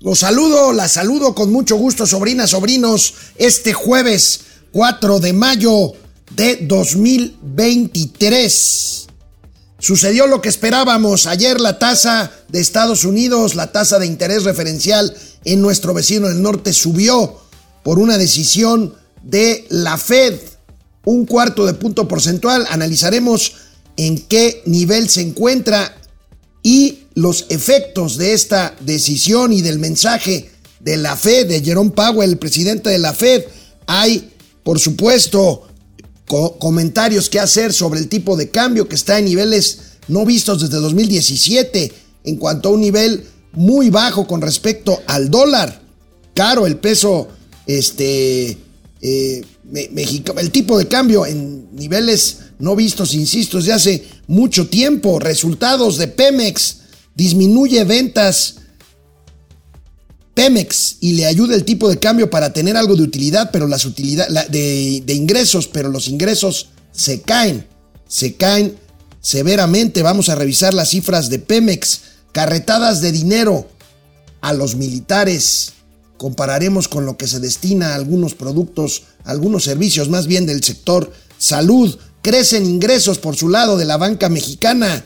Los 0.00 0.20
saludo, 0.20 0.72
la 0.72 0.86
saludo 0.86 1.34
con 1.34 1.50
mucho 1.50 1.74
gusto, 1.74 2.06
sobrinas, 2.06 2.50
sobrinos, 2.50 3.14
este 3.36 3.72
jueves 3.72 4.42
4 4.70 5.18
de 5.18 5.32
mayo 5.32 5.92
de 6.36 6.58
2023. 6.62 9.08
Sucedió 9.80 10.28
lo 10.28 10.40
que 10.40 10.50
esperábamos. 10.50 11.26
Ayer 11.26 11.60
la 11.60 11.80
tasa 11.80 12.30
de 12.46 12.60
Estados 12.60 13.04
Unidos, 13.04 13.56
la 13.56 13.72
tasa 13.72 13.98
de 13.98 14.06
interés 14.06 14.44
referencial 14.44 15.16
en 15.44 15.60
nuestro 15.60 15.94
vecino 15.94 16.28
del 16.28 16.42
norte 16.42 16.72
subió 16.72 17.40
por 17.82 17.98
una 17.98 18.18
decisión 18.18 18.94
de 19.24 19.66
la 19.68 19.98
Fed. 19.98 20.38
Un 21.06 21.26
cuarto 21.26 21.66
de 21.66 21.74
punto 21.74 22.06
porcentual. 22.06 22.68
Analizaremos 22.70 23.54
en 23.96 24.18
qué 24.18 24.62
nivel 24.64 25.08
se 25.08 25.22
encuentra 25.22 25.96
y 26.62 27.07
los 27.18 27.46
efectos 27.48 28.16
de 28.16 28.32
esta 28.32 28.76
decisión 28.80 29.52
y 29.52 29.60
del 29.60 29.80
mensaje 29.80 30.50
de 30.78 30.96
la 30.96 31.16
Fed, 31.16 31.48
de 31.48 31.60
Jerome 31.60 31.90
Powell, 31.90 32.30
el 32.30 32.38
presidente 32.38 32.90
de 32.90 32.98
la 32.98 33.12
Fed. 33.12 33.44
Hay, 33.86 34.30
por 34.62 34.78
supuesto, 34.78 35.66
comentarios 36.26 37.28
que 37.28 37.40
hacer 37.40 37.72
sobre 37.72 37.98
el 37.98 38.08
tipo 38.08 38.36
de 38.36 38.50
cambio 38.50 38.88
que 38.88 38.94
está 38.94 39.18
en 39.18 39.24
niveles 39.24 39.80
no 40.06 40.24
vistos 40.24 40.60
desde 40.60 40.76
2017, 40.76 41.92
en 42.22 42.36
cuanto 42.36 42.68
a 42.68 42.72
un 42.72 42.80
nivel 42.80 43.24
muy 43.52 43.90
bajo 43.90 44.28
con 44.28 44.40
respecto 44.40 45.02
al 45.08 45.28
dólar. 45.28 45.82
Caro 46.34 46.68
el 46.68 46.76
peso, 46.76 47.26
este, 47.66 48.56
eh, 49.02 49.44
el 49.74 50.50
tipo 50.52 50.78
de 50.78 50.86
cambio 50.86 51.26
en 51.26 51.74
niveles 51.74 52.38
no 52.60 52.76
vistos, 52.76 53.12
insisto, 53.14 53.58
desde 53.58 53.72
hace 53.72 54.04
mucho 54.28 54.68
tiempo. 54.68 55.18
Resultados 55.18 55.98
de 55.98 56.06
Pemex, 56.06 56.76
disminuye 57.18 57.82
ventas 57.82 58.54
Pemex 60.34 60.98
y 61.00 61.14
le 61.14 61.26
ayuda 61.26 61.56
el 61.56 61.64
tipo 61.64 61.90
de 61.90 61.98
cambio 61.98 62.30
para 62.30 62.52
tener 62.52 62.76
algo 62.76 62.94
de 62.94 63.02
utilidad, 63.02 63.50
pero 63.52 63.66
las 63.66 63.84
utilidades 63.84 64.50
de, 64.52 65.02
de 65.04 65.14
ingresos, 65.14 65.66
pero 65.66 65.88
los 65.88 66.06
ingresos 66.06 66.68
se 66.92 67.22
caen, 67.22 67.66
se 68.06 68.36
caen 68.36 68.78
severamente. 69.20 70.02
Vamos 70.02 70.28
a 70.28 70.36
revisar 70.36 70.74
las 70.74 70.90
cifras 70.90 71.28
de 71.28 71.40
Pemex, 71.40 72.02
carretadas 72.30 73.00
de 73.00 73.10
dinero 73.10 73.68
a 74.40 74.52
los 74.52 74.76
militares. 74.76 75.72
Compararemos 76.18 76.86
con 76.86 77.04
lo 77.04 77.16
que 77.16 77.26
se 77.26 77.40
destina 77.40 77.88
a 77.88 77.94
algunos 77.96 78.34
productos, 78.34 79.02
algunos 79.24 79.64
servicios 79.64 80.08
más 80.08 80.28
bien 80.28 80.46
del 80.46 80.62
sector 80.62 81.12
salud. 81.36 81.98
Crecen 82.22 82.64
ingresos 82.64 83.18
por 83.18 83.34
su 83.34 83.48
lado 83.48 83.76
de 83.76 83.86
la 83.86 83.96
banca 83.96 84.28
mexicana. 84.28 85.02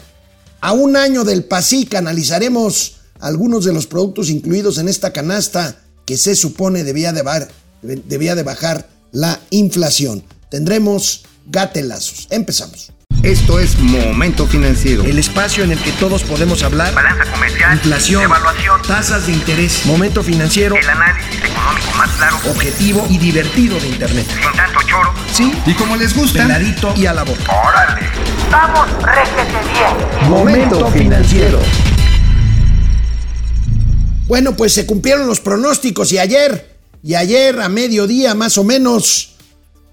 A 0.62 0.72
un 0.72 0.96
año 0.96 1.24
del 1.24 1.42
PASIC 1.42 1.96
analizaremos 1.96 2.98
algunos 3.18 3.64
de 3.64 3.72
los 3.72 3.88
productos 3.88 4.30
incluidos 4.30 4.78
en 4.78 4.88
esta 4.88 5.12
canasta 5.12 5.76
que 6.06 6.16
se 6.16 6.36
supone 6.36 6.84
debía 6.84 7.12
de, 7.12 8.42
bajar 8.44 8.88
la 9.10 9.40
inflación. 9.50 10.22
Tendremos 10.50 11.24
gatelazos. 11.46 12.28
Empezamos. 12.30 12.92
Esto 13.22 13.60
es 13.60 13.78
Momento 13.78 14.46
Financiero. 14.46 15.04
El 15.04 15.18
espacio 15.18 15.62
en 15.62 15.72
el 15.72 15.78
que 15.78 15.92
todos 15.92 16.24
podemos 16.24 16.62
hablar. 16.62 16.92
Balanza 16.92 17.24
comercial. 17.30 17.74
Inflación. 17.74 18.22
Evaluación. 18.24 18.82
Tasas 18.82 19.26
de 19.26 19.32
interés. 19.32 19.86
Momento 19.86 20.22
Financiero. 20.22 20.74
El 20.74 20.88
análisis 20.88 21.36
económico 21.36 21.92
más 21.96 22.10
claro. 22.10 22.36
Objetivo 22.50 23.06
y 23.08 23.18
divertido 23.18 23.78
de 23.78 23.88
Internet. 23.88 24.26
Sin 24.28 24.52
tanto 24.56 24.80
choro. 24.88 25.12
Sí. 25.32 25.52
Y 25.66 25.74
como 25.74 25.96
les 25.96 26.16
gusta. 26.16 26.42
Peladito 26.42 26.94
y 26.96 27.06
a 27.06 27.14
la 27.14 27.22
boca. 27.22 27.44
Órale. 27.48 28.08
Vamos, 28.50 28.88
réjete 29.02 29.58
bien. 29.72 30.30
Momento 30.30 30.90
Financiero. 30.90 31.60
Bueno, 34.26 34.56
pues 34.56 34.72
se 34.72 34.86
cumplieron 34.86 35.26
los 35.26 35.40
pronósticos 35.40 36.10
y 36.12 36.18
ayer, 36.18 36.78
y 37.02 37.14
ayer 37.14 37.60
a 37.60 37.68
mediodía 37.68 38.34
más 38.34 38.56
o 38.56 38.64
menos, 38.64 39.34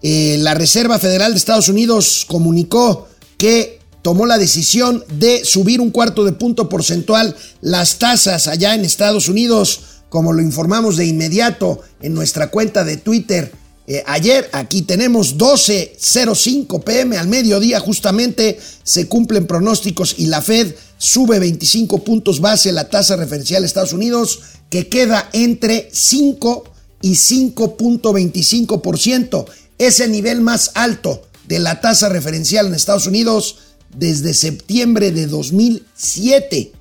eh, 0.01 0.37
la 0.39 0.53
Reserva 0.53 0.97
Federal 0.97 1.33
de 1.33 1.37
Estados 1.37 1.67
Unidos 1.67 2.25
comunicó 2.25 3.08
que 3.39 3.79
tomó 4.01 4.27
la 4.27 4.37
decisión 4.37 5.03
de 5.17 5.43
subir 5.45 5.79
un 5.81 5.91
cuarto 5.91 6.25
de 6.25 6.33
punto 6.33 6.67
porcentual 6.69 7.35
las 7.61 7.97
tasas 7.97 8.47
allá 8.47 8.75
en 8.75 8.85
Estados 8.85 9.27
Unidos, 9.29 9.79
como 10.09 10.33
lo 10.33 10.43
informamos 10.43 10.97
de 10.97 11.05
inmediato 11.05 11.79
en 12.01 12.13
nuestra 12.13 12.51
cuenta 12.51 12.83
de 12.83 12.97
Twitter. 12.97 13.51
Eh, 13.87 14.03
ayer 14.05 14.49
aquí 14.51 14.81
tenemos 14.83 15.37
12.05 15.37 16.83
pm 16.83 17.17
al 17.17 17.27
mediodía 17.27 17.79
justamente 17.79 18.59
se 18.83 19.07
cumplen 19.07 19.47
pronósticos 19.47 20.13
y 20.17 20.27
la 20.27 20.43
Fed 20.43 20.75
sube 20.97 21.39
25 21.39 22.03
puntos 22.03 22.41
base 22.41 22.73
la 22.73 22.89
tasa 22.89 23.15
referencial 23.15 23.63
de 23.63 23.67
Estados 23.67 23.93
Unidos 23.93 24.41
que 24.69 24.89
queda 24.89 25.29
entre 25.33 25.89
5 25.91 26.65
y 27.01 27.13
5.25%. 27.13 29.45
Ese 29.77 30.09
nivel 30.09 30.41
más 30.41 30.71
alto 30.75 31.28
de 31.49 31.57
la 31.57 31.81
tasa 31.81 32.09
referencial 32.09 32.67
en 32.67 32.75
Estados 32.75 33.07
Unidos 33.07 33.57
desde 33.97 34.35
septiembre 34.35 35.11
de 35.11 35.25
2007. 35.25 36.71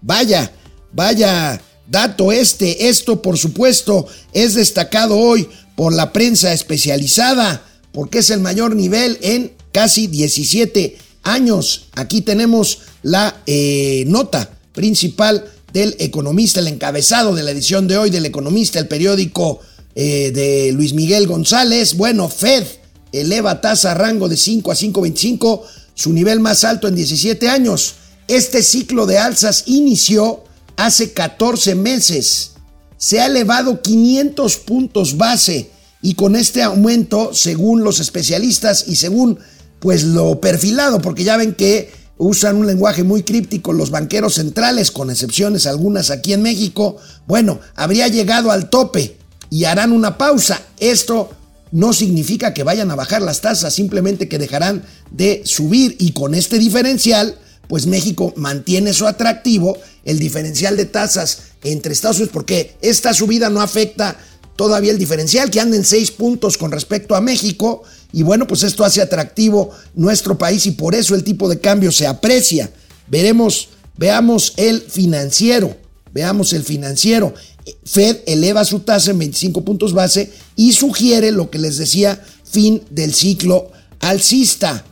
Vaya, 0.00 0.50
vaya 0.92 1.60
dato 1.86 2.32
este. 2.32 2.88
Esto, 2.88 3.20
por 3.20 3.36
supuesto, 3.36 4.06
es 4.32 4.54
destacado 4.54 5.18
hoy 5.18 5.46
por 5.76 5.92
la 5.92 6.10
prensa 6.12 6.54
especializada, 6.54 7.66
porque 7.92 8.20
es 8.20 8.30
el 8.30 8.40
mayor 8.40 8.74
nivel 8.74 9.18
en 9.20 9.52
casi 9.72 10.06
17 10.06 10.96
años. 11.22 11.88
Aquí 11.92 12.22
tenemos 12.22 12.78
la 13.02 13.42
eh, 13.44 14.04
nota 14.06 14.50
principal 14.72 15.52
del 15.74 15.96
economista, 15.98 16.60
el 16.60 16.68
encabezado 16.68 17.34
de 17.34 17.42
la 17.42 17.50
edición 17.50 17.86
de 17.88 17.98
hoy 17.98 18.08
del 18.08 18.24
economista, 18.24 18.78
el 18.78 18.88
periódico 18.88 19.60
eh, 19.94 20.30
de 20.34 20.72
Luis 20.72 20.94
Miguel 20.94 21.26
González. 21.26 21.94
Bueno, 21.94 22.30
Fed 22.30 22.64
eleva 23.20 23.60
tasa 23.60 23.92
a 23.92 23.94
rango 23.94 24.28
de 24.28 24.36
5 24.36 24.72
a 24.72 24.74
5.25, 24.74 25.62
su 25.94 26.12
nivel 26.12 26.40
más 26.40 26.64
alto 26.64 26.88
en 26.88 26.94
17 26.94 27.48
años. 27.48 27.94
Este 28.28 28.62
ciclo 28.62 29.06
de 29.06 29.18
alzas 29.18 29.64
inició 29.66 30.44
hace 30.76 31.12
14 31.12 31.74
meses. 31.74 32.52
Se 32.96 33.20
ha 33.20 33.26
elevado 33.26 33.82
500 33.82 34.56
puntos 34.58 35.16
base 35.16 35.70
y 36.02 36.14
con 36.14 36.36
este 36.36 36.62
aumento, 36.62 37.30
según 37.32 37.84
los 37.84 38.00
especialistas 38.00 38.84
y 38.88 38.96
según 38.96 39.38
pues 39.80 40.04
lo 40.04 40.40
perfilado, 40.40 41.00
porque 41.02 41.24
ya 41.24 41.36
ven 41.36 41.54
que 41.54 41.92
usan 42.16 42.56
un 42.56 42.66
lenguaje 42.66 43.02
muy 43.02 43.22
críptico 43.22 43.72
los 43.72 43.90
banqueros 43.90 44.34
centrales, 44.34 44.90
con 44.90 45.10
excepciones 45.10 45.66
algunas 45.66 46.10
aquí 46.10 46.32
en 46.32 46.42
México, 46.42 46.96
bueno, 47.26 47.60
habría 47.74 48.08
llegado 48.08 48.50
al 48.50 48.70
tope 48.70 49.16
y 49.50 49.64
harán 49.64 49.92
una 49.92 50.16
pausa. 50.16 50.60
Esto 50.78 51.30
no 51.74 51.92
significa 51.92 52.54
que 52.54 52.62
vayan 52.62 52.92
a 52.92 52.94
bajar 52.94 53.20
las 53.20 53.40
tasas, 53.40 53.74
simplemente 53.74 54.28
que 54.28 54.38
dejarán 54.38 54.84
de 55.10 55.42
subir 55.44 55.96
y 55.98 56.12
con 56.12 56.36
este 56.36 56.60
diferencial, 56.60 57.36
pues 57.66 57.88
México 57.88 58.32
mantiene 58.36 58.92
su 58.92 59.08
atractivo, 59.08 59.76
el 60.04 60.20
diferencial 60.20 60.76
de 60.76 60.84
tasas 60.84 61.38
entre 61.64 61.92
Estados 61.92 62.18
Unidos, 62.18 62.32
porque 62.32 62.76
esta 62.80 63.12
subida 63.12 63.50
no 63.50 63.60
afecta 63.60 64.16
todavía 64.54 64.92
el 64.92 64.98
diferencial, 64.98 65.50
que 65.50 65.58
anda 65.58 65.76
en 65.76 65.84
seis 65.84 66.12
puntos 66.12 66.56
con 66.56 66.70
respecto 66.70 67.16
a 67.16 67.20
México, 67.20 67.82
y 68.12 68.22
bueno, 68.22 68.46
pues 68.46 68.62
esto 68.62 68.84
hace 68.84 69.02
atractivo 69.02 69.72
nuestro 69.96 70.38
país 70.38 70.66
y 70.66 70.70
por 70.70 70.94
eso 70.94 71.16
el 71.16 71.24
tipo 71.24 71.48
de 71.48 71.58
cambio 71.58 71.90
se 71.90 72.06
aprecia. 72.06 72.70
Veremos, 73.08 73.70
veamos 73.96 74.52
el 74.58 74.80
financiero, 74.80 75.76
veamos 76.12 76.52
el 76.52 76.62
financiero. 76.62 77.34
Fed 77.84 78.18
eleva 78.26 78.64
su 78.64 78.80
tasa 78.80 79.10
en 79.10 79.18
25 79.18 79.64
puntos 79.64 79.92
base 79.92 80.30
y 80.56 80.72
sugiere 80.72 81.30
lo 81.30 81.50
que 81.50 81.58
les 81.58 81.78
decía, 81.78 82.22
fin 82.44 82.82
del 82.90 83.14
ciclo 83.14 83.70
alcista. 84.00 84.84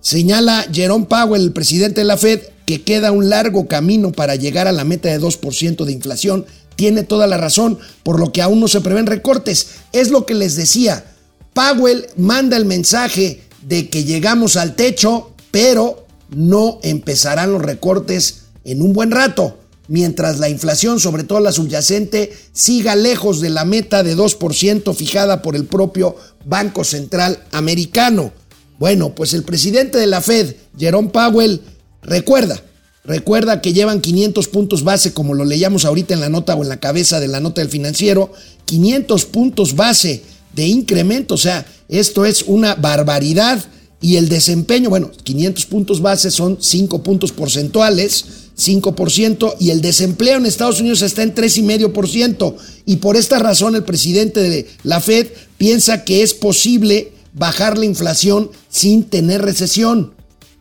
Señala 0.00 0.66
Jerome 0.72 1.06
Powell, 1.06 1.42
el 1.42 1.52
presidente 1.52 2.00
de 2.00 2.06
la 2.06 2.16
Fed, 2.16 2.40
que 2.64 2.82
queda 2.82 3.12
un 3.12 3.28
largo 3.28 3.68
camino 3.68 4.12
para 4.12 4.36
llegar 4.36 4.66
a 4.66 4.72
la 4.72 4.84
meta 4.84 5.10
de 5.10 5.20
2% 5.20 5.84
de 5.84 5.92
inflación. 5.92 6.46
Tiene 6.76 7.02
toda 7.02 7.26
la 7.26 7.36
razón, 7.36 7.78
por 8.02 8.18
lo 8.18 8.32
que 8.32 8.40
aún 8.40 8.60
no 8.60 8.68
se 8.68 8.80
prevén 8.80 9.06
recortes. 9.06 9.68
Es 9.92 10.10
lo 10.10 10.24
que 10.24 10.34
les 10.34 10.56
decía. 10.56 11.04
Powell 11.52 12.06
manda 12.16 12.56
el 12.56 12.64
mensaje 12.64 13.42
de 13.66 13.90
que 13.90 14.04
llegamos 14.04 14.56
al 14.56 14.74
techo, 14.74 15.32
pero 15.50 16.06
no 16.30 16.78
empezarán 16.82 17.52
los 17.52 17.60
recortes 17.60 18.44
en 18.64 18.80
un 18.80 18.94
buen 18.94 19.10
rato 19.10 19.58
mientras 19.90 20.38
la 20.38 20.48
inflación, 20.48 21.00
sobre 21.00 21.24
todo 21.24 21.40
la 21.40 21.50
subyacente, 21.50 22.32
siga 22.52 22.94
lejos 22.94 23.40
de 23.40 23.50
la 23.50 23.64
meta 23.64 24.04
de 24.04 24.16
2% 24.16 24.94
fijada 24.94 25.42
por 25.42 25.56
el 25.56 25.64
propio 25.66 26.14
Banco 26.44 26.84
Central 26.84 27.42
Americano. 27.50 28.32
Bueno, 28.78 29.16
pues 29.16 29.34
el 29.34 29.42
presidente 29.42 29.98
de 29.98 30.06
la 30.06 30.20
Fed, 30.20 30.54
Jerome 30.78 31.08
Powell, 31.08 31.60
recuerda, 32.02 32.62
recuerda 33.04 33.60
que 33.60 33.72
llevan 33.72 34.00
500 34.00 34.46
puntos 34.46 34.84
base, 34.84 35.12
como 35.12 35.34
lo 35.34 35.44
leíamos 35.44 35.84
ahorita 35.84 36.14
en 36.14 36.20
la 36.20 36.28
nota 36.28 36.54
o 36.54 36.62
en 36.62 36.68
la 36.68 36.78
cabeza 36.78 37.18
de 37.18 37.26
la 37.26 37.40
nota 37.40 37.60
del 37.60 37.68
financiero, 37.68 38.32
500 38.66 39.26
puntos 39.26 39.74
base 39.74 40.22
de 40.54 40.68
incremento, 40.68 41.34
o 41.34 41.38
sea, 41.38 41.66
esto 41.88 42.24
es 42.24 42.44
una 42.46 42.76
barbaridad 42.76 43.64
Y 44.00 44.16
el 44.16 44.28
desempeño, 44.28 44.88
bueno, 44.88 45.10
500 45.24 45.66
puntos 45.66 46.00
base 46.00 46.30
son 46.30 46.58
5 46.60 47.02
puntos 47.02 47.32
porcentuales, 47.32 48.24
5%, 48.56 49.56
y 49.58 49.70
el 49.70 49.80
desempleo 49.80 50.36
en 50.36 50.46
Estados 50.46 50.80
Unidos 50.80 51.02
está 51.02 51.22
en 51.22 51.34
3,5%. 51.34 52.54
Y 52.86 52.96
por 52.96 53.16
esta 53.16 53.38
razón 53.38 53.74
el 53.74 53.84
presidente 53.84 54.40
de 54.40 54.68
la 54.84 55.00
Fed 55.00 55.28
piensa 55.58 56.04
que 56.04 56.22
es 56.22 56.34
posible 56.34 57.12
bajar 57.34 57.78
la 57.78 57.84
inflación 57.84 58.50
sin 58.68 59.04
tener 59.04 59.42
recesión. 59.42 60.14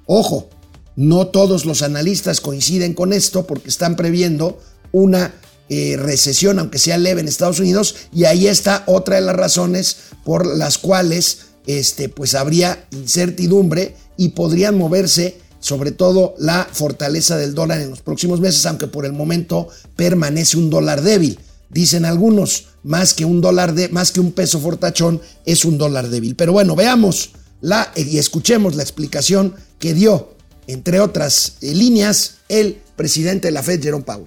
Ojo, 0.06 0.50
no 0.96 1.28
todos 1.28 1.66
los 1.66 1.82
analistas 1.82 2.42
coinciden 2.42 2.94
con 2.94 3.14
esto 3.14 3.48
porque 3.48 3.70
están 3.70 3.96
previendo 3.96 4.60
una 4.92 5.34
eh, 5.70 5.96
recesión, 5.98 6.60
aunque 6.60 6.80
sea 6.80 6.98
leve 6.98 7.22
en 7.22 7.28
Estados 7.28 7.60
Unidos, 7.60 7.96
y 8.14 8.26
ahí 8.26 8.48
está 8.48 8.84
otra 8.88 9.16
de 9.16 9.22
las 9.22 9.36
razones 9.36 9.98
por 10.26 10.46
las 10.46 10.78
cuales 10.78 11.49
este, 11.70 12.10
pues 12.10 12.34
habría 12.34 12.88
incertidumbre 12.90 13.96
y 14.18 14.30
podrían 14.30 14.76
moverse 14.76 15.38
sobre 15.60 15.92
todo 15.92 16.34
la 16.40 16.68
fortaleza 16.72 17.38
del 17.38 17.54
dólar 17.54 17.80
en 17.80 17.92
los 17.92 18.02
próximos 18.02 18.40
meses, 18.40 18.66
aunque 18.66 18.88
por 18.88 19.06
el 19.06 19.14
momento 19.14 19.68
permanece 19.96 20.58
un 20.58 20.72
dólar 20.72 21.04
débil. 21.04 21.38
Dicen 21.70 22.06
algunos, 22.06 22.70
más 22.82 23.14
que 23.14 23.24
un 23.24 23.40
dólar 23.40 23.76
de, 23.76 23.88
más 23.90 24.12
que 24.12 24.20
un 24.20 24.32
peso 24.32 24.60
fortachón 24.60 25.22
es 25.46 25.64
un 25.64 25.78
dólar 25.78 26.10
débil. 26.10 26.36
Pero 26.36 26.54
bueno, 26.54 26.76
veamos 26.76 27.34
la 27.62 27.92
y 27.96 28.18
escuchemos 28.18 28.76
la 28.76 28.82
explicación 28.82 29.54
que 29.78 29.94
dio, 29.94 30.34
entre 30.66 31.00
otras 31.00 31.58
eh, 31.62 31.76
líneas, 31.76 32.38
el 32.50 32.82
presidente 32.96 33.50
de 33.50 33.52
la 33.52 33.62
Fed, 33.62 33.80
Jerome 33.80 34.04
Powell. 34.04 34.26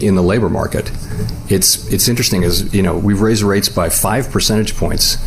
in 0.00 0.16
the 0.16 0.22
labor 0.22 0.50
market. 0.50 0.90
It's 1.48 1.86
it's 1.92 2.08
interesting 2.08 2.42
as 2.42 2.74
you 2.74 2.82
know 2.82 2.98
we've 2.98 3.20
raised 3.20 3.44
rates 3.44 3.68
by 3.68 3.88
five 3.88 4.28
percentage 4.28 4.76
points 4.76 5.18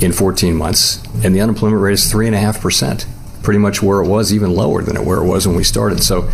in 0.00 0.12
14 0.12 0.54
months, 0.54 1.02
and 1.24 1.34
the 1.34 1.40
unemployment 1.40 1.82
rate 1.82 1.94
is 1.94 2.10
three 2.10 2.26
and 2.26 2.34
a 2.34 2.38
half 2.38 2.60
percent, 2.60 3.06
pretty 3.42 3.58
much 3.58 3.82
where 3.82 4.00
it 4.00 4.08
was, 4.08 4.32
even 4.32 4.54
lower 4.54 4.82
than 4.82 4.96
it 4.96 5.04
where 5.04 5.18
it 5.18 5.26
was 5.26 5.46
when 5.46 5.56
we 5.56 5.64
started. 5.64 6.02
So 6.02 6.30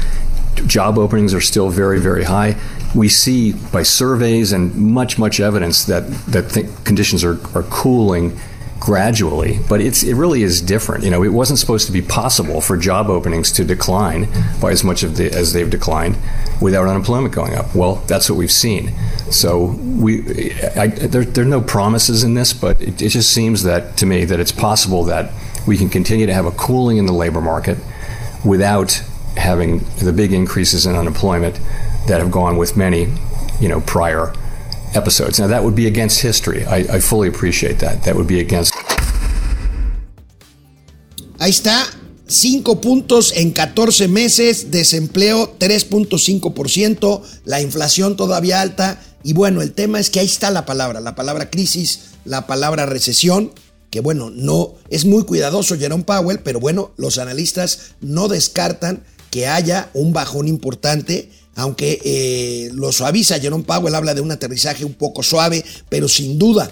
job 0.66 0.98
openings 0.98 1.34
are 1.34 1.40
still 1.40 1.70
very 1.70 2.00
very 2.00 2.24
high. 2.24 2.56
We 2.94 3.08
see 3.08 3.52
by 3.52 3.82
surveys 3.82 4.52
and 4.52 4.74
much 4.74 5.18
much 5.18 5.40
evidence 5.40 5.84
that 5.84 6.08
that 6.26 6.50
th- 6.50 6.66
conditions 6.84 7.24
are 7.24 7.38
are 7.56 7.64
cooling 7.64 8.38
gradually, 8.84 9.58
but 9.68 9.80
it's 9.80 10.02
it 10.02 10.14
really 10.14 10.42
is 10.42 10.60
different. 10.60 11.04
You 11.04 11.10
know, 11.10 11.22
it 11.22 11.32
wasn't 11.32 11.58
supposed 11.58 11.86
to 11.86 11.92
be 11.92 12.02
possible 12.02 12.60
for 12.60 12.76
job 12.76 13.08
openings 13.08 13.50
to 13.52 13.64
decline 13.64 14.28
by 14.60 14.70
as 14.72 14.84
much 14.84 15.02
of 15.02 15.16
the, 15.16 15.32
as 15.32 15.54
they've 15.54 15.70
declined 15.70 16.16
without 16.60 16.86
unemployment 16.86 17.34
going 17.34 17.54
up. 17.54 17.74
Well, 17.74 17.96
that's 18.06 18.28
what 18.28 18.36
we've 18.36 18.52
seen. 18.52 18.92
So 19.30 19.76
we, 19.82 20.52
I, 20.76 20.88
there, 20.88 21.24
there 21.24 21.44
are 21.44 21.48
no 21.48 21.60
promises 21.60 22.24
in 22.24 22.34
this, 22.34 22.52
but 22.52 22.80
it, 22.80 23.00
it 23.00 23.08
just 23.08 23.32
seems 23.32 23.62
that 23.62 23.96
to 23.98 24.06
me 24.06 24.24
that 24.24 24.38
it's 24.38 24.52
possible 24.52 25.04
that 25.04 25.32
we 25.66 25.76
can 25.76 25.88
continue 25.88 26.26
to 26.26 26.34
have 26.34 26.46
a 26.46 26.50
cooling 26.52 26.98
in 26.98 27.06
the 27.06 27.12
labor 27.12 27.40
market 27.40 27.78
without 28.44 29.02
having 29.36 29.78
the 29.98 30.12
big 30.12 30.32
increases 30.32 30.86
in 30.86 30.94
unemployment 30.94 31.58
that 32.06 32.20
have 32.20 32.30
gone 32.30 32.56
with 32.56 32.76
many, 32.76 33.08
you 33.60 33.68
know, 33.68 33.80
prior 33.80 34.32
episodes. 34.94 35.40
Now, 35.40 35.46
that 35.48 35.64
would 35.64 35.74
be 35.74 35.86
against 35.86 36.20
history. 36.20 36.64
I, 36.64 36.76
I 36.76 37.00
fully 37.00 37.28
appreciate 37.28 37.78
that. 37.80 38.02
That 38.04 38.14
would 38.14 38.28
be 38.28 38.40
against. 38.40 38.74
Ahí 41.38 41.50
está, 41.50 41.84
5 42.26 42.80
puntos 42.80 43.32
en 43.36 43.52
14 43.52 44.08
meses, 44.08 44.70
desempleo 44.70 45.56
3.5%, 45.58 47.22
la 47.44 47.60
inflación 47.60 48.16
todavía 48.16 48.60
alta. 48.60 49.00
Y 49.24 49.32
bueno, 49.32 49.62
el 49.62 49.72
tema 49.72 49.98
es 49.98 50.10
que 50.10 50.20
ahí 50.20 50.26
está 50.26 50.50
la 50.50 50.66
palabra, 50.66 51.00
la 51.00 51.16
palabra 51.16 51.50
crisis, 51.50 52.10
la 52.24 52.46
palabra 52.46 52.86
recesión, 52.86 53.52
que 53.90 54.00
bueno, 54.00 54.30
no 54.30 54.74
es 54.90 55.04
muy 55.04 55.24
cuidadoso 55.24 55.76
Jerome 55.76 56.04
Powell, 56.04 56.40
pero 56.40 56.60
bueno, 56.60 56.92
los 56.96 57.18
analistas 57.18 57.94
no 58.00 58.28
descartan 58.28 59.02
que 59.30 59.48
haya 59.48 59.90
un 59.94 60.12
bajón 60.12 60.46
importante 60.46 61.30
aunque 61.56 62.00
eh, 62.04 62.70
lo 62.74 62.92
suaviza. 62.92 63.38
Jerome 63.38 63.64
Powell 63.64 63.94
habla 63.94 64.14
de 64.14 64.20
un 64.20 64.32
aterrizaje 64.32 64.84
un 64.84 64.94
poco 64.94 65.22
suave, 65.22 65.64
pero 65.88 66.08
sin 66.08 66.38
duda 66.38 66.70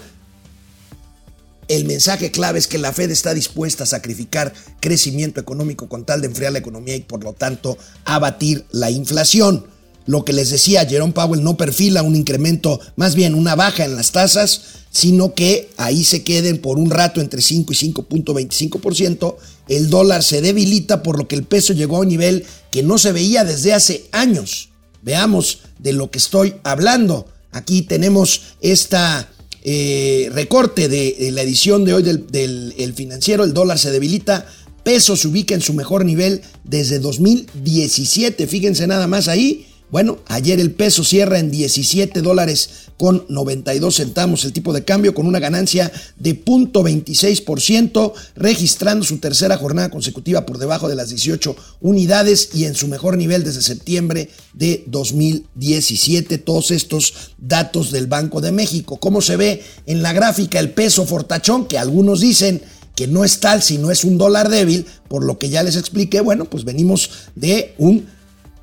el 1.67 1.85
mensaje 1.85 2.31
clave 2.31 2.59
es 2.59 2.67
que 2.67 2.77
la 2.77 2.93
Fed 2.93 3.09
está 3.11 3.33
dispuesta 3.33 3.83
a 3.83 3.87
sacrificar 3.87 4.53
crecimiento 4.79 5.39
económico 5.39 5.87
con 5.87 6.05
tal 6.05 6.21
de 6.21 6.27
enfriar 6.27 6.51
la 6.51 6.59
economía 6.59 6.95
y 6.95 7.01
por 7.01 7.23
lo 7.23 7.33
tanto 7.33 7.77
abatir 8.05 8.65
la 8.71 8.91
inflación. 8.91 9.65
Lo 10.05 10.25
que 10.25 10.33
les 10.33 10.49
decía, 10.49 10.85
Jerome 10.85 11.13
Powell 11.13 11.43
no 11.43 11.55
perfila 11.55 12.03
un 12.03 12.15
incremento, 12.15 12.79
más 12.95 13.15
bien 13.15 13.35
una 13.35 13.55
baja 13.55 13.85
en 13.85 13.95
las 13.95 14.11
tasas, 14.11 14.61
sino 14.91 15.33
que 15.33 15.69
ahí 15.77 16.03
se 16.03 16.23
queden 16.23 16.59
por 16.59 16.77
un 16.77 16.91
rato 16.91 17.19
entre 17.19 17.41
5 17.41 17.73
y 17.73 17.75
5.25%. 17.75 19.35
El 19.69 19.89
dólar 19.89 20.23
se 20.23 20.41
debilita 20.41 21.01
por 21.01 21.17
lo 21.17 21.27
que 21.27 21.35
el 21.35 21.43
peso 21.43 21.73
llegó 21.73 21.97
a 21.97 22.01
un 22.01 22.09
nivel 22.09 22.45
que 22.71 22.83
no 22.83 22.97
se 22.97 23.11
veía 23.11 23.43
desde 23.43 23.73
hace 23.73 24.05
años. 24.11 24.69
Veamos 25.01 25.59
de 25.79 25.93
lo 25.93 26.11
que 26.11 26.19
estoy 26.19 26.55
hablando. 26.63 27.27
Aquí 27.51 27.81
tenemos 27.81 28.41
esta 28.61 29.29
eh, 29.63 30.29
recorte 30.33 30.89
de, 30.89 31.31
la 31.31 31.41
edición 31.41 31.85
de 31.85 31.93
hoy 31.93 32.03
del, 32.03 32.73
el 32.77 32.93
financiero. 32.93 33.43
El 33.43 33.53
dólar 33.53 33.79
se 33.79 33.91
debilita. 33.91 34.45
Peso 34.83 35.15
se 35.15 35.27
ubica 35.27 35.55
en 35.55 35.61
su 35.61 35.73
mejor 35.73 36.03
nivel 36.05 36.41
desde 36.65 36.99
2017. 36.99 38.45
Fíjense 38.47 38.85
nada 38.85 39.07
más 39.07 39.27
ahí. 39.27 39.65
Bueno, 39.93 40.17
ayer 40.25 40.59
el 40.59 40.71
peso 40.71 41.03
cierra 41.03 41.37
en 41.37 41.51
17 41.51 42.23
dólares 42.23 42.87
con 42.97 43.27
92 43.29 43.93
centavos 43.93 44.43
el 44.43 44.51
tipo 44.51 44.73
de 44.73 44.83
cambio 44.83 45.13
con 45.13 45.27
una 45.27 45.37
ganancia 45.37 45.91
de 46.17 46.43
0.26%, 46.43 48.13
registrando 48.35 49.05
su 49.05 49.19
tercera 49.19 49.55
jornada 49.55 49.91
consecutiva 49.91 50.47
por 50.47 50.57
debajo 50.57 50.89
de 50.89 50.95
las 50.95 51.09
18 51.09 51.55
unidades 51.81 52.49
y 52.55 52.65
en 52.65 52.73
su 52.73 52.87
mejor 52.87 53.17
nivel 53.17 53.43
desde 53.43 53.61
septiembre 53.61 54.31
de 54.53 54.83
2017. 54.87 56.39
Todos 56.39 56.71
estos 56.71 57.13
datos 57.37 57.91
del 57.91 58.07
Banco 58.07 58.41
de 58.41 58.51
México. 58.51 58.97
¿Cómo 58.97 59.21
se 59.21 59.37
ve 59.37 59.61
en 59.85 60.01
la 60.01 60.11
gráfica 60.11 60.59
el 60.59 60.71
peso 60.71 61.05
fortachón? 61.05 61.67
Que 61.67 61.77
algunos 61.77 62.19
dicen 62.19 62.63
que 62.95 63.05
no 63.05 63.23
es 63.23 63.39
tal 63.39 63.61
si 63.61 63.77
no 63.77 63.91
es 63.91 64.03
un 64.03 64.17
dólar 64.17 64.49
débil, 64.49 64.87
por 65.07 65.23
lo 65.23 65.37
que 65.37 65.49
ya 65.49 65.61
les 65.61 65.75
expliqué, 65.75 66.19
bueno, 66.21 66.45
pues 66.45 66.63
venimos 66.63 67.11
de 67.35 67.75
un 67.77 68.07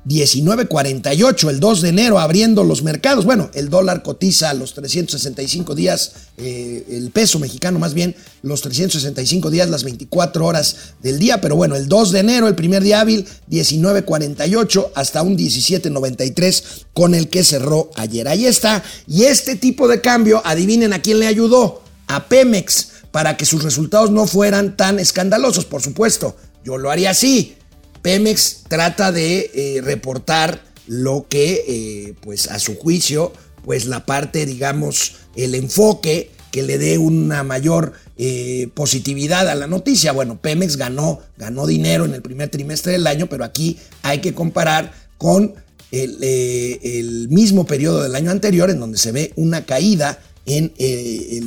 19.48 0.07 1.49
el 1.49 1.59
2 1.59 1.81
de 1.81 1.89
enero 1.89 2.19
abriendo 2.19 2.63
los 2.63 2.81
mercados. 2.81 3.23
Bueno, 3.23 3.51
el 3.53 3.69
dólar 3.69 4.01
cotiza 4.01 4.49
a 4.49 4.53
los 4.55 4.73
365 4.73 5.75
días, 5.75 6.13
eh, 6.37 6.85
el 6.89 7.11
peso 7.11 7.37
mexicano 7.37 7.77
más 7.77 7.93
bien, 7.93 8.15
los 8.41 8.61
365 8.61 9.51
días, 9.51 9.69
las 9.69 9.83
24 9.83 10.43
horas 10.43 10.75
del 11.03 11.19
día. 11.19 11.39
Pero 11.39 11.55
bueno, 11.55 11.75
el 11.75 11.87
2 11.87 12.11
de 12.11 12.19
enero, 12.19 12.47
el 12.47 12.55
primer 12.55 12.81
día 12.81 13.01
hábil, 13.01 13.27
19.48 13.49 14.91
hasta 14.95 15.21
un 15.21 15.37
17.93 15.37 16.63
con 16.93 17.13
el 17.13 17.29
que 17.29 17.43
cerró 17.43 17.91
ayer. 17.95 18.27
Ahí 18.27 18.47
está. 18.47 18.83
Y 19.07 19.25
este 19.25 19.55
tipo 19.55 19.87
de 19.87 20.01
cambio, 20.01 20.41
adivinen 20.43 20.93
a 20.93 21.01
quién 21.01 21.19
le 21.19 21.27
ayudó. 21.27 21.83
A 22.07 22.27
Pemex, 22.27 22.89
para 23.11 23.37
que 23.37 23.45
sus 23.45 23.63
resultados 23.63 24.11
no 24.11 24.25
fueran 24.25 24.75
tan 24.75 24.99
escandalosos, 24.99 25.65
por 25.65 25.81
supuesto. 25.81 26.35
Yo 26.65 26.77
lo 26.77 26.91
haría 26.91 27.11
así 27.11 27.55
Pemex 28.01 28.63
trata 28.67 29.11
de 29.11 29.51
eh, 29.53 29.81
reportar 29.81 30.63
lo 30.87 31.27
que, 31.29 31.63
eh, 31.67 32.13
pues 32.21 32.49
a 32.49 32.59
su 32.59 32.75
juicio, 32.75 33.31
pues 33.63 33.85
la 33.85 34.05
parte, 34.05 34.45
digamos, 34.45 35.15
el 35.35 35.55
enfoque 35.55 36.31
que 36.51 36.63
le 36.63 36.77
dé 36.77 36.97
una 36.97 37.43
mayor 37.43 37.93
eh, 38.17 38.69
positividad 38.73 39.47
a 39.47 39.55
la 39.55 39.67
noticia. 39.67 40.11
Bueno, 40.11 40.39
Pemex 40.41 40.75
ganó, 40.75 41.19
ganó 41.37 41.67
dinero 41.67 42.05
en 42.05 42.13
el 42.13 42.21
primer 42.21 42.49
trimestre 42.49 42.93
del 42.93 43.07
año, 43.07 43.27
pero 43.27 43.45
aquí 43.45 43.77
hay 44.01 44.19
que 44.19 44.33
comparar 44.33 44.91
con 45.17 45.53
el, 45.91 47.27
mismo 47.29 47.65
periodo 47.65 48.03
del 48.03 48.15
año 48.15 48.31
anterior, 48.31 48.69
en 48.69 48.79
donde 48.79 48.97
se 48.97 49.11
ve 49.11 49.33
una 49.35 49.65
caída 49.65 50.19
en 50.45 50.71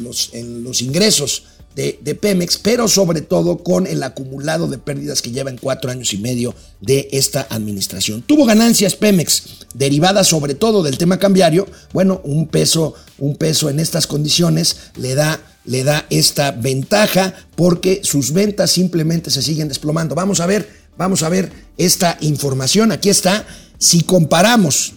los 0.04 0.82
ingresos 0.82 1.44
de, 1.74 2.14
Pemex, 2.14 2.58
pero 2.58 2.86
sobre 2.86 3.20
todo 3.20 3.58
con 3.58 3.86
el 3.86 4.02
acumulado 4.02 4.68
de 4.68 4.78
pérdidas 4.78 5.22
que 5.22 5.32
lleva 5.32 5.50
en 5.50 5.58
cuatro 5.58 5.90
años 5.90 6.12
y 6.12 6.18
medio 6.18 6.54
de 6.80 7.08
esta 7.12 7.46
administración. 7.50 8.22
Tuvo 8.22 8.44
ganancias 8.44 8.94
Pemex, 8.94 9.66
derivadas 9.74 10.28
sobre 10.28 10.54
todo 10.54 10.82
del 10.82 10.98
tema 10.98 11.18
cambiario. 11.18 11.66
Bueno, 11.92 12.20
un 12.24 12.46
peso, 12.46 12.94
un 13.18 13.36
peso 13.36 13.68
en 13.70 13.80
estas 13.80 14.06
condiciones 14.06 14.76
le 14.96 15.14
da, 15.14 15.40
le 15.64 15.82
da 15.82 16.06
esta 16.10 16.52
ventaja 16.52 17.34
porque 17.56 18.00
sus 18.04 18.32
ventas 18.32 18.70
simplemente 18.70 19.30
se 19.30 19.42
siguen 19.42 19.68
desplomando. 19.68 20.14
Vamos 20.14 20.38
a 20.40 20.46
ver, 20.46 20.68
vamos 20.96 21.24
a 21.24 21.28
ver 21.28 21.50
esta 21.76 22.16
información. 22.20 22.92
Aquí 22.92 23.08
está. 23.08 23.44
Si 23.78 24.02
comparamos 24.02 24.92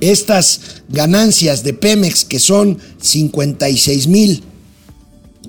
estas 0.00 0.60
ganancias 0.88 1.64
de 1.64 1.74
Pemex, 1.74 2.24
que 2.24 2.38
son 2.38 2.78
56 3.00 4.06
mil 4.06 4.44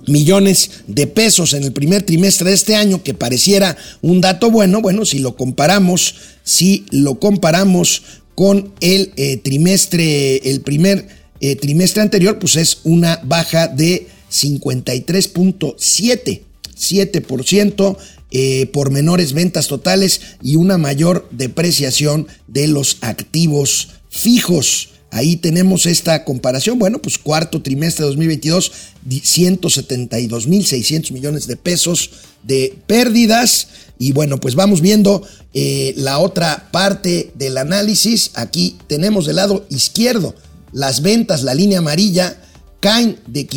millones 0.08 0.72
de 0.88 1.08
pesos 1.08 1.54
en 1.54 1.64
el 1.64 1.72
primer 1.72 2.04
trimestre 2.04 2.50
de 2.50 2.56
este 2.56 2.76
año, 2.76 3.04
que 3.04 3.14
pareciera 3.14 3.78
un 4.02 4.22
dato 4.22 4.52
bueno, 4.52 4.82
bueno, 4.82 5.06
si 5.06 5.20
lo 5.20 5.36
comparamos, 5.36 6.16
si 6.44 6.86
lo 6.92 7.20
comparamos 7.20 8.04
con 8.36 8.74
el 8.82 9.12
eh, 9.16 9.38
trimestre, 9.38 10.38
el 10.50 10.62
primer 10.62 11.08
eh, 11.40 11.56
trimestre 11.56 12.02
anterior, 12.02 12.40
pues 12.40 12.56
es 12.56 12.80
una 12.84 13.20
baja 13.24 13.68
de 13.68 14.08
53.7 14.32 16.42
7%, 16.76 17.98
eh, 18.32 18.66
por 18.68 18.92
menores 18.92 19.34
ventas 19.34 19.68
totales 19.68 20.22
y 20.42 20.58
una 20.58 20.78
mayor 20.78 21.28
depreciación 21.32 22.28
de 22.48 22.68
los 22.68 22.98
activos 23.02 23.90
fijos. 24.10 24.90
Ahí 25.16 25.38
tenemos 25.38 25.86
esta 25.86 26.26
comparación. 26.26 26.78
Bueno, 26.78 27.02
pues 27.02 27.18
cuarto 27.18 27.62
trimestre 27.62 28.04
de 28.04 28.10
2022, 28.10 28.70
172.600 29.08 31.14
millones 31.14 31.48
de 31.48 31.56
pesos 31.56 32.10
de 32.44 32.78
pérdidas. 32.86 33.70
Y 33.98 34.12
bueno, 34.12 34.42
pues 34.42 34.56
vamos 34.56 34.82
viendo 34.82 35.26
eh, 35.54 35.94
la 35.96 36.20
otra 36.20 36.68
parte 36.70 37.32
del 37.36 37.58
análisis. 37.58 38.32
Aquí 38.34 38.76
tenemos 38.88 39.26
del 39.26 39.38
lado 39.38 39.66
izquierdo 39.70 40.36
las 40.74 41.02
ventas, 41.02 41.44
la 41.44 41.56
línea 41.56 41.80
amarilla, 41.80 42.36
caen 42.82 43.18
de 43.26 43.48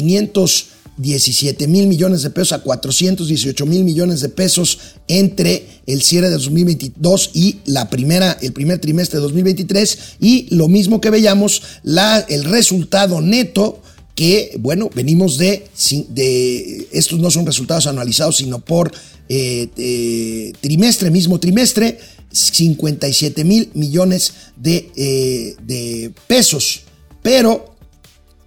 517 0.98 1.68
mil 1.68 1.86
millones 1.86 2.22
de 2.22 2.30
pesos 2.30 2.52
a 2.52 2.62
418 2.62 3.66
mil 3.66 3.84
millones 3.84 4.20
de 4.20 4.28
pesos 4.28 4.78
entre 5.06 5.66
el 5.86 6.02
cierre 6.02 6.28
de 6.28 6.34
2022 6.34 7.30
y 7.34 7.56
la 7.66 7.88
primera, 7.88 8.36
el 8.42 8.52
primer 8.52 8.80
trimestre 8.80 9.18
de 9.18 9.22
2023. 9.22 9.98
Y 10.20 10.54
lo 10.54 10.68
mismo 10.68 11.00
que 11.00 11.10
veíamos, 11.10 11.62
la, 11.82 12.18
el 12.18 12.44
resultado 12.44 13.20
neto 13.20 13.80
que, 14.14 14.56
bueno, 14.58 14.90
venimos 14.92 15.38
de, 15.38 15.68
de, 16.08 16.88
estos 16.90 17.20
no 17.20 17.30
son 17.30 17.46
resultados 17.46 17.86
anualizados, 17.86 18.38
sino 18.38 18.58
por 18.58 18.92
eh, 19.28 20.52
trimestre, 20.60 21.10
mismo 21.10 21.38
trimestre, 21.38 22.00
57 22.32 23.44
mil 23.44 23.70
millones 23.74 24.32
de, 24.56 24.90
eh, 24.96 25.54
de 25.62 26.12
pesos. 26.26 26.82
Pero, 27.22 27.77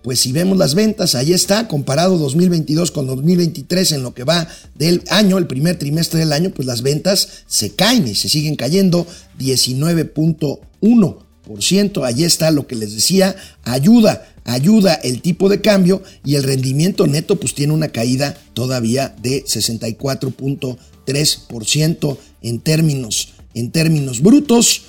pues 0.04 0.20
si 0.20 0.32
vemos 0.32 0.58
las 0.58 0.76
ventas, 0.76 1.16
ahí 1.16 1.34
está, 1.34 1.68
comparado 1.68 2.18
2022 2.18 2.92
con 2.92 3.08
2023 3.08 3.94
en 3.94 4.04
lo 4.04 4.14
que 4.14 4.24
va 4.24 4.48
del 4.76 5.04
año, 5.10 5.38
el 5.38 5.48
primer 5.48 5.78
trimestre 5.78 6.20
del 6.20 6.32
año, 6.34 6.52
pues 6.52 6.68
las 6.68 6.82
ventas 6.82 7.44
se 7.48 7.72
caen 7.72 8.08
y 8.08 8.16
se 8.16 8.30
siguen 8.30 8.56
cayendo 8.56 9.06
19.1%. 9.40 12.06
Ahí 12.06 12.24
está 12.24 12.50
lo 12.52 12.66
que 12.66 12.76
les 12.76 12.94
decía, 12.94 13.36
ayuda, 13.64 14.32
ayuda 14.44 14.96
el 14.96 15.22
tipo 15.22 15.50
de 15.50 15.62
cambio 15.62 16.02
y 16.26 16.34
el 16.36 16.44
rendimiento 16.44 17.08
neto 17.08 17.40
pues 17.40 17.54
tiene 17.54 17.74
una 17.74 17.90
caída 17.90 18.36
todavía 18.54 19.16
de 19.22 19.44
64.3% 19.44 22.18
en 22.42 22.60
términos, 22.60 23.34
en 23.54 23.72
términos 23.72 24.22
brutos 24.22 24.82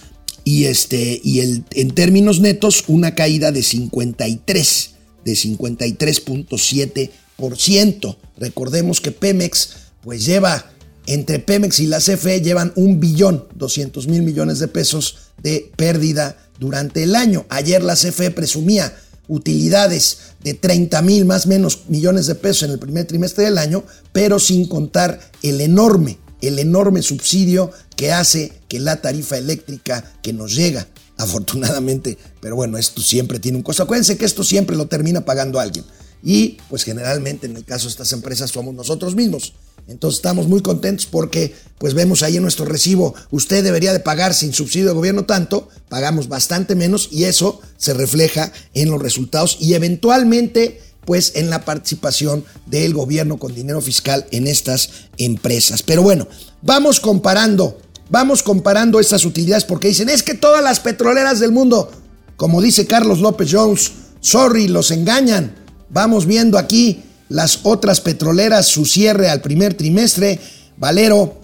y, 0.44 0.64
este, 0.64 1.20
y 1.22 1.40
el, 1.40 1.64
en 1.72 1.90
términos 1.92 2.40
netos 2.40 2.84
una 2.88 3.14
caída 3.14 3.52
de 3.52 3.62
53, 3.62 4.91
de 5.24 5.32
53.7%. 5.32 8.16
Recordemos 8.38 9.00
que 9.00 9.12
Pemex 9.12 9.70
pues 10.02 10.24
lleva, 10.24 10.70
entre 11.06 11.38
Pemex 11.38 11.80
y 11.80 11.86
la 11.86 11.98
CFE 11.98 12.40
llevan 12.40 12.72
un 12.76 13.00
billón 13.00 13.46
200 13.54 14.08
mil 14.08 14.22
millones 14.22 14.58
de 14.58 14.68
pesos 14.68 15.16
de 15.42 15.70
pérdida 15.76 16.36
durante 16.58 17.02
el 17.02 17.14
año. 17.14 17.46
Ayer 17.48 17.82
la 17.82 17.96
CFE 17.96 18.30
presumía 18.30 18.96
utilidades 19.28 20.18
de 20.42 20.54
30 20.54 21.02
mil 21.02 21.24
más 21.24 21.46
menos 21.46 21.84
millones 21.88 22.26
de 22.26 22.34
pesos 22.34 22.64
en 22.64 22.72
el 22.72 22.78
primer 22.78 23.06
trimestre 23.06 23.44
del 23.44 23.58
año, 23.58 23.84
pero 24.12 24.38
sin 24.38 24.66
contar 24.66 25.20
el 25.42 25.60
enorme 25.60 26.18
el 26.42 26.58
enorme 26.58 27.02
subsidio 27.02 27.70
que 27.96 28.12
hace 28.12 28.52
que 28.68 28.80
la 28.80 29.00
tarifa 29.00 29.38
eléctrica 29.38 30.12
que 30.22 30.32
nos 30.32 30.54
llega, 30.54 30.86
afortunadamente, 31.16 32.18
pero 32.40 32.56
bueno, 32.56 32.78
esto 32.78 33.00
siempre 33.02 33.38
tiene 33.38 33.58
un 33.58 33.62
costo. 33.62 33.82
Acuérdense 33.82 34.16
que 34.16 34.24
esto 34.24 34.44
siempre 34.44 34.76
lo 34.76 34.86
termina 34.86 35.24
pagando 35.24 35.60
alguien. 35.60 35.84
Y 36.24 36.58
pues 36.68 36.84
generalmente 36.84 37.46
en 37.46 37.56
el 37.56 37.64
caso 37.64 37.86
de 37.86 37.90
estas 37.90 38.12
empresas 38.12 38.50
somos 38.50 38.74
nosotros 38.74 39.14
mismos. 39.14 39.54
Entonces 39.88 40.18
estamos 40.18 40.46
muy 40.46 40.62
contentos 40.62 41.06
porque 41.06 41.54
pues 41.78 41.94
vemos 41.94 42.22
ahí 42.22 42.36
en 42.36 42.42
nuestro 42.42 42.64
recibo, 42.64 43.14
usted 43.30 43.64
debería 43.64 43.92
de 43.92 43.98
pagar 43.98 44.32
sin 44.32 44.52
subsidio 44.52 44.86
de 44.86 44.94
gobierno 44.94 45.24
tanto, 45.24 45.68
pagamos 45.88 46.28
bastante 46.28 46.76
menos 46.76 47.08
y 47.10 47.24
eso 47.24 47.60
se 47.76 47.92
refleja 47.92 48.52
en 48.74 48.90
los 48.90 49.02
resultados 49.02 49.56
y 49.58 49.74
eventualmente 49.74 50.80
pues 51.04 51.32
en 51.34 51.50
la 51.50 51.64
participación 51.64 52.44
del 52.66 52.94
gobierno 52.94 53.38
con 53.38 53.54
dinero 53.54 53.80
fiscal 53.80 54.24
en 54.30 54.46
estas 54.46 54.90
empresas. 55.18 55.82
Pero 55.82 56.02
bueno, 56.02 56.28
vamos 56.62 57.00
comparando, 57.00 57.80
vamos 58.10 58.42
comparando 58.42 59.00
estas 59.00 59.24
utilidades 59.24 59.64
porque 59.64 59.88
dicen, 59.88 60.08
es 60.08 60.22
que 60.22 60.34
todas 60.34 60.62
las 60.62 60.80
petroleras 60.80 61.40
del 61.40 61.52
mundo, 61.52 61.90
como 62.36 62.60
dice 62.60 62.86
Carlos 62.86 63.20
López 63.20 63.48
Jones, 63.50 63.92
sorry, 64.20 64.68
los 64.68 64.90
engañan. 64.90 65.54
Vamos 65.90 66.26
viendo 66.26 66.58
aquí 66.58 67.02
las 67.28 67.60
otras 67.62 68.00
petroleras, 68.00 68.66
su 68.66 68.86
cierre 68.86 69.30
al 69.30 69.40
primer 69.40 69.74
trimestre. 69.74 70.40
Valero 70.76 71.40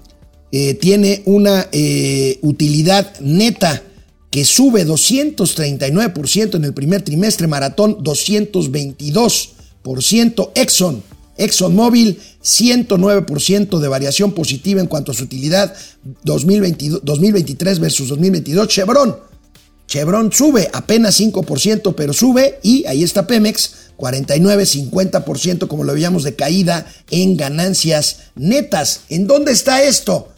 eh, 0.51 0.75
tiene 0.75 1.23
una 1.27 1.69
eh, 1.73 2.39
utilidad 2.43 3.19
neta 3.21 3.83
que 4.31 4.45
sube 4.45 4.87
239% 4.87 6.57
en 6.57 6.65
el 6.65 6.75
primer 6.75 7.03
trimestre, 7.03 7.47
Maratón 7.47 8.05
222%, 8.05 10.51
Exxon, 10.55 11.03
ExxonMobil 11.39 12.19
109% 12.43 13.79
de 13.79 13.89
variación 13.89 14.33
positiva 14.33 14.81
en 14.81 14.87
cuanto 14.87 15.13
a 15.13 15.15
su 15.15 15.25
utilidad 15.25 15.75
2023 16.25 17.79
versus 17.79 18.09
2022, 18.09 18.69
Chevron, 18.69 19.17
Chevron 19.87 20.31
sube 20.31 20.69
apenas 20.73 21.19
5%, 21.19 21.95
pero 21.95 22.13
sube 22.13 22.59
y 22.63 22.85
ahí 22.87 23.03
está 23.03 23.27
Pemex 23.27 23.89
49-50% 23.97 25.67
como 25.67 25.85
lo 25.85 25.95
veíamos 25.95 26.25
de 26.25 26.35
caída 26.37 26.87
en 27.11 27.37
ganancias 27.37 28.19
netas. 28.35 29.01
¿En 29.09 29.27
dónde 29.27 29.53
está 29.53 29.83
esto? 29.83 30.29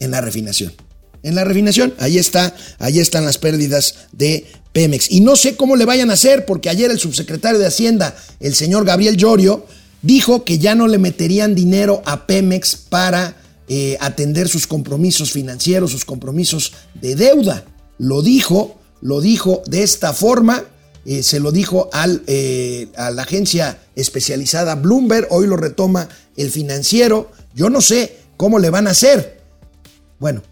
En 0.00 0.10
la 0.10 0.20
refinación 0.20 0.72
en 1.22 1.34
la 1.34 1.44
refinación. 1.44 1.94
Ahí 1.98 2.18
está, 2.18 2.54
ahí 2.78 2.98
están 2.98 3.24
las 3.24 3.38
pérdidas 3.38 3.94
de 4.12 4.46
Pemex. 4.72 5.10
Y 5.10 5.20
no 5.20 5.36
sé 5.36 5.56
cómo 5.56 5.76
le 5.76 5.84
vayan 5.84 6.10
a 6.10 6.14
hacer, 6.14 6.46
porque 6.46 6.70
ayer 6.70 6.90
el 6.90 6.98
subsecretario 6.98 7.58
de 7.58 7.66
Hacienda, 7.66 8.16
el 8.40 8.54
señor 8.54 8.84
Gabriel 8.84 9.16
Llorio, 9.16 9.66
dijo 10.02 10.44
que 10.44 10.58
ya 10.58 10.74
no 10.74 10.88
le 10.88 10.98
meterían 10.98 11.54
dinero 11.54 12.02
a 12.04 12.26
Pemex 12.26 12.76
para 12.76 13.36
eh, 13.68 13.96
atender 14.00 14.48
sus 14.48 14.66
compromisos 14.66 15.32
financieros, 15.32 15.92
sus 15.92 16.04
compromisos 16.04 16.72
de 17.00 17.14
deuda. 17.14 17.64
Lo 17.98 18.22
dijo, 18.22 18.78
lo 19.00 19.20
dijo 19.20 19.62
de 19.66 19.82
esta 19.82 20.12
forma. 20.12 20.64
Eh, 21.06 21.22
se 21.22 21.40
lo 21.40 21.50
dijo 21.50 21.88
al, 21.92 22.22
eh, 22.26 22.88
a 22.96 23.10
la 23.10 23.22
agencia 23.22 23.78
especializada 23.96 24.74
Bloomberg, 24.74 25.28
hoy 25.30 25.46
lo 25.46 25.56
retoma 25.56 26.08
el 26.36 26.50
financiero. 26.50 27.30
Yo 27.54 27.70
no 27.70 27.80
sé 27.80 28.18
cómo 28.36 28.58
le 28.58 28.70
van 28.70 28.86
a 28.86 28.90
hacer. 28.90 29.40
Bueno, 30.18 30.42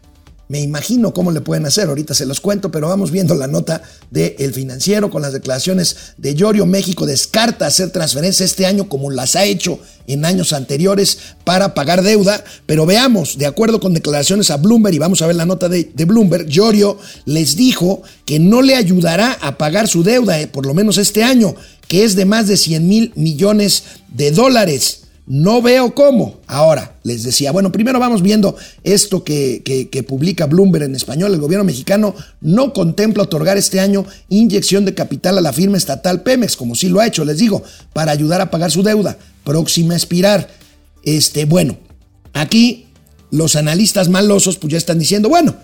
me 0.49 0.61
imagino 0.61 1.13
cómo 1.13 1.31
le 1.31 1.43
pueden 1.43 1.67
hacer, 1.67 1.89
ahorita 1.89 2.15
se 2.15 2.25
los 2.25 2.41
cuento, 2.41 2.71
pero 2.71 2.89
vamos 2.89 3.11
viendo 3.11 3.35
la 3.35 3.47
nota 3.47 3.83
del 4.11 4.35
El 4.39 4.55
financiero 4.55 5.11
con 5.11 5.21
las 5.21 5.35
declaraciones 5.35 6.15
de 6.17 6.35
Llorio. 6.35 6.65
México 6.65 7.05
descarta 7.05 7.67
hacer 7.67 7.91
transferencias 7.91 8.51
este 8.51 8.65
año 8.65 8.89
como 8.89 9.11
las 9.11 9.37
ha 9.37 9.45
hecho 9.45 9.79
en 10.07 10.25
años 10.25 10.55
anteriores 10.55 11.19
para 11.45 11.75
pagar 11.75 12.03
deuda, 12.03 12.43
pero 12.65 12.87
veamos, 12.87 13.37
de 13.37 13.45
acuerdo 13.45 13.79
con 13.79 13.93
declaraciones 13.93 14.51
a 14.51 14.57
Bloomberg, 14.57 14.95
y 14.95 14.99
vamos 14.99 15.21
a 15.21 15.27
ver 15.27 15.37
la 15.37 15.45
nota 15.45 15.69
de, 15.69 15.91
de 15.95 16.05
Bloomberg, 16.07 16.47
Llorio 16.47 16.99
les 17.27 17.55
dijo 17.55 18.03
que 18.25 18.39
no 18.39 18.63
le 18.63 18.75
ayudará 18.75 19.33
a 19.43 19.59
pagar 19.59 19.87
su 19.87 20.03
deuda, 20.03 20.41
eh, 20.41 20.47
por 20.47 20.65
lo 20.65 20.73
menos 20.73 20.97
este 20.97 21.23
año, 21.23 21.55
que 21.89 22.05
es 22.05 22.17
de 22.17 22.25
más 22.25 22.49
de 22.49 22.57
100 22.57 22.89
mil 22.89 23.13
millones 23.17 23.83
de 24.09 24.31
dólares. 24.31 25.03
No 25.29 25.61
veo 25.61 25.95
cómo. 25.95 26.41
Ahora, 26.47 26.97
les 27.03 27.23
decía, 27.23 27.53
bueno, 27.53 27.71
primero 27.71 28.01
vamos 28.01 28.23
viendo 28.23 28.57
esto 28.83 29.25
que, 29.25 29.63
que, 29.63 30.03
publica 30.03 30.47
Bloomberg 30.47 30.85
en 30.85 30.95
español. 30.95 31.35
El 31.35 31.41
gobierno 31.41 31.65
mexicano 31.65 32.15
no 32.41 32.73
contempla 32.73 33.25
otorgar 33.25 33.59
este 33.59 33.79
año 33.79 34.07
inyección 34.31 34.87
de 34.87 34.95
capital 34.95 35.37
a 35.37 35.43
la 35.43 35.53
firma 35.53 35.77
estatal 35.77 36.23
Pemex, 36.23 36.57
como 36.57 36.75
sí 36.75 36.89
lo 36.89 37.01
ha 37.01 37.07
hecho, 37.07 37.27
les 37.27 37.37
digo, 37.37 37.63
para 37.93 38.11
ayudar 38.11 38.41
a 38.41 38.51
pagar 38.51 38.71
su 38.71 38.83
deuda 38.83 39.19
próxima 39.45 39.93
a 39.93 39.99
expirar. 39.99 40.49
Este, 41.03 41.45
bueno, 41.45 41.77
aquí 42.33 42.87
los 43.31 43.55
analistas 43.55 44.09
malosos 44.09 44.57
pues 44.57 44.73
ya 44.73 44.79
están 44.79 44.99
diciendo, 44.99 45.29
bueno, 45.29 45.57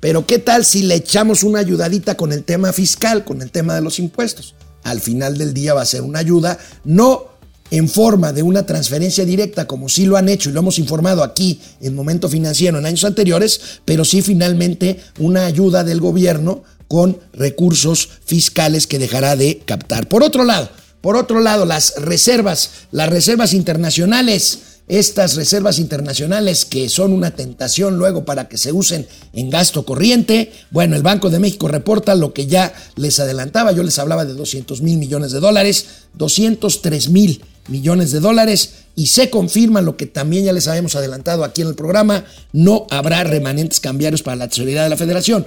pero 0.00 0.26
¿qué 0.26 0.38
tal 0.38 0.64
si 0.64 0.82
le 0.82 0.94
echamos 0.94 1.42
una 1.42 1.58
ayudadita 1.58 2.16
con 2.16 2.32
el 2.32 2.42
tema 2.42 2.72
fiscal, 2.72 3.24
con 3.24 3.42
el 3.42 3.50
tema 3.50 3.74
de 3.74 3.82
los 3.82 3.98
impuestos? 3.98 4.54
Al 4.82 5.02
final 5.02 5.36
del 5.36 5.52
día 5.52 5.74
va 5.74 5.82
a 5.82 5.86
ser 5.86 6.00
una 6.00 6.20
ayuda, 6.20 6.58
no 6.84 7.29
en 7.70 7.88
forma 7.88 8.32
de 8.32 8.42
una 8.42 8.66
transferencia 8.66 9.24
directa, 9.24 9.66
como 9.66 9.88
sí 9.88 10.06
lo 10.06 10.16
han 10.16 10.28
hecho 10.28 10.50
y 10.50 10.52
lo 10.52 10.60
hemos 10.60 10.78
informado 10.78 11.22
aquí 11.22 11.60
en 11.80 11.94
Momento 11.94 12.28
Financiero 12.28 12.78
en 12.78 12.86
años 12.86 13.04
anteriores, 13.04 13.60
pero 13.84 14.04
sí 14.04 14.22
finalmente 14.22 15.00
una 15.18 15.46
ayuda 15.46 15.84
del 15.84 16.00
gobierno 16.00 16.62
con 16.88 17.18
recursos 17.32 18.08
fiscales 18.24 18.86
que 18.86 18.98
dejará 18.98 19.36
de 19.36 19.58
captar. 19.64 20.08
Por 20.08 20.24
otro 20.24 20.44
lado, 20.44 20.68
por 21.00 21.16
otro 21.16 21.40
lado, 21.40 21.64
las 21.64 21.94
reservas, 21.96 22.70
las 22.90 23.08
reservas 23.08 23.54
internacionales, 23.54 24.58
estas 24.88 25.36
reservas 25.36 25.78
internacionales 25.78 26.64
que 26.64 26.88
son 26.88 27.12
una 27.12 27.30
tentación 27.30 27.96
luego 27.96 28.24
para 28.24 28.48
que 28.48 28.58
se 28.58 28.72
usen 28.72 29.06
en 29.32 29.48
gasto 29.48 29.86
corriente. 29.86 30.52
Bueno, 30.72 30.96
el 30.96 31.02
Banco 31.02 31.30
de 31.30 31.38
México 31.38 31.68
reporta 31.68 32.16
lo 32.16 32.34
que 32.34 32.48
ya 32.48 32.74
les 32.96 33.20
adelantaba, 33.20 33.70
yo 33.70 33.84
les 33.84 34.00
hablaba 34.00 34.24
de 34.24 34.34
200 34.34 34.82
mil 34.82 34.98
millones 34.98 35.30
de 35.30 35.38
dólares, 35.38 35.86
203 36.14 37.08
mil 37.10 37.40
millones 37.68 38.10
de 38.12 38.20
dólares 38.20 38.74
y 38.96 39.06
se 39.06 39.30
confirma 39.30 39.80
lo 39.80 39.96
que 39.96 40.06
también 40.06 40.44
ya 40.44 40.52
les 40.52 40.68
habíamos 40.68 40.96
adelantado 40.96 41.44
aquí 41.44 41.62
en 41.62 41.68
el 41.68 41.74
programa, 41.74 42.24
no 42.52 42.86
habrá 42.90 43.24
remanentes 43.24 43.80
cambiarios 43.80 44.22
para 44.22 44.36
la 44.36 44.48
tesorería 44.48 44.82
de 44.82 44.90
la 44.90 44.96
federación. 44.96 45.46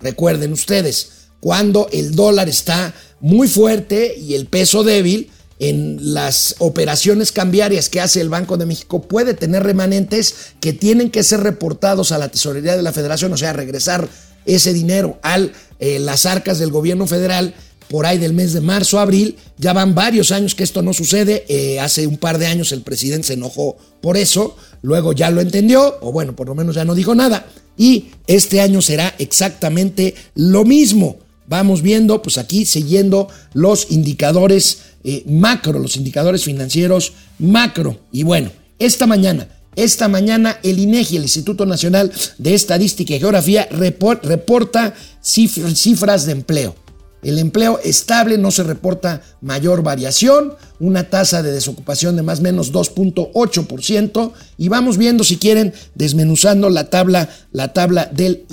Recuerden 0.00 0.52
ustedes, 0.52 1.10
cuando 1.40 1.88
el 1.92 2.14
dólar 2.14 2.48
está 2.48 2.94
muy 3.20 3.48
fuerte 3.48 4.16
y 4.16 4.34
el 4.34 4.46
peso 4.46 4.84
débil, 4.84 5.30
en 5.60 6.14
las 6.14 6.54
operaciones 6.58 7.32
cambiarias 7.32 7.88
que 7.88 8.00
hace 8.00 8.20
el 8.20 8.28
Banco 8.28 8.56
de 8.56 8.66
México 8.66 9.02
puede 9.02 9.34
tener 9.34 9.64
remanentes 9.64 10.52
que 10.60 10.72
tienen 10.72 11.10
que 11.10 11.24
ser 11.24 11.40
reportados 11.40 12.12
a 12.12 12.18
la 12.18 12.28
tesorería 12.28 12.76
de 12.76 12.82
la 12.82 12.92
federación, 12.92 13.32
o 13.32 13.36
sea, 13.36 13.52
regresar 13.52 14.08
ese 14.46 14.72
dinero 14.72 15.18
a 15.22 15.38
eh, 15.80 15.98
las 15.98 16.26
arcas 16.26 16.58
del 16.58 16.70
gobierno 16.70 17.06
federal 17.06 17.54
por 17.88 18.06
ahí 18.06 18.18
del 18.18 18.32
mes 18.32 18.52
de 18.52 18.60
marzo, 18.60 18.98
abril. 18.98 19.36
Ya 19.56 19.72
van 19.72 19.94
varios 19.94 20.32
años 20.32 20.54
que 20.54 20.64
esto 20.64 20.82
no 20.82 20.92
sucede. 20.92 21.44
Eh, 21.48 21.80
hace 21.80 22.06
un 22.06 22.16
par 22.16 22.38
de 22.38 22.46
años 22.46 22.72
el 22.72 22.82
presidente 22.82 23.28
se 23.28 23.34
enojó 23.34 23.76
por 24.00 24.16
eso. 24.16 24.56
Luego 24.82 25.12
ya 25.12 25.30
lo 25.30 25.40
entendió, 25.40 25.98
o 26.00 26.12
bueno, 26.12 26.36
por 26.36 26.48
lo 26.48 26.54
menos 26.54 26.74
ya 26.74 26.84
no 26.84 26.94
dijo 26.94 27.14
nada. 27.14 27.46
Y 27.76 28.06
este 28.26 28.60
año 28.60 28.82
será 28.82 29.14
exactamente 29.18 30.14
lo 30.34 30.64
mismo. 30.64 31.18
Vamos 31.46 31.80
viendo, 31.80 32.20
pues 32.22 32.36
aquí 32.36 32.66
siguiendo 32.66 33.28
los 33.54 33.90
indicadores 33.90 34.80
eh, 35.04 35.24
macro, 35.26 35.78
los 35.78 35.96
indicadores 35.96 36.44
financieros 36.44 37.12
macro. 37.38 38.00
Y 38.12 38.24
bueno, 38.24 38.50
esta 38.78 39.06
mañana, 39.06 39.48
esta 39.76 40.08
mañana 40.08 40.58
el 40.62 40.78
INEGI, 40.78 41.16
el 41.16 41.22
Instituto 41.22 41.64
Nacional 41.64 42.12
de 42.36 42.54
Estadística 42.54 43.14
y 43.14 43.20
Geografía, 43.20 43.68
reporta 43.70 44.94
cifras 45.22 46.26
de 46.26 46.32
empleo. 46.32 46.74
El 47.22 47.38
empleo 47.38 47.80
estable 47.82 48.38
no 48.38 48.50
se 48.50 48.62
reporta 48.62 49.22
mayor 49.40 49.82
variación, 49.82 50.54
una 50.78 51.10
tasa 51.10 51.42
de 51.42 51.50
desocupación 51.50 52.14
de 52.14 52.22
más 52.22 52.38
o 52.38 52.42
menos 52.42 52.72
2.8% 52.72 54.32
y 54.56 54.68
vamos 54.68 54.98
viendo 54.98 55.24
si 55.24 55.36
quieren 55.36 55.72
desmenuzando 55.96 56.70
la 56.70 56.90
tabla, 56.90 57.28
la 57.50 57.72
tabla 57.72 58.06
del, 58.06 58.46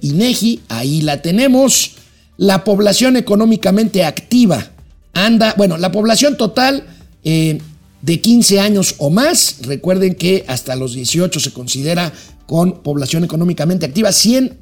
INEGI, 0.00 0.62
ahí 0.68 1.00
la 1.02 1.22
tenemos. 1.22 1.92
La 2.36 2.64
población 2.64 3.16
económicamente 3.16 4.04
activa 4.04 4.72
anda, 5.12 5.54
bueno, 5.56 5.76
la 5.76 5.92
población 5.92 6.36
total 6.36 6.84
eh, 7.22 7.60
de 8.02 8.20
15 8.20 8.60
años 8.60 8.96
o 8.98 9.10
más, 9.10 9.58
recuerden 9.62 10.14
que 10.14 10.44
hasta 10.48 10.76
los 10.76 10.94
18 10.94 11.38
se 11.40 11.52
considera 11.52 12.12
con 12.46 12.82
población 12.82 13.24
económicamente 13.24 13.86
activa, 13.86 14.10
100 14.10 14.56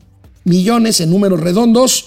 millones 0.44 1.00
en 1.00 1.10
números 1.10 1.40
redondos, 1.40 2.06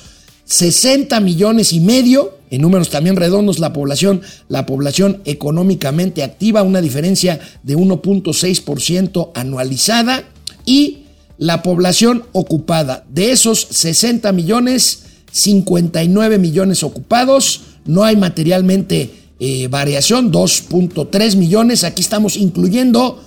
60 0.49 1.19
millones 1.19 1.73
y 1.73 1.79
medio 1.79 2.39
en 2.49 2.63
números 2.63 2.89
también 2.89 3.15
redondos 3.15 3.59
la 3.59 3.73
población, 3.73 4.21
la 4.47 4.65
población 4.65 5.21
económicamente 5.25 6.23
activa, 6.23 6.63
una 6.63 6.81
diferencia 6.81 7.39
de 7.61 7.77
1.6% 7.77 9.29
anualizada 9.35 10.23
y 10.65 11.03
la 11.37 11.61
población 11.61 12.23
ocupada. 12.31 13.05
De 13.07 13.31
esos 13.31 13.67
60 13.69 14.31
millones, 14.31 15.03
59 15.31 16.39
millones 16.39 16.81
ocupados, 16.81 17.61
no 17.85 18.03
hay 18.03 18.17
materialmente 18.17 19.11
eh, 19.39 19.67
variación, 19.67 20.31
2.3 20.31 21.35
millones, 21.35 21.83
aquí 21.83 22.01
estamos 22.01 22.35
incluyendo 22.35 23.23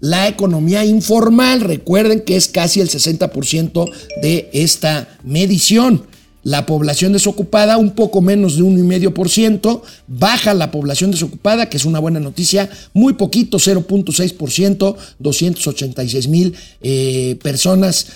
la 0.00 0.26
economía 0.26 0.84
informal, 0.84 1.60
recuerden 1.60 2.22
que 2.22 2.34
es 2.34 2.48
casi 2.48 2.80
el 2.80 2.90
60% 2.90 3.90
de 4.20 4.50
esta 4.52 5.08
medición 5.22 6.02
la 6.44 6.66
población 6.66 7.12
desocupada 7.12 7.78
un 7.78 7.92
poco 7.92 8.20
menos 8.20 8.56
de 8.56 8.62
1,5%, 8.62 9.82
baja 10.06 10.54
la 10.54 10.70
población 10.70 11.10
desocupada, 11.10 11.68
que 11.68 11.78
es 11.78 11.84
una 11.84 11.98
buena 11.98 12.20
noticia, 12.20 12.70
muy 12.92 13.14
poquito, 13.14 13.58
0.6%, 13.58 14.96
286 15.18 16.28
mil 16.28 16.54
eh, 16.82 17.36
personas 17.42 18.06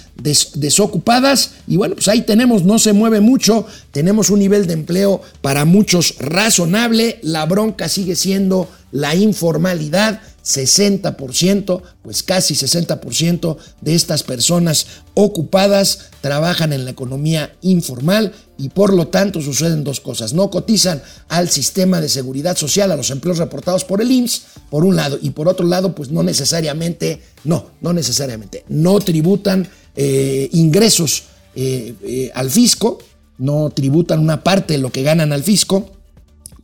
desocupadas. 0.54 1.52
Y 1.66 1.76
bueno, 1.76 1.94
pues 1.94 2.08
ahí 2.08 2.22
tenemos, 2.22 2.64
no 2.64 2.78
se 2.78 2.92
mueve 2.92 3.20
mucho, 3.20 3.66
tenemos 3.92 4.30
un 4.30 4.38
nivel 4.40 4.66
de 4.66 4.74
empleo 4.74 5.22
para 5.40 5.64
muchos 5.64 6.16
razonable, 6.18 7.18
la 7.22 7.46
bronca 7.46 7.88
sigue 7.88 8.14
siendo 8.14 8.68
la 8.92 9.14
informalidad 9.14 10.20
60%, 10.48 11.82
pues 12.02 12.22
casi 12.22 12.54
60% 12.54 13.56
de 13.82 13.94
estas 13.94 14.22
personas 14.22 14.86
ocupadas 15.12 16.08
trabajan 16.22 16.72
en 16.72 16.86
la 16.86 16.90
economía 16.90 17.54
informal 17.60 18.32
y 18.56 18.70
por 18.70 18.94
lo 18.94 19.08
tanto 19.08 19.42
suceden 19.42 19.84
dos 19.84 20.00
cosas. 20.00 20.32
No 20.32 20.50
cotizan 20.50 21.02
al 21.28 21.50
sistema 21.50 22.00
de 22.00 22.08
seguridad 22.08 22.56
social, 22.56 22.90
a 22.90 22.96
los 22.96 23.10
empleos 23.10 23.38
reportados 23.38 23.84
por 23.84 24.00
el 24.00 24.10
IMSS, 24.10 24.42
por 24.70 24.84
un 24.84 24.96
lado, 24.96 25.18
y 25.20 25.30
por 25.30 25.48
otro 25.48 25.66
lado, 25.66 25.94
pues 25.94 26.10
no 26.10 26.22
necesariamente, 26.22 27.20
no, 27.44 27.66
no 27.82 27.92
necesariamente, 27.92 28.64
no 28.68 28.98
tributan 29.00 29.68
eh, 29.96 30.48
ingresos 30.52 31.24
eh, 31.54 31.94
eh, 32.02 32.30
al 32.34 32.50
fisco, 32.50 32.98
no 33.36 33.70
tributan 33.70 34.18
una 34.18 34.42
parte 34.42 34.74
de 34.74 34.78
lo 34.78 34.90
que 34.90 35.02
ganan 35.02 35.32
al 35.32 35.44
fisco 35.44 35.90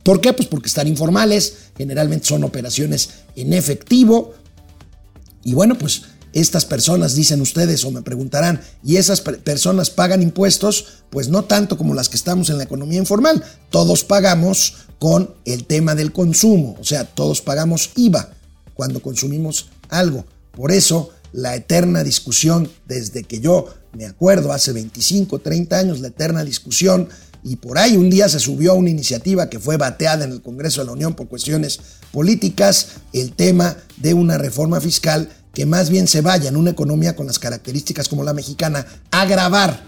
¿Por 0.05 0.21
qué? 0.21 0.33
Pues 0.33 0.47
porque 0.47 0.67
están 0.67 0.87
informales, 0.87 1.71
generalmente 1.75 2.27
son 2.27 2.43
operaciones 2.43 3.09
en 3.35 3.53
efectivo. 3.53 4.35
Y 5.43 5.55
bueno, 5.55 5.79
pues 5.79 6.03
estas 6.31 6.63
personas, 6.63 7.15
dicen 7.15 7.41
ustedes 7.41 7.83
o 7.85 7.89
me 7.89 8.03
preguntarán, 8.03 8.61
¿y 8.83 8.97
esas 8.97 9.21
personas 9.21 9.89
pagan 9.89 10.21
impuestos? 10.21 11.05
Pues 11.09 11.27
no 11.27 11.45
tanto 11.45 11.75
como 11.75 11.95
las 11.95 12.07
que 12.07 12.17
estamos 12.17 12.51
en 12.51 12.59
la 12.59 12.65
economía 12.65 12.99
informal. 12.99 13.43
Todos 13.71 14.03
pagamos 14.03 14.75
con 14.99 15.33
el 15.43 15.65
tema 15.65 15.95
del 15.95 16.11
consumo, 16.11 16.77
o 16.79 16.83
sea, 16.83 17.05
todos 17.05 17.41
pagamos 17.41 17.89
IVA 17.95 18.29
cuando 18.75 19.01
consumimos 19.01 19.69
algo. 19.89 20.23
Por 20.51 20.71
eso, 20.71 21.09
la 21.33 21.55
eterna 21.55 22.03
discusión, 22.03 22.69
desde 22.87 23.23
que 23.23 23.39
yo 23.39 23.73
me 23.93 24.05
acuerdo, 24.05 24.51
hace 24.51 24.71
25, 24.71 25.39
30 25.39 25.79
años, 25.79 25.99
la 25.99 26.09
eterna 26.09 26.43
discusión 26.43 27.09
y 27.45 27.57
por 27.57 27.77
ahí 27.77 27.95
un 27.95 28.09
día 28.09 28.27
se 28.27 28.39
subió 28.39 28.71
a 28.71 28.75
una 28.75 28.89
iniciativa 28.89 29.51
que 29.51 29.59
fue 29.59 29.77
bateada 29.77 30.25
en 30.25 30.31
el 30.31 30.41
Congreso 30.41 30.81
de 30.81 30.87
la 30.87 30.93
Unión 30.93 31.13
por 31.13 31.27
cuestiones 31.27 31.79
políticas, 32.11 32.87
el 33.13 33.33
tema 33.33 33.77
de 33.97 34.15
una 34.15 34.39
reforma 34.39 34.81
fiscal 34.81 35.29
que 35.53 35.67
más 35.67 35.91
bien 35.91 36.07
se 36.07 36.21
vaya 36.21 36.49
en 36.49 36.57
una 36.57 36.71
economía 36.71 37.15
con 37.15 37.27
las 37.27 37.37
características 37.37 38.09
como 38.09 38.23
la 38.23 38.33
mexicana 38.33 38.87
a 39.11 39.25
grabar 39.25 39.83